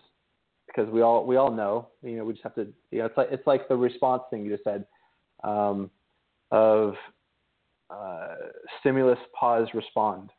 [0.66, 1.88] because we all we all know.
[2.02, 2.66] You know, we just have to.
[2.90, 4.84] You know, it's like it's like the response thing you just said
[5.44, 5.90] um,
[6.50, 6.94] of
[7.90, 8.34] uh,
[8.80, 10.30] stimulus, pause, respond.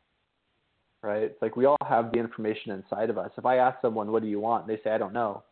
[1.02, 1.22] Right?
[1.22, 3.30] It's like we all have the information inside of us.
[3.36, 5.42] If I ask someone, "What do you want?" they say, "I don't know,"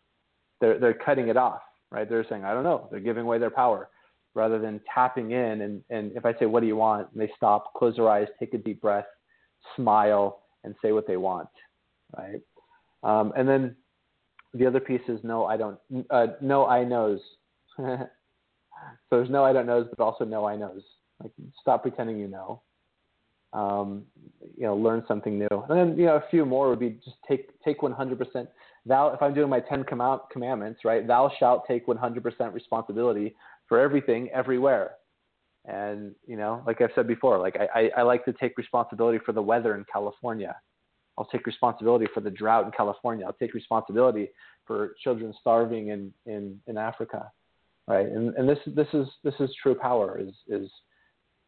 [0.61, 2.09] they're they're cutting it off right?
[2.09, 2.89] They're saying, I don't know.
[2.91, 3.89] They're giving away their power
[4.35, 5.63] rather than tapping in.
[5.63, 7.09] And, and if I say, What do you want?
[7.13, 9.07] And they stop, close their eyes, take a deep breath,
[9.77, 11.49] smile, and say what they want,
[12.17, 12.41] right?
[13.03, 13.77] Um, and then
[14.55, 15.79] the other piece is no, I don't,
[16.11, 17.21] uh, no, I knows.
[19.09, 20.83] so there's no, I don't knows, but also no, I knows.
[21.23, 22.63] Like stop pretending you know.
[23.53, 24.05] Um,
[24.57, 25.49] you know, learn something new.
[25.51, 28.47] And then, you know, a few more would be just take, take 100%
[28.87, 33.35] thou if i'm doing my 10 commandments right thou shalt take 100% responsibility
[33.69, 34.93] for everything everywhere
[35.67, 39.19] and you know like i've said before like I, I, I like to take responsibility
[39.25, 40.57] for the weather in california
[41.19, 44.31] i'll take responsibility for the drought in california i'll take responsibility
[44.67, 47.31] for children starving in in in africa
[47.87, 50.71] right and and this this is this is true power is is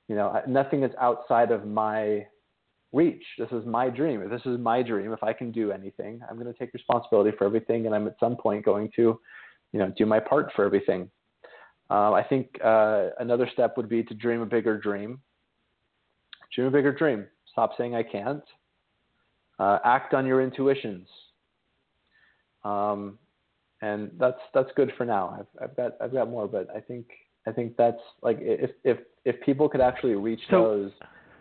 [0.08, 2.26] you know nothing is outside of my
[2.92, 3.24] reach.
[3.38, 4.22] This is my dream.
[4.22, 7.36] If this is my dream, if I can do anything, I'm going to take responsibility
[7.36, 9.18] for everything, and I'm at some point going to,
[9.72, 11.10] you know, do my part for everything.
[11.90, 15.20] Uh, I think uh, another step would be to dream a bigger dream.
[16.54, 17.26] Dream a bigger dream.
[17.50, 18.44] Stop saying I can't.
[19.58, 21.08] Uh, act on your intuitions.
[22.64, 23.18] Um,
[23.82, 25.36] and that's that's good for now.
[25.38, 27.06] I've, I've got I've got more, but I think
[27.46, 30.90] I think that's like if if if people could actually reach so, those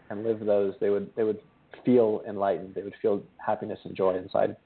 [0.10, 1.40] and live those, they would they would
[1.86, 2.76] feel enlightened.
[2.76, 4.58] They would feel happiness and joy inside.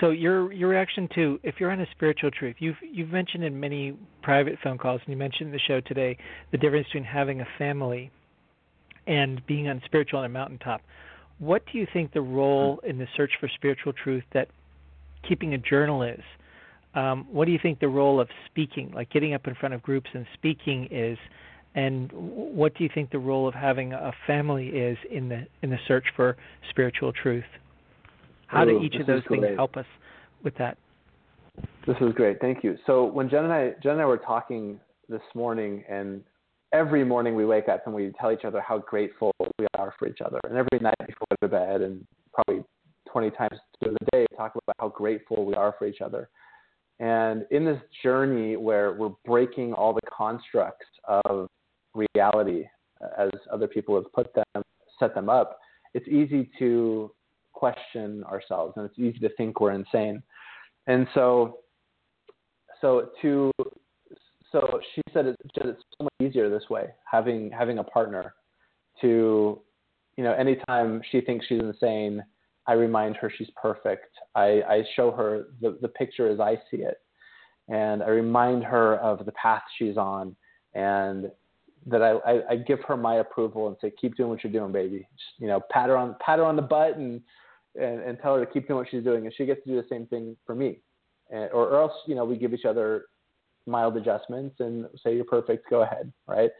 [0.00, 3.60] So your your reaction to if you're on a spiritual truth, you've you've mentioned in
[3.60, 6.16] many private phone calls, and you mentioned in the show today
[6.50, 8.10] the difference between having a family
[9.06, 10.80] and being on spiritual on a mountaintop.
[11.38, 14.48] What do you think the role in the search for spiritual truth that
[15.26, 16.22] keeping a journal is?
[16.94, 19.82] Um, what do you think the role of speaking, like getting up in front of
[19.82, 21.18] groups and speaking, is?
[21.74, 25.70] and what do you think the role of having a family is in the in
[25.70, 26.36] the search for
[26.70, 27.44] spiritual truth?
[28.46, 29.86] How Ooh, do each of those things help us
[30.42, 30.76] with that?
[31.86, 32.40] This is great.
[32.40, 32.76] Thank you.
[32.86, 34.78] So when Jen and I Jen and I were talking
[35.08, 36.22] this morning and
[36.72, 40.08] every morning we wake up and we tell each other how grateful we are for
[40.08, 40.40] each other.
[40.44, 42.64] And every night before we go to bed and probably
[43.12, 46.28] 20 times through the day talk about how grateful we are for each other.
[46.98, 51.48] And in this journey where we're breaking all the constructs of
[51.94, 52.64] reality
[53.02, 54.62] uh, as other people have put them,
[54.98, 55.58] set them up,
[55.94, 57.12] it's easy to
[57.52, 60.22] question ourselves and it's easy to think we're insane.
[60.86, 61.58] And so,
[62.80, 63.50] so to,
[64.50, 68.34] so she said it's, it's so much easier this way, having having a partner
[69.00, 69.60] to,
[70.16, 72.22] you know, anytime she thinks she's insane,
[72.66, 74.06] I remind her she's perfect.
[74.34, 76.98] I, I show her the, the picture as I see it.
[77.68, 80.36] and I remind her of the path she's on,
[80.74, 81.30] and
[81.86, 84.72] that I, I, I give her my approval and say, keep doing what you're doing,
[84.72, 85.06] baby.
[85.16, 87.20] Just, you know, pat her on pat her on the butt and,
[87.80, 89.76] and and tell her to keep doing what she's doing, and she gets to do
[89.76, 90.80] the same thing for me,
[91.30, 93.06] and, or, or else you know we give each other
[93.66, 96.50] mild adjustments and say you're perfect, go ahead, right?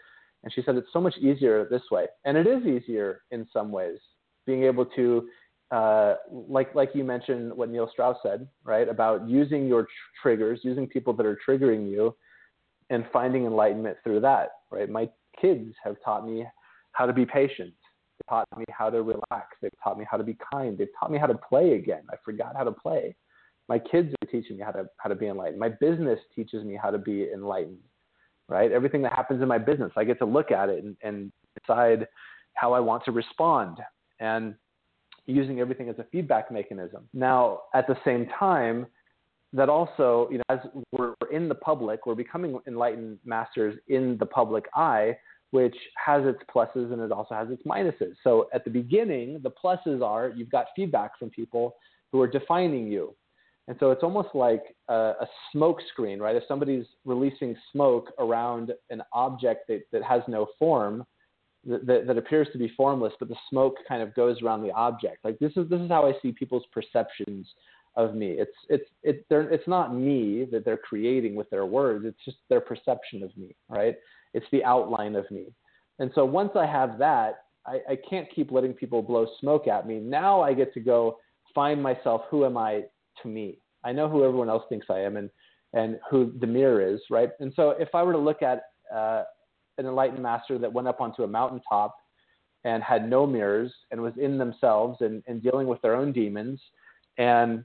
[0.45, 3.71] And she said it's so much easier this way, and it is easier in some
[3.73, 3.99] ways,
[4.47, 5.29] being able to
[5.73, 9.89] uh, like like you mentioned what Neil Strauss said, right, about using your tr-
[10.23, 12.15] triggers, using people that are triggering you,
[12.91, 14.91] and finding enlightenment through that, right?
[14.91, 15.09] My
[15.41, 16.47] kids have taught me
[16.93, 17.73] how to be patient.
[18.19, 19.57] They taught me how to relax.
[19.63, 20.77] They've taught me how to be kind.
[20.77, 22.03] They've taught me how to play again.
[22.11, 23.17] I forgot how to play.
[23.69, 25.59] My kids are teaching me how to how to be enlightened.
[25.59, 27.79] My business teaches me how to be enlightened,
[28.47, 28.71] right?
[28.71, 32.07] Everything that happens in my business, I get to look at it and, and decide
[32.55, 33.79] how I want to respond.
[34.21, 34.55] And
[35.27, 37.09] using everything as a feedback mechanism.
[37.13, 38.87] Now, at the same time,
[39.53, 40.59] that also, you know, as
[40.93, 45.17] we're in the public, we're becoming enlightened masters in the public eye,
[45.51, 48.15] which has its pluses and it also has its minuses.
[48.25, 51.77] So at the beginning, the pluses are you've got feedback from people
[52.11, 53.15] who are defining you.
[53.69, 56.35] And so it's almost like a, a smoke screen, right?
[56.35, 61.05] If somebody's releasing smoke around an object that, that has no form,
[61.65, 65.25] that, that appears to be formless, but the smoke kind of goes around the object.
[65.25, 67.47] Like this is this is how I see people's perceptions
[67.97, 68.31] of me.
[68.33, 72.05] It's it's it, it's not me that they're creating with their words.
[72.05, 73.97] It's just their perception of me, right?
[74.35, 75.47] It's the outline of me.
[75.99, 79.87] And so once I have that, I, I can't keep letting people blow smoke at
[79.87, 80.01] me.
[80.01, 81.19] Now I get to go
[81.55, 82.23] find myself.
[82.31, 82.85] Who am I
[83.23, 83.59] to me?
[83.85, 85.31] I know who everyone else thinks I am, and
[85.75, 87.31] and who the mirror is, right?
[87.41, 88.65] And so if I were to look at
[88.95, 89.25] uh,
[89.79, 91.97] an enlightened master that went up onto a mountaintop
[92.65, 96.61] and had no mirrors and was in themselves and, and dealing with their own demons.
[97.19, 97.65] And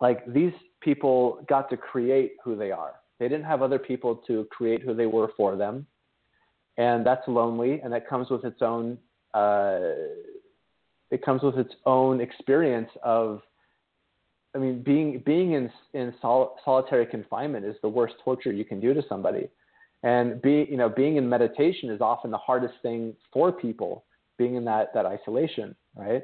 [0.00, 2.94] like these people got to create who they are.
[3.18, 5.86] They didn't have other people to create who they were for them.
[6.76, 8.98] And that's lonely and that comes with its own
[9.34, 9.80] uh,
[11.10, 13.42] it comes with its own experience of
[14.54, 18.80] I mean, being being in in sol- solitary confinement is the worst torture you can
[18.80, 19.48] do to somebody.
[20.02, 24.04] And be, you know, being in meditation is often the hardest thing for people,
[24.38, 26.22] being in that, that isolation, right?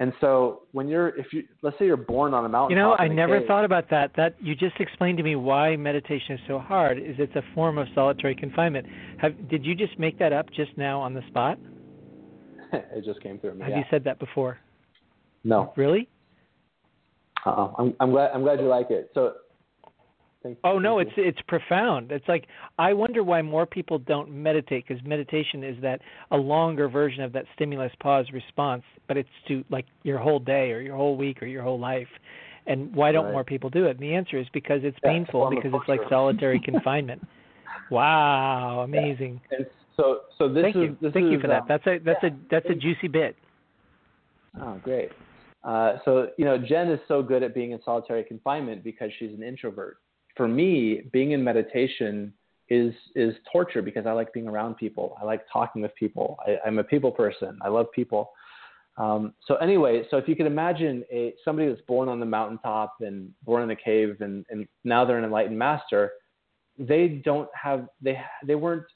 [0.00, 2.76] And so when you're, if you, let's say you're born on a mountain.
[2.76, 4.12] You know, I never cave, thought about that.
[4.16, 6.98] That you just explained to me why meditation is so hard.
[6.98, 8.86] Is it's a form of solitary confinement.
[9.20, 11.58] Have did you just make that up just now on the spot?
[12.72, 13.62] it just came through me.
[13.62, 13.78] Have yeah.
[13.78, 14.58] you said that before?
[15.42, 15.72] No.
[15.76, 16.08] Really?
[17.44, 17.72] Uh-uh.
[17.78, 18.30] I'm, I'm glad.
[18.32, 19.10] I'm glad you like it.
[19.14, 19.34] So
[20.62, 22.12] Oh no, it's it's profound.
[22.12, 22.46] It's like
[22.78, 26.00] I wonder why more people don't meditate because meditation is that
[26.30, 30.70] a longer version of that stimulus pause response, but it's to like your whole day
[30.70, 32.08] or your whole week or your whole life.
[32.66, 33.32] And why don't right.
[33.32, 33.92] more people do it?
[33.92, 37.26] And the answer is because it's yeah, painful because it's like solitary confinement.
[37.90, 39.40] Wow, amazing.
[39.50, 39.64] Yeah.
[39.96, 40.96] So so this Thank is you.
[41.00, 41.64] this Thank is, you for that.
[41.66, 42.30] That's a that's yeah.
[42.30, 43.34] a that's a juicy bit.
[44.60, 45.10] Oh, great.
[45.64, 49.32] Uh, so you know, Jen is so good at being in solitary confinement because she's
[49.32, 49.98] an introvert
[50.38, 52.32] for me, being in meditation
[52.70, 55.18] is is torture because I like being around people.
[55.20, 56.38] I like talking with people.
[56.46, 57.58] I, am a people person.
[57.60, 58.30] I love people.
[58.96, 62.94] Um, so anyway, so if you could imagine a somebody that's born on the mountaintop
[63.00, 66.12] and born in a cave and, and now they're an enlightened master,
[66.78, 68.86] they don't have they they weren't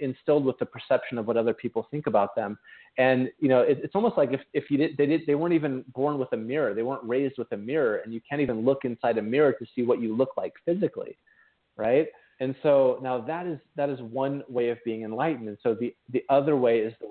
[0.00, 2.58] instilled with the perception of what other people think about them.
[2.98, 5.54] And you know, it, it's almost like if, if you did, they did, they weren't
[5.54, 6.74] even born with a mirror.
[6.74, 9.66] They weren't raised with a mirror, and you can't even look inside a mirror to
[9.74, 11.16] see what you look like physically,
[11.76, 12.08] right?
[12.40, 15.48] And so now that is that is one way of being enlightened.
[15.48, 17.08] And so the the other way is the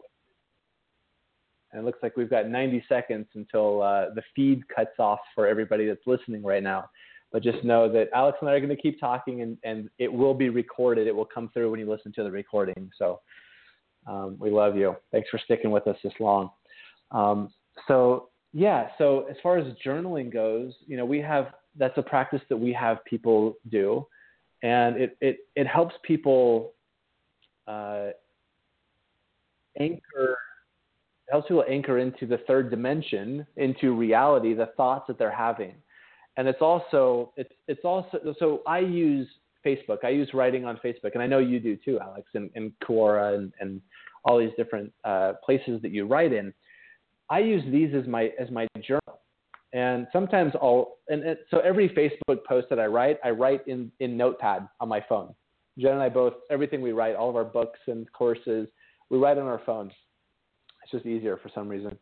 [1.73, 5.47] and it looks like we've got 90 seconds until uh, the feed cuts off for
[5.47, 6.87] everybody that's listening right now.
[7.33, 10.11] But just know that Alex and I are going to keep talking, and, and it
[10.11, 11.07] will be recorded.
[11.07, 12.91] It will come through when you listen to the recording.
[12.97, 13.19] So
[14.07, 14.95] um, we love you.
[15.11, 16.51] Thanks for sticking with us this long.
[17.11, 17.51] Um,
[17.87, 22.41] so yeah, so as far as journaling goes, you know, we have that's a practice
[22.49, 24.05] that we have people do,
[24.61, 26.73] and it it it helps people
[27.67, 28.09] uh,
[29.79, 30.37] anchor
[31.31, 35.73] helps people anchor into the third dimension, into reality, the thoughts that they're having
[36.37, 39.27] and it's also it's it's also so I use
[39.65, 39.99] Facebook.
[40.03, 43.35] I use writing on Facebook, and I know you do too, Alex, and, and Quora
[43.35, 43.81] and, and
[44.25, 46.53] all these different uh, places that you write in.
[47.29, 49.21] I use these as my as my journal,
[49.73, 53.91] and sometimes I'll and it, so every Facebook post that I write, I write in
[53.99, 55.33] in Notepad on my phone.
[55.79, 58.67] Jen and I both everything we write, all of our books and courses,
[59.09, 59.91] we write on our phones.
[60.83, 61.97] It's just easier for some reason,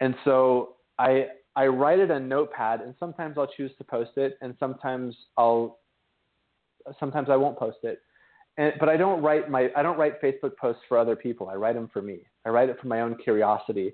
[0.00, 4.38] and so I I write it on Notepad, and sometimes I'll choose to post it,
[4.40, 5.78] and sometimes I'll
[6.98, 8.00] sometimes I won't post it.
[8.58, 11.48] And, but I don't write my I don't write Facebook posts for other people.
[11.48, 12.20] I write them for me.
[12.46, 13.92] I write it for my own curiosity,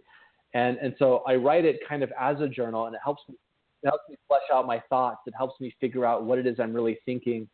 [0.55, 3.36] and and so I write it kind of as a journal, and it helps me
[3.82, 5.20] it helps me flesh out my thoughts.
[5.26, 7.48] It helps me figure out what it is I'm really thinking.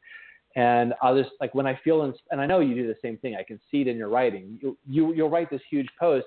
[0.56, 3.18] And I'll just like when I feel, in, and I know you do the same
[3.18, 3.36] thing.
[3.36, 4.58] I can see it in your writing.
[4.62, 6.26] You, you you'll write this huge post,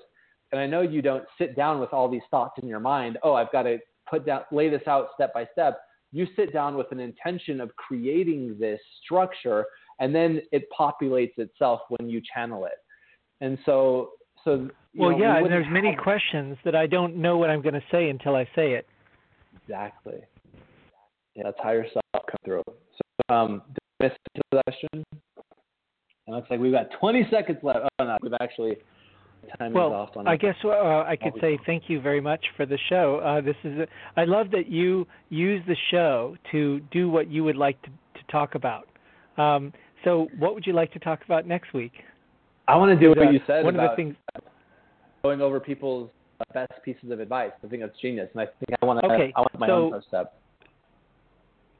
[0.52, 3.18] and I know you don't sit down with all these thoughts in your mind.
[3.22, 5.80] Oh, I've got to put down, lay this out step by step.
[6.10, 9.66] You sit down with an intention of creating this structure,
[10.00, 12.78] and then it populates itself when you channel it.
[13.40, 14.12] And so,
[14.44, 15.36] so well, know, yeah.
[15.38, 18.34] We and there's many questions that I don't know what I'm going to say until
[18.34, 18.86] I say it.
[19.62, 20.20] Exactly.
[21.34, 22.62] Yeah, that's how your self come through.
[22.66, 24.12] So, um, did I miss
[24.50, 25.04] the question?
[26.26, 27.80] It looks like we've got 20 seconds left.
[27.98, 28.76] Oh no, we've actually
[29.58, 32.44] time well, is off on I guess uh, I could say thank you very much
[32.56, 33.20] for the show.
[33.24, 33.86] Uh, this is a,
[34.16, 38.32] I love that you use the show to do what you would like to, to
[38.32, 38.88] talk about.
[39.36, 39.72] Um,
[40.04, 41.92] so, what would you like to talk about next week?
[42.66, 44.16] I want to do what uh, you said one about of the things
[45.22, 46.10] going over people's
[46.52, 47.50] best pieces of advice.
[47.64, 49.06] I think that's genius, and I think I want to.
[49.06, 50.34] Okay, I want my so, own first step.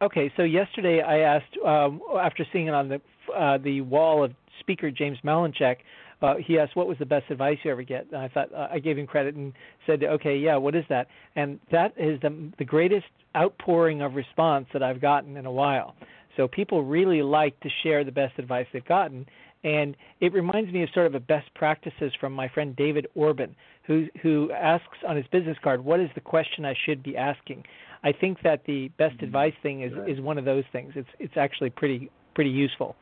[0.01, 3.01] Okay, so yesterday I asked, um, after seeing it on the
[3.37, 5.77] uh, the wall of speaker James Malinchak,
[6.21, 8.07] uh, he asked what was the best advice you ever get.
[8.13, 9.53] And I thought uh, I gave him credit and
[9.87, 11.07] said, okay, yeah, what is that?
[11.37, 15.95] And that is the the greatest outpouring of response that I've gotten in a while.
[16.37, 19.27] So people really like to share the best advice they've gotten,
[19.65, 23.57] and it reminds me of sort of a best practices from my friend David Orban,
[23.85, 27.65] who who asks on his business card, "What is the question I should be asking?"
[28.05, 29.27] I think that the best mm-hmm.
[29.27, 30.93] advice thing is is one of those things.
[30.95, 32.95] It's it's actually pretty pretty useful.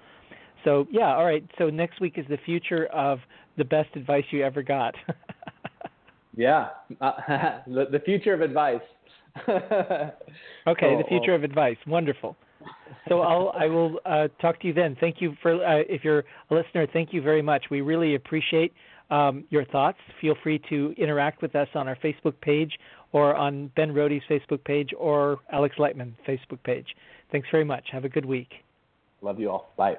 [0.67, 1.45] So yeah, all right.
[1.59, 3.21] So next week is the future of
[3.57, 4.97] the best advice you ever got.
[6.37, 6.71] yeah,
[7.01, 7.13] uh,
[7.67, 8.81] the future of advice.
[9.49, 10.11] okay,
[10.67, 11.37] oh, the future oh.
[11.37, 11.77] of advice.
[11.87, 12.37] Wonderful.
[13.09, 14.97] So I'll I will uh, talk to you then.
[14.99, 16.89] Thank you for uh, if you're a listener.
[16.93, 17.67] Thank you very much.
[17.71, 18.73] We really appreciate
[19.09, 19.99] um, your thoughts.
[20.21, 22.73] Feel free to interact with us on our Facebook page
[23.13, 26.87] or on Ben Rohde's Facebook page or Alex Lightman Facebook page.
[27.31, 27.85] Thanks very much.
[27.93, 28.49] Have a good week.
[29.23, 29.73] Love you all.
[29.77, 29.97] Bye.